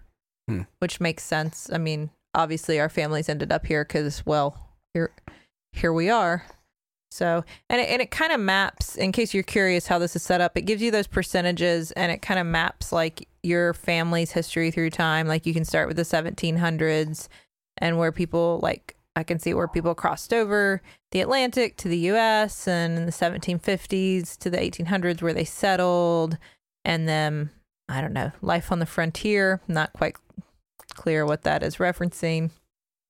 Hmm. 0.48 0.62
Which 0.80 1.00
makes 1.00 1.24
sense. 1.24 1.70
I 1.72 1.78
mean, 1.78 2.10
obviously 2.34 2.80
our 2.80 2.90
families 2.90 3.30
ended 3.30 3.52
up 3.52 3.66
here 3.66 3.84
because, 3.84 4.26
well, 4.26 4.70
here 4.94 5.12
here 5.74 5.94
we 5.94 6.10
are. 6.10 6.46
So, 7.12 7.46
and 7.70 7.80
it, 7.80 7.90
and 7.90 8.02
it 8.02 8.10
kind 8.10 8.32
of 8.32 8.40
maps, 8.40 8.96
in 8.96 9.12
case 9.12 9.36
you're 9.36 9.44
curious 9.44 9.86
how 9.86 10.00
this 10.00 10.16
is 10.16 10.24
set 10.24 10.42
up, 10.42 10.58
it 10.58 10.64
gives 10.64 10.82
you 10.82 10.90
those 10.90 11.06
percentages 11.06 11.92
and 11.92 12.12
it 12.12 12.24
kind 12.24 12.40
of 12.40 12.48
maps 12.48 12.92
like 12.92 13.28
your 13.44 13.76
family's 13.76 14.32
history 14.32 14.72
through 14.72 14.90
time. 14.90 15.28
Like 15.28 15.46
you 15.46 15.54
can 15.54 15.64
start 15.64 15.88
with 15.88 15.98
the 15.98 16.04
1700s 16.04 17.28
and 17.78 18.00
where 18.00 18.12
people, 18.12 18.60
like, 18.64 18.96
I 19.16 19.22
can 19.22 19.38
see 19.38 19.54
where 19.54 19.68
people 19.68 19.94
crossed 19.94 20.34
over 20.34 20.82
the 21.12 21.22
Atlantic 21.22 21.78
to 21.78 21.88
the 21.88 22.10
US 22.10 22.68
and 22.68 22.98
in 22.98 23.06
the 23.06 23.12
1750s 23.12 24.36
to 24.40 24.50
the 24.50 24.58
1800s 24.58 25.22
where 25.22 25.34
they 25.34 25.46
settled. 25.46 26.40
And 26.86 27.08
then, 27.08 27.50
I 27.90 28.02
don't 28.02 28.14
know, 28.14 28.32
life 28.42 28.72
on 28.72 28.80
the 28.80 28.86
frontier. 28.86 29.62
Not 29.68 29.94
quite 29.94 30.16
clear 30.94 31.26
what 31.26 31.44
that 31.44 31.64
is 31.64 31.78
referencing. 31.78 32.52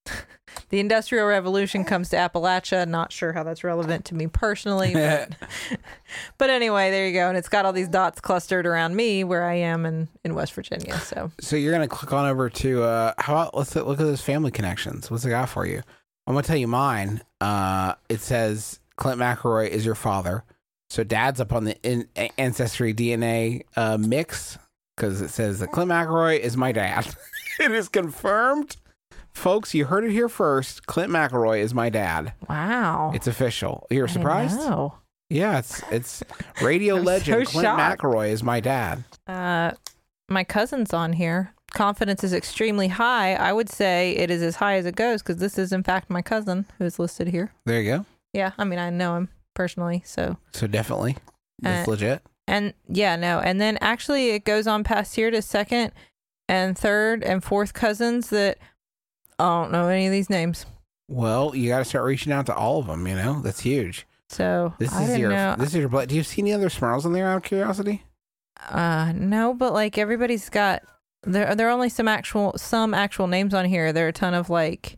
the 0.69 0.79
Industrial 0.79 1.25
Revolution 1.25 1.83
comes 1.83 2.09
to 2.09 2.17
Appalachia. 2.17 2.87
Not 2.87 3.11
sure 3.11 3.33
how 3.33 3.43
that's 3.43 3.63
relevant 3.63 4.05
to 4.05 4.15
me 4.15 4.27
personally, 4.27 4.93
but, 4.93 5.35
but 6.37 6.49
anyway, 6.49 6.91
there 6.91 7.07
you 7.07 7.13
go. 7.13 7.29
And 7.29 7.37
it's 7.37 7.49
got 7.49 7.65
all 7.65 7.73
these 7.73 7.87
dots 7.87 8.19
clustered 8.21 8.65
around 8.65 8.95
me 8.95 9.23
where 9.23 9.43
I 9.43 9.55
am 9.55 9.85
in, 9.85 10.07
in 10.23 10.35
West 10.35 10.53
Virginia. 10.53 10.97
So 10.99 11.31
So 11.39 11.55
you're 11.55 11.71
gonna 11.71 11.87
click 11.87 12.13
on 12.13 12.29
over 12.29 12.49
to 12.49 12.83
uh, 12.83 13.13
how 13.17 13.33
about 13.33 13.55
let's 13.55 13.75
look 13.75 13.99
at 13.99 14.05
those 14.05 14.21
family 14.21 14.51
connections. 14.51 15.09
What's 15.09 15.25
it 15.25 15.29
got 15.29 15.49
for 15.49 15.65
you? 15.65 15.81
I'm 16.27 16.33
gonna 16.33 16.43
tell 16.43 16.57
you 16.57 16.67
mine. 16.67 17.21
Uh, 17.41 17.95
it 18.09 18.21
says 18.21 18.79
Clint 18.95 19.19
McElroy 19.19 19.67
is 19.69 19.85
your 19.85 19.95
father. 19.95 20.43
So 20.93 21.03
dad's 21.03 21.41
up 21.41 21.51
on 21.53 21.63
the 21.63 21.75
in, 21.81 22.07
ancestry 22.37 22.93
DNA 22.93 23.63
uh, 23.75 23.97
mix 23.97 24.59
because 24.95 25.21
it 25.21 25.29
says 25.29 25.57
that 25.57 25.71
Clint 25.71 25.89
McElroy 25.89 26.37
is 26.39 26.55
my 26.55 26.71
dad. 26.71 27.07
it 27.59 27.71
is 27.71 27.89
confirmed, 27.89 28.77
folks. 29.33 29.73
You 29.73 29.85
heard 29.85 30.03
it 30.03 30.11
here 30.11 30.29
first. 30.29 30.85
Clint 30.85 31.11
McElroy 31.11 31.61
is 31.61 31.73
my 31.73 31.89
dad. 31.89 32.33
wow, 32.47 33.11
It's 33.15 33.25
official. 33.25 33.87
You're 33.89 34.07
surprised? 34.07 34.59
No. 34.59 34.93
Yeah, 35.31 35.57
it's 35.57 35.81
it's 35.91 36.23
radio 36.61 36.93
legend. 37.01 37.47
so 37.47 37.51
Clint 37.53 37.65
shocked. 37.65 38.03
McElroy 38.03 38.29
is 38.29 38.43
my 38.43 38.59
dad. 38.59 39.03
Uh, 39.25 39.71
my 40.29 40.43
cousin's 40.43 40.93
on 40.93 41.13
here. 41.13 41.55
Confidence 41.71 42.23
is 42.23 42.33
extremely 42.33 42.89
high. 42.89 43.33
I 43.33 43.51
would 43.51 43.67
say 43.67 44.11
it 44.11 44.29
is 44.29 44.43
as 44.43 44.57
high 44.57 44.75
as 44.75 44.85
it 44.85 44.95
goes 44.95 45.23
because 45.23 45.37
this 45.37 45.57
is 45.57 45.73
in 45.73 45.81
fact 45.81 46.11
my 46.11 46.21
cousin 46.21 46.67
who 46.77 46.85
is 46.85 46.99
listed 46.99 47.29
here. 47.29 47.51
There 47.65 47.81
you 47.81 47.89
go. 47.89 48.05
Yeah, 48.31 48.51
I 48.59 48.63
mean 48.63 48.77
I 48.77 48.91
know 48.91 49.15
him 49.15 49.29
personally, 49.53 50.01
so 50.05 50.37
So 50.53 50.67
definitely, 50.67 51.17
that's 51.61 51.87
Uh, 51.87 51.91
legit. 51.91 52.21
And 52.47 52.73
yeah, 52.87 53.15
no. 53.15 53.39
And 53.39 53.61
then 53.61 53.77
actually 53.81 54.31
it 54.31 54.43
goes 54.43 54.67
on 54.67 54.83
past 54.83 55.15
here 55.15 55.31
to 55.31 55.41
second 55.41 55.91
and 56.49 56.77
third 56.77 57.23
and 57.23 57.43
fourth 57.43 57.73
cousins 57.73 58.29
that 58.31 58.57
I 59.39 59.43
don't 59.45 59.71
know 59.71 59.87
any 59.87 60.05
of 60.07 60.11
these 60.11 60.29
names. 60.29 60.65
Well, 61.09 61.55
you 61.55 61.69
got 61.69 61.79
to 61.79 61.85
start 61.85 62.05
reaching 62.05 62.33
out 62.33 62.45
to 62.47 62.55
all 62.55 62.79
of 62.79 62.87
them. 62.87 63.07
You 63.07 63.15
know, 63.15 63.41
that's 63.41 63.61
huge. 63.61 64.05
So 64.29 64.73
This 64.79 64.91
I 64.93 65.03
is 65.03 65.17
your 65.17 65.29
know. 65.29 65.55
this 65.57 65.69
is 65.69 65.75
your 65.75 65.89
blood. 65.89 66.09
Do 66.09 66.15
you 66.15 66.23
see 66.23 66.41
any 66.41 66.53
other 66.53 66.69
Smirls 66.69 67.05
in 67.05 67.13
there? 67.13 67.27
Out 67.27 67.37
of 67.37 67.43
curiosity. 67.43 68.03
uh 68.69 69.13
no, 69.15 69.53
but 69.53 69.73
like 69.73 69.97
everybody's 69.97 70.49
got 70.49 70.83
there 71.23 71.55
there 71.55 71.67
are 71.67 71.71
only 71.71 71.89
some 71.89 72.07
actual 72.07 72.53
some 72.57 72.93
actual 72.93 73.27
names 73.27 73.53
on 73.53 73.65
here. 73.65 73.93
There 73.93 74.05
are 74.05 74.09
a 74.09 74.13
ton 74.13 74.33
of 74.33 74.49
like 74.49 74.97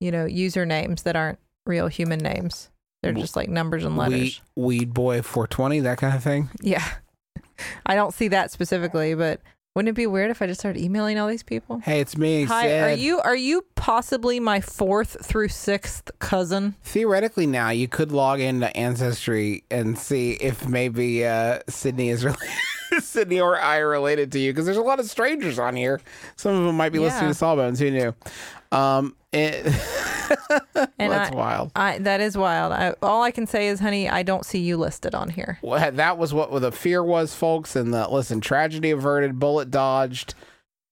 you 0.00 0.10
know, 0.10 0.26
usernames 0.26 1.02
that 1.04 1.16
aren't 1.16 1.38
real 1.66 1.88
human 1.88 2.18
names. 2.20 2.70
They're 3.04 3.12
just 3.12 3.36
like 3.36 3.50
numbers 3.50 3.84
and 3.84 3.98
letters. 3.98 4.40
Weed, 4.56 4.64
weed 4.64 4.94
boy 4.94 5.20
four 5.20 5.46
twenty, 5.46 5.80
that 5.80 5.98
kind 5.98 6.16
of 6.16 6.22
thing. 6.22 6.48
Yeah. 6.62 6.82
I 7.86 7.94
don't 7.94 8.14
see 8.14 8.28
that 8.28 8.50
specifically, 8.50 9.14
but 9.14 9.40
wouldn't 9.74 9.90
it 9.90 9.94
be 9.94 10.06
weird 10.06 10.30
if 10.30 10.40
I 10.40 10.46
just 10.46 10.60
started 10.60 10.80
emailing 10.80 11.18
all 11.18 11.28
these 11.28 11.42
people? 11.42 11.80
Hey, 11.80 12.00
it's 12.00 12.16
me. 12.16 12.44
Hi, 12.44 12.66
Sid. 12.68 12.82
are 12.82 12.92
you 12.94 13.20
are 13.20 13.36
you 13.36 13.66
possibly 13.74 14.40
my 14.40 14.60
fourth 14.60 15.16
through 15.22 15.48
sixth 15.48 16.10
cousin? 16.18 16.76
Theoretically, 16.82 17.46
now 17.46 17.70
you 17.70 17.88
could 17.88 18.10
log 18.10 18.40
into 18.40 18.74
Ancestry 18.76 19.64
and 19.70 19.98
see 19.98 20.32
if 20.34 20.66
maybe 20.66 21.26
uh, 21.26 21.58
Sydnee 21.68 22.10
is 22.10 22.24
related, 22.24 22.48
Sydnee 23.00 23.42
or 23.42 23.58
I 23.60 23.78
are 23.78 23.88
related 23.88 24.32
to 24.32 24.38
you 24.38 24.52
because 24.52 24.64
there's 24.64 24.76
a 24.76 24.82
lot 24.82 25.00
of 25.00 25.06
strangers 25.10 25.58
on 25.58 25.76
here. 25.76 26.00
Some 26.36 26.54
of 26.54 26.64
them 26.64 26.76
might 26.76 26.90
be 26.92 26.98
listening 26.98 27.30
to 27.30 27.34
Sawbones. 27.34 27.78
Who 27.78 27.90
knew? 27.90 28.14
Um, 28.72 29.14
it, 29.32 29.64
that's 30.74 31.30
I- 31.30 31.34
wild. 31.34 31.72
I, 31.76 31.98
that 31.98 32.20
is 32.20 32.36
wild. 32.36 32.72
I, 32.72 32.94
all 33.02 33.22
I 33.22 33.30
can 33.30 33.46
say 33.46 33.68
is, 33.68 33.80
honey, 33.80 34.08
I 34.08 34.22
don't 34.22 34.44
see 34.44 34.58
you 34.60 34.76
listed 34.76 35.14
on 35.14 35.30
here. 35.30 35.58
Well, 35.62 35.90
that 35.92 36.18
was 36.18 36.34
what 36.34 36.50
the 36.60 36.72
fear 36.72 37.02
was, 37.04 37.34
folks. 37.34 37.76
And 37.76 37.92
the 37.94 38.08
listen, 38.08 38.40
tragedy 38.40 38.90
averted, 38.90 39.38
bullet 39.38 39.70
dodged, 39.70 40.34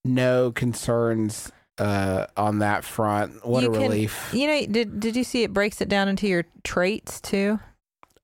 no 0.05 0.53
concerns 0.53 1.51
uh, 1.79 2.27
on 2.37 2.59
that 2.61 2.85
front. 2.85 3.45
What 3.47 3.63
You 3.65 3.71
a 3.71 3.73
can- 3.73 3.83
relief. 3.83 4.31
You 4.33 4.47
know, 4.47 4.67
did 4.67 5.01
did 5.01 5.17
you 5.17 5.25
see 5.25 5.43
it 5.43 5.53
breaks 5.53 5.81
it 5.81 5.89
down 5.89 6.09
into 6.09 6.29
your 6.29 6.45
traits 6.63 7.21
too? 7.21 7.59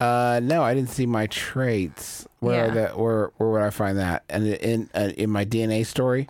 Uh, 0.01 0.39
no, 0.43 0.63
I 0.63 0.75
didn't 0.75 0.91
see 0.91 1.07
my 1.07 1.27
traits. 1.27 2.28
Where 2.41 2.67
Yeah. 2.69 2.75
that? 2.75 2.99
Where 2.99 3.31
where 3.37 3.51
would 3.51 3.63
I 3.63 3.71
find 3.71 3.99
that? 3.99 4.25
And 4.29 4.47
in 4.47 4.91
uh, 4.95 5.11
in 5.17 5.31
my 5.31 5.45
DNA 5.45 5.85
story, 5.85 6.29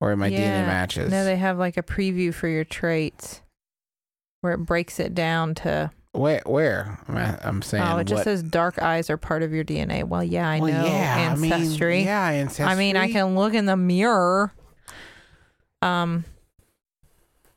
or 0.00 0.12
in 0.12 0.18
my 0.18 0.28
Yeah. 0.28 0.38
DNA 0.38 0.66
matches? 0.66 1.10
No, 1.10 1.24
they 1.24 1.36
have 1.36 1.58
like 1.58 1.76
a 1.76 1.82
preview 1.82 2.32
for 2.32 2.46
your 2.48 2.64
traits 2.64 3.42
where 4.40 4.52
it 4.52 4.58
breaks 4.58 5.00
it 5.00 5.14
down 5.14 5.54
to. 5.56 5.90
where 6.12 6.40
where 6.46 6.98
I'm, 7.08 7.38
I'm 7.42 7.62
saying. 7.62 7.84
oh, 7.84 7.98
it 7.98 8.04
just 8.04 8.18
what- 8.20 8.24
says 8.24 8.42
dark 8.42 8.80
eyes 8.80 9.10
are 9.10 9.16
part 9.16 9.42
of 9.42 9.52
your 9.52 9.64
DNA. 9.64 10.04
Well, 10.04 10.22
yeah, 10.24 10.48
I 10.48 10.60
well, 10.60 10.72
know 10.72 10.86
yeah, 10.86 11.30
ancestry. 11.32 11.94
I 11.94 11.96
mean, 11.98 12.06
yeah, 12.06 12.28
ancestry. 12.28 12.64
I 12.64 12.74
mean, 12.76 12.96
I 12.96 13.10
can 13.12 13.34
look 13.34 13.54
in 13.54 13.66
the 13.66 13.76
mirror. 13.76 14.52
Um. 15.82 16.24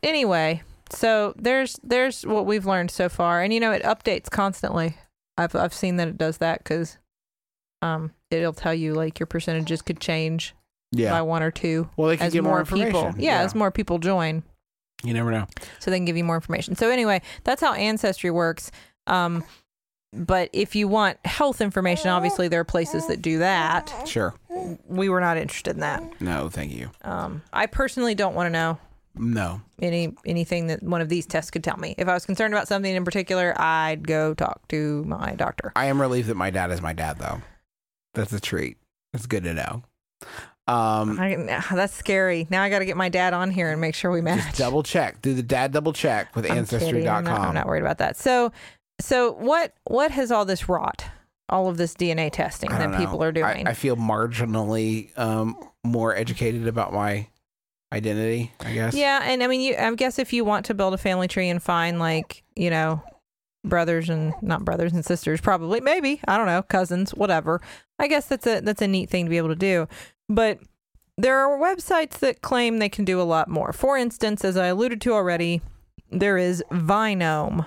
Anyway, 0.04 0.64
so 0.90 1.34
there's 1.38 1.80
there's 1.84 2.26
what 2.26 2.46
we've 2.46 2.66
learned 2.66 2.90
so 2.92 3.08
far, 3.10 3.42
and 3.42 3.54
you 3.54 3.60
know 3.60 3.72
it 3.72 3.84
updates 3.84 4.30
constantly. 4.30 4.98
I've 5.38 5.56
I've 5.56 5.74
seen 5.74 5.98
that 5.98 6.08
it 6.08 6.18
does 6.18 6.38
that 6.40 6.60
because, 6.60 6.98
um, 7.82 8.12
it'll 8.30 8.54
tell 8.54 8.74
you 8.74 8.94
like 8.94 9.20
your 9.20 9.28
percentages 9.28 9.82
could 9.82 10.00
change 10.00 10.54
Yeah. 10.92 11.12
by 11.12 11.22
one 11.22 11.42
or 11.44 11.52
two 11.52 11.90
well, 11.98 12.10
they 12.10 12.18
can 12.18 12.28
as 12.28 12.34
get 12.34 12.44
more, 12.44 12.64
people. 12.64 12.82
information. 12.82 13.22
Yeah, 13.22 13.40
as 13.42 13.56
more 13.56 13.72
people 13.72 13.98
join, 14.00 14.44
you 15.04 15.14
never 15.14 15.32
know. 15.32 15.48
so 15.80 15.90
they 15.92 15.98
can 15.98 16.06
give 16.06 16.18
you 16.18 16.24
more 16.24 16.36
information. 16.36 16.76
So 16.76 16.90
anyway, 16.90 17.22
that's 17.44 17.62
how 17.62 17.74
ancestry 17.74 18.30
works. 18.32 18.72
Um, 19.08 19.44
but 20.14 20.50
if 20.52 20.76
you 20.76 20.88
want 20.90 21.18
health 21.26 21.62
information, 21.62 22.10
obviously 22.10 22.50
there 22.50 22.60
are 22.60 22.66
places 22.66 23.08
that 23.08 23.22
do 23.22 23.40
that. 23.40 23.92
Sure. 24.06 24.34
We 24.88 25.08
were 25.10 25.22
not 25.22 25.38
interested 25.38 25.72
in 25.76 25.80
that. 25.80 26.04
No, 26.22 26.50
thank 26.50 26.74
you. 26.74 26.92
Um, 27.04 27.42
I 27.54 27.66
personally 27.66 28.14
don't 28.14 28.36
want 28.36 28.48
to 28.48 28.52
know 28.52 28.78
No. 29.16 29.62
any 29.82 30.14
anything 30.26 30.68
that 30.68 30.84
one 30.84 31.00
of 31.00 31.08
these 31.08 31.26
tests 31.26 31.50
could 31.50 31.64
tell 31.64 31.78
me. 31.78 31.96
If 31.98 32.10
I 32.10 32.14
was 32.14 32.26
concerned 32.26 32.54
about 32.54 32.68
something 32.68 32.94
in 32.94 33.06
particular, 33.06 33.54
I'd 33.60 34.06
go 34.06 34.34
talk 34.34 34.68
to 34.68 35.04
my 35.06 35.34
doctor. 35.36 35.72
I 35.78 35.86
am 35.86 36.00
relieved 36.02 36.28
that 36.28 36.36
my 36.36 36.50
dad 36.50 36.72
is 36.72 36.82
my 36.82 36.92
dad, 36.94 37.18
though. 37.18 37.42
That's 38.14 38.34
a 38.34 38.40
treat. 38.40 38.78
It's 39.14 39.26
good 39.26 39.44
to 39.44 39.54
know. 39.54 39.84
Um, 40.68 41.20
I, 41.20 41.36
that's 41.74 41.94
scary. 41.94 42.48
Now 42.50 42.64
I 42.64 42.70
got 42.70 42.80
to 42.80 42.86
get 42.86 42.96
my 42.96 43.10
dad 43.10 43.34
on 43.34 43.52
here 43.52 43.72
and 43.72 43.82
make 43.82 43.96
sure 43.96 44.12
we 44.12 44.22
match. 44.22 44.58
double 44.58 44.84
check. 44.84 45.22
Do 45.22 45.34
the 45.34 45.44
dad 45.44 45.72
double 45.72 45.92
check 45.92 46.36
with 46.36 46.50
I'm 46.50 46.66
kidding. 46.66 47.08
I'm 47.08 47.24
not, 47.24 47.40
I'm 47.40 47.54
not 47.54 47.68
worried 47.68 47.82
about 47.82 47.98
that. 47.98 48.16
So, 48.16 48.52
so 49.00 49.32
what 49.34 49.74
what 49.86 50.12
has 50.12 50.32
all 50.32 50.46
this 50.46 50.70
wrought? 50.70 51.06
All 51.50 51.68
of 51.68 51.76
this 51.76 51.94
DNA 51.96 52.32
testing 52.32 52.70
that 52.70 52.92
know. 52.92 52.98
people 52.98 53.22
are 53.22 53.34
doing. 53.34 53.68
I, 53.68 53.72
I 53.72 53.74
feel 53.74 53.98
marginally 53.98 55.18
um, 55.20 55.58
more 55.84 56.16
educated 56.16 56.66
about 56.66 56.94
my 56.94 57.28
identity, 57.92 58.54
I 58.62 58.74
guess. 58.74 58.96
yeah, 58.96 59.20
and 59.24 59.44
I 59.44 59.48
mean, 59.48 59.60
you. 59.60 59.76
I 59.78 59.94
guess 59.96 60.18
if 60.18 60.32
you 60.32 60.46
want 60.46 60.68
to 60.68 60.74
build 60.74 60.94
a 60.94 60.98
family 60.98 61.28
tree 61.28 61.50
and 61.50 61.62
find 61.62 62.00
like 62.00 62.44
you 62.56 62.70
know 62.70 63.04
brothers 63.64 64.10
and 64.10 64.34
not 64.42 64.66
brothers 64.66 64.94
and 64.94 65.06
sisters, 65.06 65.42
probably 65.42 65.82
maybe 65.82 66.20
I 66.28 66.38
don't 66.38 66.48
know 66.48 66.64
cousins, 66.64 67.12
whatever. 67.12 67.62
I 68.00 68.08
guess 68.08 68.28
that's 68.28 68.48
a 68.48 68.62
that's 68.62 68.82
a 68.82 68.88
neat 68.88 69.10
thing 69.10 69.26
to 69.26 69.30
be 69.30 69.38
able 69.38 69.50
to 69.50 69.56
do. 69.56 69.88
But 70.30 70.60
there 71.18 71.38
are 71.40 71.60
websites 71.60 72.20
that 72.20 72.42
claim 72.42 72.80
they 72.80 72.90
can 72.90 73.06
do 73.06 73.22
a 73.22 73.24
lot 73.24 73.48
more. 73.48 73.74
For 73.74 73.98
instance, 73.98 74.44
as 74.44 74.58
I 74.58 74.68
alluded 74.68 75.02
to 75.02 75.14
already, 75.14 75.62
there 76.10 76.38
is 76.38 76.64
Vinome. 76.72 77.66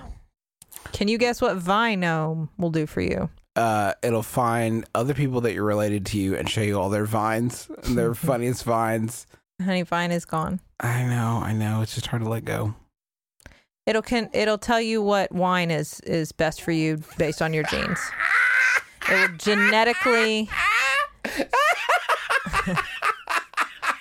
Can 0.91 1.07
you 1.07 1.17
guess 1.17 1.41
what 1.41 1.57
Vinome 1.57 2.49
will 2.57 2.69
do 2.71 2.85
for 2.85 3.01
you? 3.01 3.29
Uh, 3.55 3.93
it'll 4.03 4.23
find 4.23 4.85
other 4.93 5.13
people 5.13 5.41
that 5.41 5.53
you're 5.53 5.63
related 5.63 6.05
to 6.07 6.17
you 6.17 6.35
and 6.35 6.49
show 6.49 6.61
you 6.61 6.77
all 6.77 6.89
their 6.89 7.05
vines, 7.05 7.69
and 7.83 7.97
their 7.97 8.13
funniest 8.13 8.63
vines. 8.65 9.25
Honey, 9.63 9.83
Vine 9.83 10.11
is 10.11 10.25
gone. 10.25 10.59
I 10.81 11.03
know, 11.03 11.41
I 11.41 11.53
know. 11.53 11.81
It's 11.81 11.95
just 11.95 12.07
hard 12.07 12.23
to 12.23 12.29
let 12.29 12.43
go. 12.43 12.75
It'll 13.85 14.01
can 14.01 14.29
it'll 14.33 14.57
tell 14.57 14.81
you 14.81 15.01
what 15.01 15.31
wine 15.31 15.69
is 15.69 15.99
is 16.01 16.31
best 16.31 16.61
for 16.61 16.71
you 16.71 17.03
based 17.17 17.41
on 17.41 17.53
your 17.53 17.63
genes. 17.65 17.99
It 19.09 19.29
will 19.29 19.37
genetically 19.37 20.49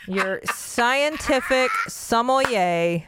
your 0.09 0.41
scientific 0.45 1.71
sommelier 1.89 3.05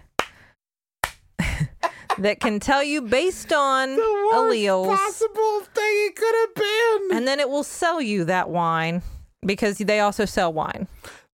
that 2.18 2.40
can 2.40 2.60
tell 2.60 2.82
you 2.82 3.02
based 3.02 3.52
on 3.52 3.88
alleles 4.34 4.96
possible 4.96 5.60
thing 5.74 6.06
it 6.08 6.16
could 6.16 6.34
have 6.34 6.54
been. 6.54 7.16
and 7.16 7.28
then 7.28 7.40
it 7.40 7.48
will 7.48 7.64
sell 7.64 8.00
you 8.00 8.24
that 8.24 8.48
wine 8.50 9.02
because 9.44 9.78
they 9.78 10.00
also 10.00 10.24
sell 10.24 10.52
wine. 10.52 10.88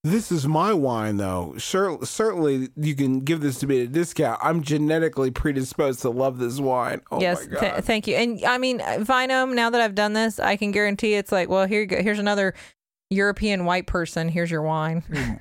This 0.05 0.33
is 0.33 0.49
my 0.49 0.73
wine, 0.73 1.19
though. 1.19 1.55
Sure, 1.59 2.05
certainly 2.05 2.71
you 2.77 2.97
can 2.97 3.21
give 3.21 3.41
this 3.41 3.61
to 3.61 3.69
me 3.69 3.83
at 3.83 3.85
a 3.85 3.89
discount. 3.89 4.41
I'm 4.43 4.63
genetically 4.63 5.31
predisposed 5.31 6.01
to 6.03 6.11
love 6.11 6.39
this 6.39 6.59
wine. 6.59 7.03
Oh 7.13 7.21
yes, 7.21 7.47
my 7.47 7.55
god! 7.55 7.61
th- 7.61 7.85
thank 7.85 8.09
you. 8.09 8.17
And 8.17 8.45
I 8.45 8.59
mean, 8.59 8.81
Vinome. 8.81 9.55
Now 9.55 9.71
that 9.71 9.81
I've 9.81 9.95
done 9.95 10.13
this, 10.13 10.41
I 10.41 10.57
can 10.57 10.73
guarantee 10.73 11.15
it's 11.15 11.31
like, 11.31 11.49
well, 11.49 11.67
here 11.67 11.83
you 11.83 11.87
go. 11.87 12.03
Here's 12.03 12.19
another 12.19 12.53
European 13.11 13.65
white 13.65 13.87
person. 13.87 14.29
Here's 14.29 14.51
your 14.51 14.63
wine. 14.63 15.05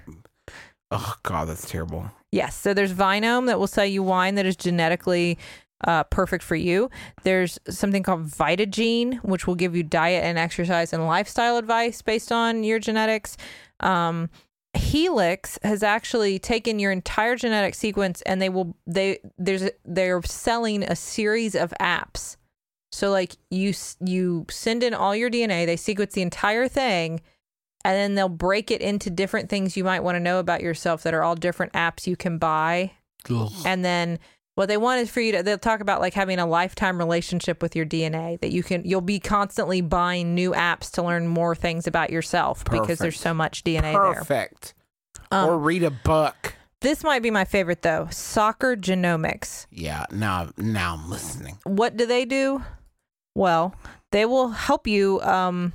oh 0.91 1.15
god, 1.23 1.47
that's 1.47 1.67
terrible. 1.67 2.11
Yes. 2.31 2.55
So 2.55 2.75
there's 2.75 2.93
Vinome 2.93 3.47
that 3.47 3.57
will 3.57 3.65
sell 3.65 3.85
you 3.85 4.03
wine 4.03 4.35
that 4.35 4.45
is 4.45 4.55
genetically 4.55 5.39
uh, 5.87 6.03
perfect 6.03 6.43
for 6.43 6.55
you. 6.55 6.91
There's 7.23 7.57
something 7.67 8.03
called 8.03 8.27
Vitagene, 8.27 9.15
which 9.23 9.47
will 9.47 9.55
give 9.55 9.75
you 9.75 9.81
diet 9.81 10.23
and 10.23 10.37
exercise 10.37 10.93
and 10.93 11.07
lifestyle 11.07 11.57
advice 11.57 12.03
based 12.03 12.31
on 12.31 12.63
your 12.63 12.77
genetics. 12.77 13.37
Um, 13.79 14.29
Helix 14.73 15.59
has 15.63 15.83
actually 15.83 16.39
taken 16.39 16.79
your 16.79 16.91
entire 16.91 17.35
genetic 17.35 17.75
sequence 17.75 18.21
and 18.23 18.41
they 18.41 18.49
will 18.49 18.75
they 18.87 19.19
there's 19.37 19.69
they're 19.85 20.21
selling 20.23 20.83
a 20.83 20.95
series 20.95 21.55
of 21.55 21.73
apps. 21.79 22.37
So 22.91 23.09
like 23.09 23.35
you 23.49 23.73
you 23.99 24.45
send 24.49 24.83
in 24.83 24.93
all 24.93 25.15
your 25.15 25.29
DNA, 25.29 25.65
they 25.65 25.77
sequence 25.77 26.13
the 26.13 26.21
entire 26.21 26.67
thing 26.67 27.21
and 27.83 27.95
then 27.95 28.15
they'll 28.15 28.29
break 28.29 28.69
it 28.71 28.81
into 28.81 29.09
different 29.09 29.49
things 29.49 29.75
you 29.75 29.83
might 29.83 30.03
want 30.03 30.15
to 30.15 30.19
know 30.19 30.39
about 30.39 30.61
yourself 30.61 31.03
that 31.03 31.13
are 31.13 31.23
all 31.23 31.35
different 31.35 31.73
apps 31.73 32.07
you 32.07 32.15
can 32.15 32.37
buy. 32.37 32.91
And 33.65 33.83
then 33.83 34.19
what 34.61 34.67
they 34.67 34.77
want 34.77 35.01
is 35.01 35.09
for 35.09 35.21
you 35.21 35.31
to 35.31 35.41
they'll 35.41 35.57
talk 35.57 35.79
about 35.79 35.99
like 36.01 36.13
having 36.13 36.37
a 36.37 36.45
lifetime 36.45 36.99
relationship 36.99 37.63
with 37.63 37.75
your 37.75 37.83
DNA 37.83 38.39
that 38.41 38.51
you 38.51 38.61
can 38.61 38.83
you'll 38.85 39.01
be 39.01 39.19
constantly 39.19 39.81
buying 39.81 40.35
new 40.35 40.51
apps 40.51 40.91
to 40.91 41.01
learn 41.01 41.27
more 41.27 41.55
things 41.55 41.87
about 41.87 42.11
yourself 42.11 42.63
because 42.65 42.99
there's 42.99 43.19
so 43.19 43.33
much 43.33 43.63
DNA 43.63 43.93
there. 43.93 44.13
Perfect. 44.13 44.75
Um, 45.31 45.49
or 45.49 45.57
read 45.57 45.81
a 45.81 45.89
book. 45.89 46.53
This 46.81 47.03
might 47.03 47.23
be 47.23 47.31
my 47.31 47.43
favorite 47.43 47.81
though. 47.81 48.07
Soccer 48.11 48.75
Genomics. 48.75 49.65
Yeah. 49.71 50.05
Now, 50.11 50.51
now 50.57 50.93
I'm 50.93 51.09
listening. 51.09 51.57
What 51.63 51.97
do 51.97 52.05
they 52.05 52.25
do? 52.25 52.63
Well, 53.33 53.73
they 54.11 54.25
will 54.25 54.49
help 54.49 54.85
you 54.85 55.21
um 55.21 55.73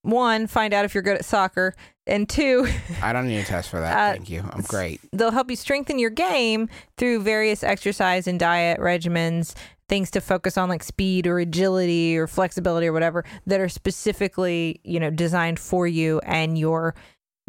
one 0.00 0.46
find 0.46 0.72
out 0.72 0.86
if 0.86 0.94
you're 0.94 1.02
good 1.02 1.18
at 1.18 1.26
soccer 1.26 1.74
and 2.08 2.28
two 2.28 2.66
I 3.02 3.12
don't 3.12 3.26
need 3.26 3.38
a 3.38 3.44
test 3.44 3.68
for 3.68 3.80
that. 3.80 3.96
Uh, 3.96 4.12
Thank 4.14 4.30
you. 4.30 4.42
I'm 4.50 4.62
great. 4.62 5.00
they'll 5.12 5.30
help 5.30 5.50
you 5.50 5.56
strengthen 5.56 5.98
your 5.98 6.10
game 6.10 6.68
through 6.96 7.22
various 7.22 7.62
exercise 7.62 8.26
and 8.26 8.38
diet 8.38 8.80
regimens 8.80 9.54
things 9.88 10.10
to 10.10 10.20
focus 10.20 10.58
on 10.58 10.68
like 10.68 10.82
speed 10.82 11.26
or 11.26 11.38
agility 11.38 12.16
or 12.16 12.26
flexibility 12.26 12.86
or 12.86 12.92
whatever 12.92 13.24
that 13.46 13.60
are 13.60 13.68
specifically 13.68 14.80
you 14.84 15.00
know 15.00 15.10
designed 15.10 15.58
for 15.58 15.86
you 15.86 16.20
and 16.24 16.58
your 16.58 16.94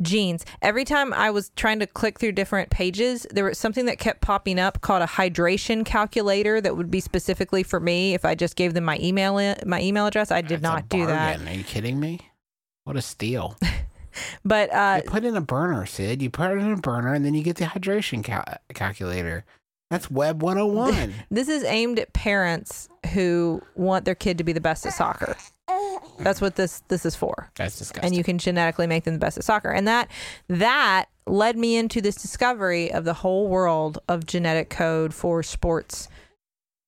genes 0.01 0.45
every 0.61 0.85
time 0.85 1.13
i 1.13 1.29
was 1.29 1.51
trying 1.57 1.79
to 1.79 1.85
click 1.85 2.17
through 2.17 2.31
different 2.31 2.69
pages 2.69 3.27
there 3.31 3.43
was 3.43 3.57
something 3.57 3.85
that 3.85 3.99
kept 3.99 4.21
popping 4.21 4.57
up 4.57 4.79
called 4.79 5.01
a 5.01 5.05
hydration 5.05 5.85
calculator 5.85 6.61
that 6.61 6.77
would 6.77 6.89
be 6.89 7.01
specifically 7.01 7.63
for 7.63 7.81
me 7.81 8.13
if 8.13 8.23
i 8.23 8.33
just 8.33 8.55
gave 8.55 8.73
them 8.73 8.85
my 8.85 8.97
email 9.01 9.35
my 9.65 9.81
email 9.81 10.05
address 10.05 10.31
i 10.31 10.39
did 10.39 10.61
That's 10.61 10.63
not 10.63 10.87
do 10.87 11.05
that. 11.05 11.41
Are 11.45 11.53
you 11.53 11.65
kidding 11.65 11.99
me? 11.99 12.21
What 12.85 12.95
a 12.95 13.01
steal. 13.01 13.57
but 14.43 14.73
uh 14.73 15.01
you 15.03 15.09
put 15.09 15.23
in 15.23 15.35
a 15.35 15.41
burner, 15.41 15.85
Sid. 15.85 16.21
You 16.21 16.29
put 16.29 16.51
it 16.51 16.59
in 16.59 16.71
a 16.71 16.77
burner 16.77 17.13
and 17.13 17.25
then 17.25 17.33
you 17.33 17.43
get 17.43 17.57
the 17.57 17.65
hydration 17.65 18.23
cal- 18.23 18.45
calculator. 18.73 19.45
That's 19.89 20.09
Web 20.11 20.43
101. 20.43 21.13
This 21.31 21.47
is 21.47 21.63
aimed 21.63 21.97
at 21.99 22.13
parents 22.13 22.89
who 23.13 23.61
want 23.75 24.05
their 24.05 24.15
kid 24.15 24.37
to 24.37 24.43
be 24.43 24.53
the 24.53 24.61
best 24.61 24.85
at 24.85 24.93
soccer. 24.93 25.35
That's 26.19 26.41
what 26.41 26.55
this 26.55 26.83
this 26.89 27.05
is 27.05 27.15
for. 27.15 27.49
That's 27.55 27.77
disgusting. 27.77 28.05
And 28.05 28.15
you 28.15 28.23
can 28.23 28.37
genetically 28.37 28.87
make 28.87 29.03
them 29.05 29.13
the 29.13 29.19
best 29.19 29.37
at 29.37 29.43
soccer. 29.43 29.69
And 29.69 29.87
that 29.87 30.09
that 30.47 31.05
led 31.25 31.57
me 31.57 31.75
into 31.75 32.01
this 32.01 32.15
discovery 32.15 32.91
of 32.91 33.05
the 33.05 33.13
whole 33.13 33.47
world 33.47 33.99
of 34.07 34.25
genetic 34.25 34.69
code 34.69 35.13
for 35.13 35.41
sports 35.43 36.07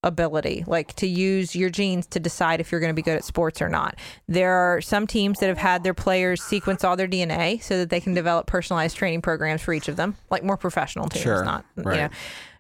ability, 0.03 0.63
like 0.67 0.95
to 0.95 1.07
use 1.07 1.55
your 1.55 1.69
genes 1.69 2.07
to 2.07 2.19
decide 2.19 2.59
if 2.59 2.71
you're 2.71 2.81
going 2.81 2.89
to 2.89 2.95
be 2.95 3.01
good 3.03 3.15
at 3.17 3.23
sports 3.23 3.61
or 3.61 3.69
not. 3.69 3.95
There 4.27 4.51
are 4.51 4.81
some 4.81 5.05
teams 5.05 5.39
that 5.39 5.47
have 5.47 5.57
had 5.59 5.83
their 5.83 5.93
players 5.93 6.41
sequence 6.41 6.83
all 6.83 6.95
their 6.95 7.07
DNA 7.07 7.61
so 7.61 7.77
that 7.77 7.89
they 7.89 7.99
can 7.99 8.13
develop 8.13 8.47
personalized 8.47 8.97
training 8.97 9.21
programs 9.21 9.61
for 9.61 9.73
each 9.73 9.87
of 9.87 9.95
them, 9.97 10.15
like 10.29 10.43
more 10.43 10.57
professional 10.57 11.07
teams, 11.07 11.23
Sure, 11.23 11.45
not 11.45 11.65
right. 11.75 11.95
you 11.95 12.01
know, 12.03 12.09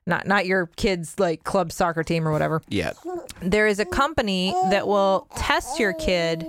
not 0.07 0.27
not 0.27 0.45
your 0.45 0.67
kids 0.75 1.19
like 1.19 1.43
club 1.43 1.71
soccer 1.71 2.03
team 2.03 2.27
or 2.27 2.31
whatever. 2.31 2.61
Yeah. 2.69 2.93
There 3.41 3.65
is 3.67 3.79
a 3.79 3.85
company 3.85 4.53
that 4.69 4.87
will 4.87 5.27
test 5.35 5.79
your 5.79 5.93
kid 5.93 6.45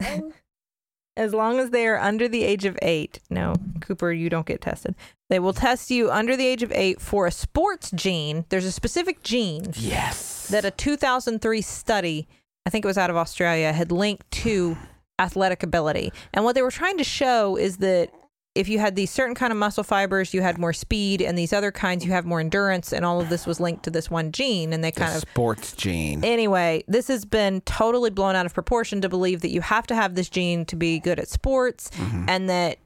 as 1.16 1.32
long 1.32 1.58
as 1.58 1.70
they 1.70 1.86
are 1.86 1.98
under 1.98 2.28
the 2.28 2.42
age 2.44 2.64
of 2.64 2.78
eight. 2.82 3.20
No, 3.30 3.54
Cooper, 3.80 4.12
you 4.12 4.28
don't 4.28 4.46
get 4.46 4.60
tested. 4.60 4.94
They 5.28 5.38
will 5.38 5.52
test 5.52 5.90
you 5.90 6.10
under 6.10 6.36
the 6.36 6.46
age 6.46 6.62
of 6.62 6.70
eight 6.72 7.00
for 7.00 7.26
a 7.26 7.32
sports 7.32 7.90
gene. 7.90 8.44
There's 8.48 8.64
a 8.64 8.72
specific 8.72 9.22
gene 9.22 9.72
Yes. 9.74 10.48
that 10.48 10.64
a 10.64 10.70
2003 10.70 11.60
study, 11.62 12.28
I 12.64 12.70
think 12.70 12.84
it 12.84 12.88
was 12.88 12.98
out 12.98 13.10
of 13.10 13.16
Australia, 13.16 13.72
had 13.72 13.90
linked 13.90 14.30
to 14.42 14.76
athletic 15.18 15.62
ability. 15.62 16.12
And 16.32 16.44
what 16.44 16.54
they 16.54 16.62
were 16.62 16.70
trying 16.70 16.98
to 16.98 17.04
show 17.04 17.56
is 17.56 17.78
that 17.78 18.10
if 18.54 18.68
you 18.70 18.78
had 18.78 18.96
these 18.96 19.10
certain 19.10 19.34
kind 19.34 19.52
of 19.52 19.58
muscle 19.58 19.84
fibers, 19.84 20.32
you 20.32 20.40
had 20.40 20.56
more 20.56 20.72
speed, 20.72 21.20
and 21.20 21.36
these 21.36 21.52
other 21.52 21.70
kinds, 21.70 22.06
you 22.06 22.12
have 22.12 22.24
more 22.24 22.40
endurance, 22.40 22.90
and 22.90 23.04
all 23.04 23.20
of 23.20 23.28
this 23.28 23.46
was 23.46 23.60
linked 23.60 23.82
to 23.82 23.90
this 23.90 24.10
one 24.10 24.32
gene. 24.32 24.72
And 24.72 24.82
they 24.82 24.90
the 24.92 25.00
kind 25.00 25.14
of 25.14 25.20
sports 25.20 25.72
gene. 25.72 26.24
Anyway, 26.24 26.82
this 26.88 27.08
has 27.08 27.26
been 27.26 27.60
totally 27.62 28.08
blown 28.08 28.34
out 28.34 28.46
of 28.46 28.54
proportion 28.54 29.02
to 29.02 29.10
believe 29.10 29.42
that 29.42 29.50
you 29.50 29.60
have 29.60 29.86
to 29.88 29.94
have 29.94 30.14
this 30.14 30.30
gene 30.30 30.64
to 30.66 30.76
be 30.76 30.98
good 31.00 31.18
at 31.18 31.28
sports 31.28 31.90
Mm-hmm. 31.96 32.24
and 32.30 32.48
that 32.48 32.78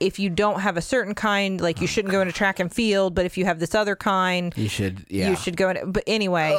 if 0.00 0.18
you 0.18 0.30
don't 0.30 0.60
have 0.60 0.76
a 0.76 0.80
certain 0.80 1.14
kind, 1.14 1.60
like 1.60 1.80
you 1.80 1.86
shouldn't 1.86 2.12
go 2.12 2.20
into 2.20 2.32
track 2.32 2.60
and 2.60 2.72
field, 2.72 3.14
but 3.14 3.26
if 3.26 3.36
you 3.36 3.44
have 3.44 3.58
this 3.58 3.74
other 3.74 3.96
kind, 3.96 4.52
you 4.56 4.68
should. 4.68 5.04
Yeah. 5.08 5.30
you 5.30 5.36
should 5.36 5.56
go 5.56 5.70
into 5.70 5.86
but 5.86 6.04
anyway. 6.06 6.56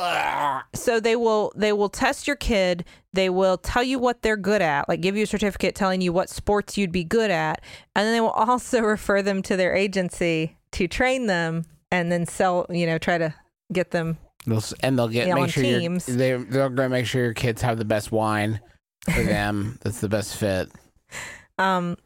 So 0.73 0.99
they 0.99 1.15
will 1.15 1.51
they 1.55 1.73
will 1.73 1.89
test 1.89 2.27
your 2.27 2.35
kid, 2.35 2.85
they 3.13 3.29
will 3.29 3.57
tell 3.57 3.83
you 3.83 3.99
what 3.99 4.21
they're 4.21 4.37
good 4.37 4.61
at, 4.61 4.87
like 4.89 5.01
give 5.01 5.15
you 5.15 5.23
a 5.23 5.27
certificate 5.27 5.75
telling 5.75 6.01
you 6.01 6.13
what 6.13 6.29
sports 6.29 6.77
you'd 6.77 6.91
be 6.91 7.03
good 7.03 7.31
at, 7.31 7.61
and 7.95 8.05
then 8.05 8.13
they 8.13 8.21
will 8.21 8.29
also 8.29 8.81
refer 8.83 9.21
them 9.21 9.41
to 9.43 9.55
their 9.55 9.75
agency 9.75 10.57
to 10.71 10.87
train 10.87 11.25
them 11.27 11.65
and 11.91 12.11
then 12.11 12.25
sell, 12.25 12.65
you 12.69 12.85
know, 12.85 12.97
try 12.97 13.17
to 13.17 13.33
get 13.73 13.91
them 13.91 14.17
They'll, 14.45 14.63
and 14.81 14.97
they'll 14.97 15.07
get 15.07 15.33
make 15.33 15.49
sure 15.49 15.63
teams. 15.63 16.05
they 16.05 16.33
they're 16.33 16.69
gonna 16.69 16.89
make 16.89 17.05
sure 17.05 17.23
your 17.23 17.33
kids 17.33 17.61
have 17.61 17.77
the 17.77 17.85
best 17.85 18.11
wine 18.11 18.61
for 19.13 19.23
them. 19.23 19.77
that's 19.83 19.99
the 19.99 20.09
best 20.09 20.37
fit. 20.37 20.69
um 21.57 21.97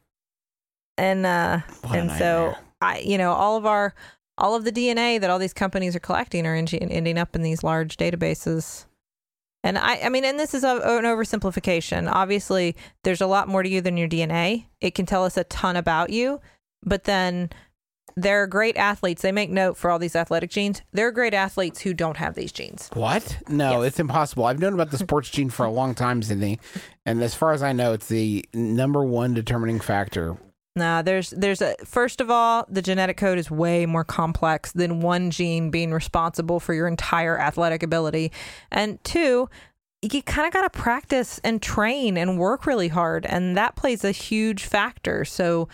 and 0.98 1.26
uh 1.26 1.60
and 1.94 2.12
so 2.12 2.54
i 2.82 3.00
you 3.00 3.18
know 3.18 3.32
all 3.32 3.58
of 3.58 3.66
our 3.66 3.94
all 4.38 4.56
of 4.56 4.64
the 4.64 4.72
dna 4.72 5.20
that 5.20 5.30
all 5.30 5.40
these 5.40 5.54
companies 5.54 5.96
are 5.96 6.00
collecting 6.00 6.46
are 6.46 6.56
en- 6.56 6.68
ending 6.68 7.18
up 7.18 7.36
in 7.36 7.42
these 7.42 7.64
large 7.64 7.98
databases 7.98 8.86
and 9.64 9.78
i 9.78 10.00
i 10.02 10.10
mean 10.10 10.24
and 10.26 10.40
this 10.40 10.54
is 10.54 10.64
a, 10.64 10.76
an 10.76 11.04
oversimplification 11.06 12.10
obviously 12.12 12.76
there's 13.04 13.22
a 13.22 13.28
lot 13.28 13.48
more 13.48 13.64
to 13.64 13.70
you 13.70 13.82
than 13.82 13.98
your 13.98 14.08
dna 14.08 14.66
it 14.82 14.94
can 14.96 15.06
tell 15.06 15.24
us 15.26 15.36
a 15.38 15.44
ton 15.46 15.76
about 15.76 16.10
you 16.12 16.40
but 16.84 17.06
then 17.06 17.50
there 18.16 18.44
are 18.44 18.48
great 18.48 18.78
athletes 18.78 19.24
they 19.24 19.32
make 19.32 19.50
note 19.50 19.76
for 19.76 19.90
all 19.90 19.98
these 19.98 20.16
athletic 20.16 20.52
genes 20.52 20.84
there 20.92 21.08
are 21.08 21.12
great 21.12 21.34
athletes 21.34 21.82
who 21.82 21.94
don't 21.96 22.18
have 22.18 22.36
these 22.36 22.52
genes 22.52 22.90
What? 22.94 23.38
No, 23.50 23.82
Yes. 23.82 23.88
it's 23.94 24.00
impossible. 24.00 24.46
I've 24.46 24.60
known 24.60 24.74
about 24.74 24.92
the 24.92 24.98
sports 25.00 25.30
gene 25.32 25.50
for 25.50 25.66
a 25.66 25.72
long 25.72 25.96
time, 25.96 26.22
Sydnee, 26.22 26.60
and 27.08 27.24
as 27.24 27.34
far 27.34 27.54
as 27.54 27.64
I 27.64 27.74
know, 27.74 27.94
it's 27.94 28.08
the 28.08 28.46
number 28.54 29.04
one 29.04 29.34
determining 29.34 29.80
factor. 29.80 30.38
Nah, 30.76 31.04
there's 31.04 31.30
there's 31.32 31.62
a 31.62 31.76
first 31.86 32.20
of 32.20 32.32
all, 32.32 32.66
the 32.68 32.82
genetic 32.82 33.18
code 33.18 33.38
is 33.38 33.52
way 33.52 33.86
more 33.86 34.04
complex 34.04 34.72
than 34.72 35.02
one 35.02 35.30
gene 35.30 35.70
being 35.70 35.92
responsible 35.92 36.60
for 36.60 36.74
your 36.74 36.88
entire 36.88 37.40
athletic 37.40 37.84
ability. 37.84 38.32
And 38.72 39.04
two, 39.04 39.50
you 40.02 40.24
kind 40.24 40.48
of 40.48 40.54
got 40.54 40.64
to 40.64 40.80
practice 40.80 41.40
and 41.44 41.62
train 41.62 42.18
and 42.18 42.40
work 42.40 42.66
really 42.66 42.88
hard 42.88 43.26
and 43.26 43.56
that 43.56 43.76
plays 43.76 44.04
a 44.04 44.12
huge 44.12 44.64
factor. 44.64 45.24
So 45.26 45.70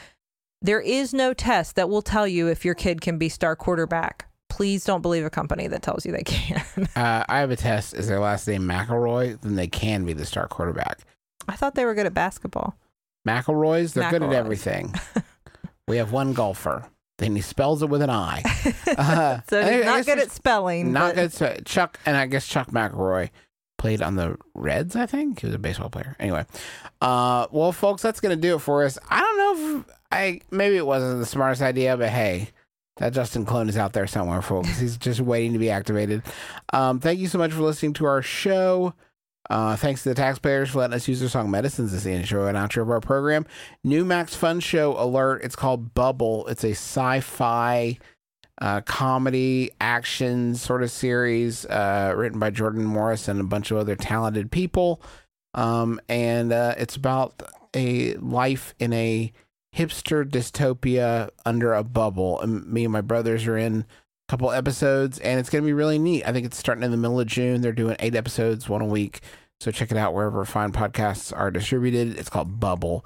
there 0.61 0.81
is 0.81 1.13
no 1.13 1.33
test 1.33 1.77
that 1.77 1.89
will 1.89 2.01
tell 2.01 2.27
you 2.27 2.47
if 2.47 2.65
your 2.65 2.75
kid 2.75 2.99
can 2.99 3.17
be 3.17 3.29
star 3.29 3.55
quarterback. 3.55 4.25
Please 4.49 4.83
don't 4.83 5.01
believe 5.01 5.23
a 5.23 5.29
company 5.29 5.67
that 5.67 5.81
tells 5.81 6.05
you 6.05 6.11
they 6.11 6.23
can. 6.23 6.61
Uh, 6.95 7.23
I 7.29 7.39
have 7.39 7.51
a 7.51 7.55
test. 7.55 7.93
Is 7.93 8.07
their 8.07 8.19
last 8.19 8.47
name 8.47 8.63
McElroy? 8.63 9.39
Then 9.39 9.55
they 9.55 9.67
can 9.67 10.05
be 10.05 10.11
the 10.11 10.25
star 10.25 10.47
quarterback. 10.47 10.99
I 11.47 11.55
thought 11.55 11.75
they 11.75 11.85
were 11.85 11.93
good 11.93 12.05
at 12.05 12.13
basketball. 12.13 12.75
McElroys, 13.27 13.93
they're 13.93 14.09
good 14.09 14.23
at 14.23 14.33
everything. 14.33 14.93
we 15.87 15.97
have 15.97 16.11
one 16.11 16.33
golfer. 16.33 16.85
Then 17.17 17.35
he 17.35 17.41
spells 17.41 17.83
it 17.83 17.89
with 17.89 18.01
an 18.01 18.09
I. 18.09 18.43
Uh, 18.97 19.41
So 19.49 19.59
I 19.61 19.81
not 19.83 20.05
good 20.05 20.19
at 20.19 20.31
spelling. 20.31 20.91
Not 20.93 21.15
but- 21.15 21.21
good. 21.21 21.31
To, 21.57 21.61
Chuck 21.63 21.99
and 22.05 22.15
I 22.17 22.25
guess 22.27 22.47
Chuck 22.47 22.71
McElroy 22.71 23.29
played 23.77 24.01
on 24.01 24.15
the 24.15 24.37
Reds. 24.55 24.95
I 24.95 25.05
think 25.05 25.39
he 25.41 25.45
was 25.47 25.55
a 25.55 25.59
baseball 25.59 25.89
player. 25.89 26.15
Anyway, 26.19 26.45
uh, 27.01 27.47
well, 27.51 27.71
folks, 27.71 28.01
that's 28.01 28.19
gonna 28.19 28.35
do 28.35 28.55
it 28.55 28.59
for 28.59 28.83
us. 28.83 28.97
I 29.09 29.19
don't 29.19 29.37
know 29.37 29.79
if 29.79 29.85
I 30.11 30.41
maybe 30.51 30.77
it 30.77 30.85
wasn't 30.85 31.19
the 31.19 31.25
smartest 31.25 31.61
idea, 31.61 31.95
but 31.97 32.09
hey. 32.09 32.49
That 32.97 33.13
Justin 33.13 33.45
clone 33.45 33.69
is 33.69 33.77
out 33.77 33.93
there 33.93 34.07
somewhere, 34.07 34.41
folks. 34.41 34.77
He's 34.77 34.97
just 34.97 35.21
waiting 35.21 35.53
to 35.53 35.57
be 35.59 35.69
activated. 35.69 36.21
Um, 36.73 36.99
thank 36.99 37.17
you 37.21 37.29
so 37.29 37.37
much 37.37 37.53
for 37.53 37.61
listening 37.61 37.93
to 37.93 38.05
our 38.05 38.21
show. 38.21 38.93
Uh, 39.49 39.75
thanks 39.75 40.03
to 40.03 40.09
the 40.09 40.15
taxpayers 40.15 40.69
for 40.69 40.79
letting 40.79 40.95
us 40.95 41.07
use 41.07 41.19
their 41.19 41.29
song 41.29 41.49
Medicines 41.49 41.93
as 41.93 42.03
the 42.03 42.11
intro 42.11 42.45
and 42.45 42.55
outro 42.55 42.83
of 42.83 42.89
our 42.91 43.01
program. 43.01 43.45
New 43.83 44.05
Max 44.05 44.35
Fun 44.35 44.59
Show 44.59 44.95
alert. 44.97 45.43
It's 45.43 45.55
called 45.55 45.93
Bubble. 45.95 46.45
It's 46.47 46.63
a 46.63 46.71
sci 46.71 47.19
fi 47.21 47.97
uh, 48.61 48.81
comedy 48.81 49.71
action 49.81 50.53
sort 50.53 50.83
of 50.83 50.91
series 50.91 51.65
uh, 51.65 52.13
written 52.15 52.39
by 52.39 52.49
Jordan 52.51 52.85
Morris 52.85 53.27
and 53.27 53.39
a 53.39 53.43
bunch 53.43 53.71
of 53.71 53.77
other 53.77 53.95
talented 53.95 54.51
people. 54.51 55.01
Um, 55.53 55.99
and 56.07 56.51
uh, 56.51 56.75
it's 56.77 56.95
about 56.95 57.41
a 57.75 58.15
life 58.15 58.75
in 58.79 58.93
a 58.93 59.31
hipster 59.75 60.29
dystopia 60.29 61.29
under 61.45 61.73
a 61.73 61.83
bubble. 61.83 62.39
And 62.41 62.67
me 62.67 62.83
and 62.83 62.93
my 62.93 63.01
brothers 63.01 63.47
are 63.47 63.57
in 63.57 63.85
couple 64.29 64.51
episodes, 64.51 65.17
and 65.19 65.39
it's 65.39 65.49
going 65.49 65.63
to 65.63 65.65
be 65.65 65.73
really 65.73 65.97
neat. 65.97 66.23
I 66.25 66.31
think 66.31 66.45
it's 66.45 66.57
starting 66.57 66.83
in 66.83 66.91
the 66.91 66.97
middle 66.97 67.19
of 67.19 67.27
June. 67.27 67.61
They're 67.61 67.73
doing 67.73 67.95
eight 67.99 68.15
episodes, 68.15 68.69
one 68.69 68.81
a 68.81 68.85
week. 68.85 69.21
So 69.59 69.71
check 69.71 69.91
it 69.91 69.97
out 69.97 70.13
wherever 70.13 70.45
fine 70.45 70.71
podcasts 70.71 71.35
are 71.35 71.51
distributed. 71.51 72.17
It's 72.17 72.29
called 72.29 72.59
Bubble. 72.59 73.03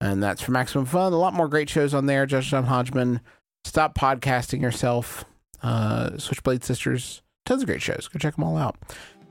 And 0.00 0.22
that's 0.22 0.42
for 0.42 0.52
Maximum 0.52 0.84
Fun. 0.84 1.12
A 1.14 1.16
lot 1.16 1.32
more 1.32 1.48
great 1.48 1.70
shows 1.70 1.94
on 1.94 2.06
there. 2.06 2.26
Judge 2.26 2.50
John 2.50 2.64
Hodgman. 2.64 3.20
Stop 3.64 3.96
podcasting 3.96 4.60
yourself. 4.60 5.24
Uh, 5.62 6.18
Switchblade 6.18 6.62
Sisters. 6.62 7.22
Tons 7.46 7.62
of 7.62 7.66
great 7.66 7.80
shows. 7.82 8.06
Go 8.12 8.18
check 8.18 8.36
them 8.36 8.44
all 8.44 8.58
out. 8.58 8.76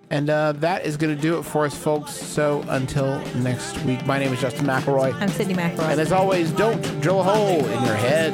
And 0.10 0.30
uh, 0.30 0.54
that 0.54 0.86
is 0.86 0.98
going 0.98 1.16
to 1.16 1.22
do 1.22 1.38
it 1.38 1.44
for 1.44 1.66
us, 1.66 1.78
folks. 1.78 2.12
So 2.12 2.66
until 2.70 3.20
next 3.36 3.80
week, 3.84 4.06
my 4.06 4.18
name 4.18 4.34
is 4.34 4.42
Justin 4.42 4.66
McElroy. 4.66 5.14
I'm 5.14 5.30
Sydnee 5.30 5.56
McElroy. 5.56 5.92
And 5.92 6.02
as 6.02 6.12
always, 6.12 6.52
don't 6.52 6.82
drill 7.02 7.22
a 7.22 7.24
hole 7.24 7.64
in 7.66 7.84
your 7.86 7.96
head. 7.96 8.34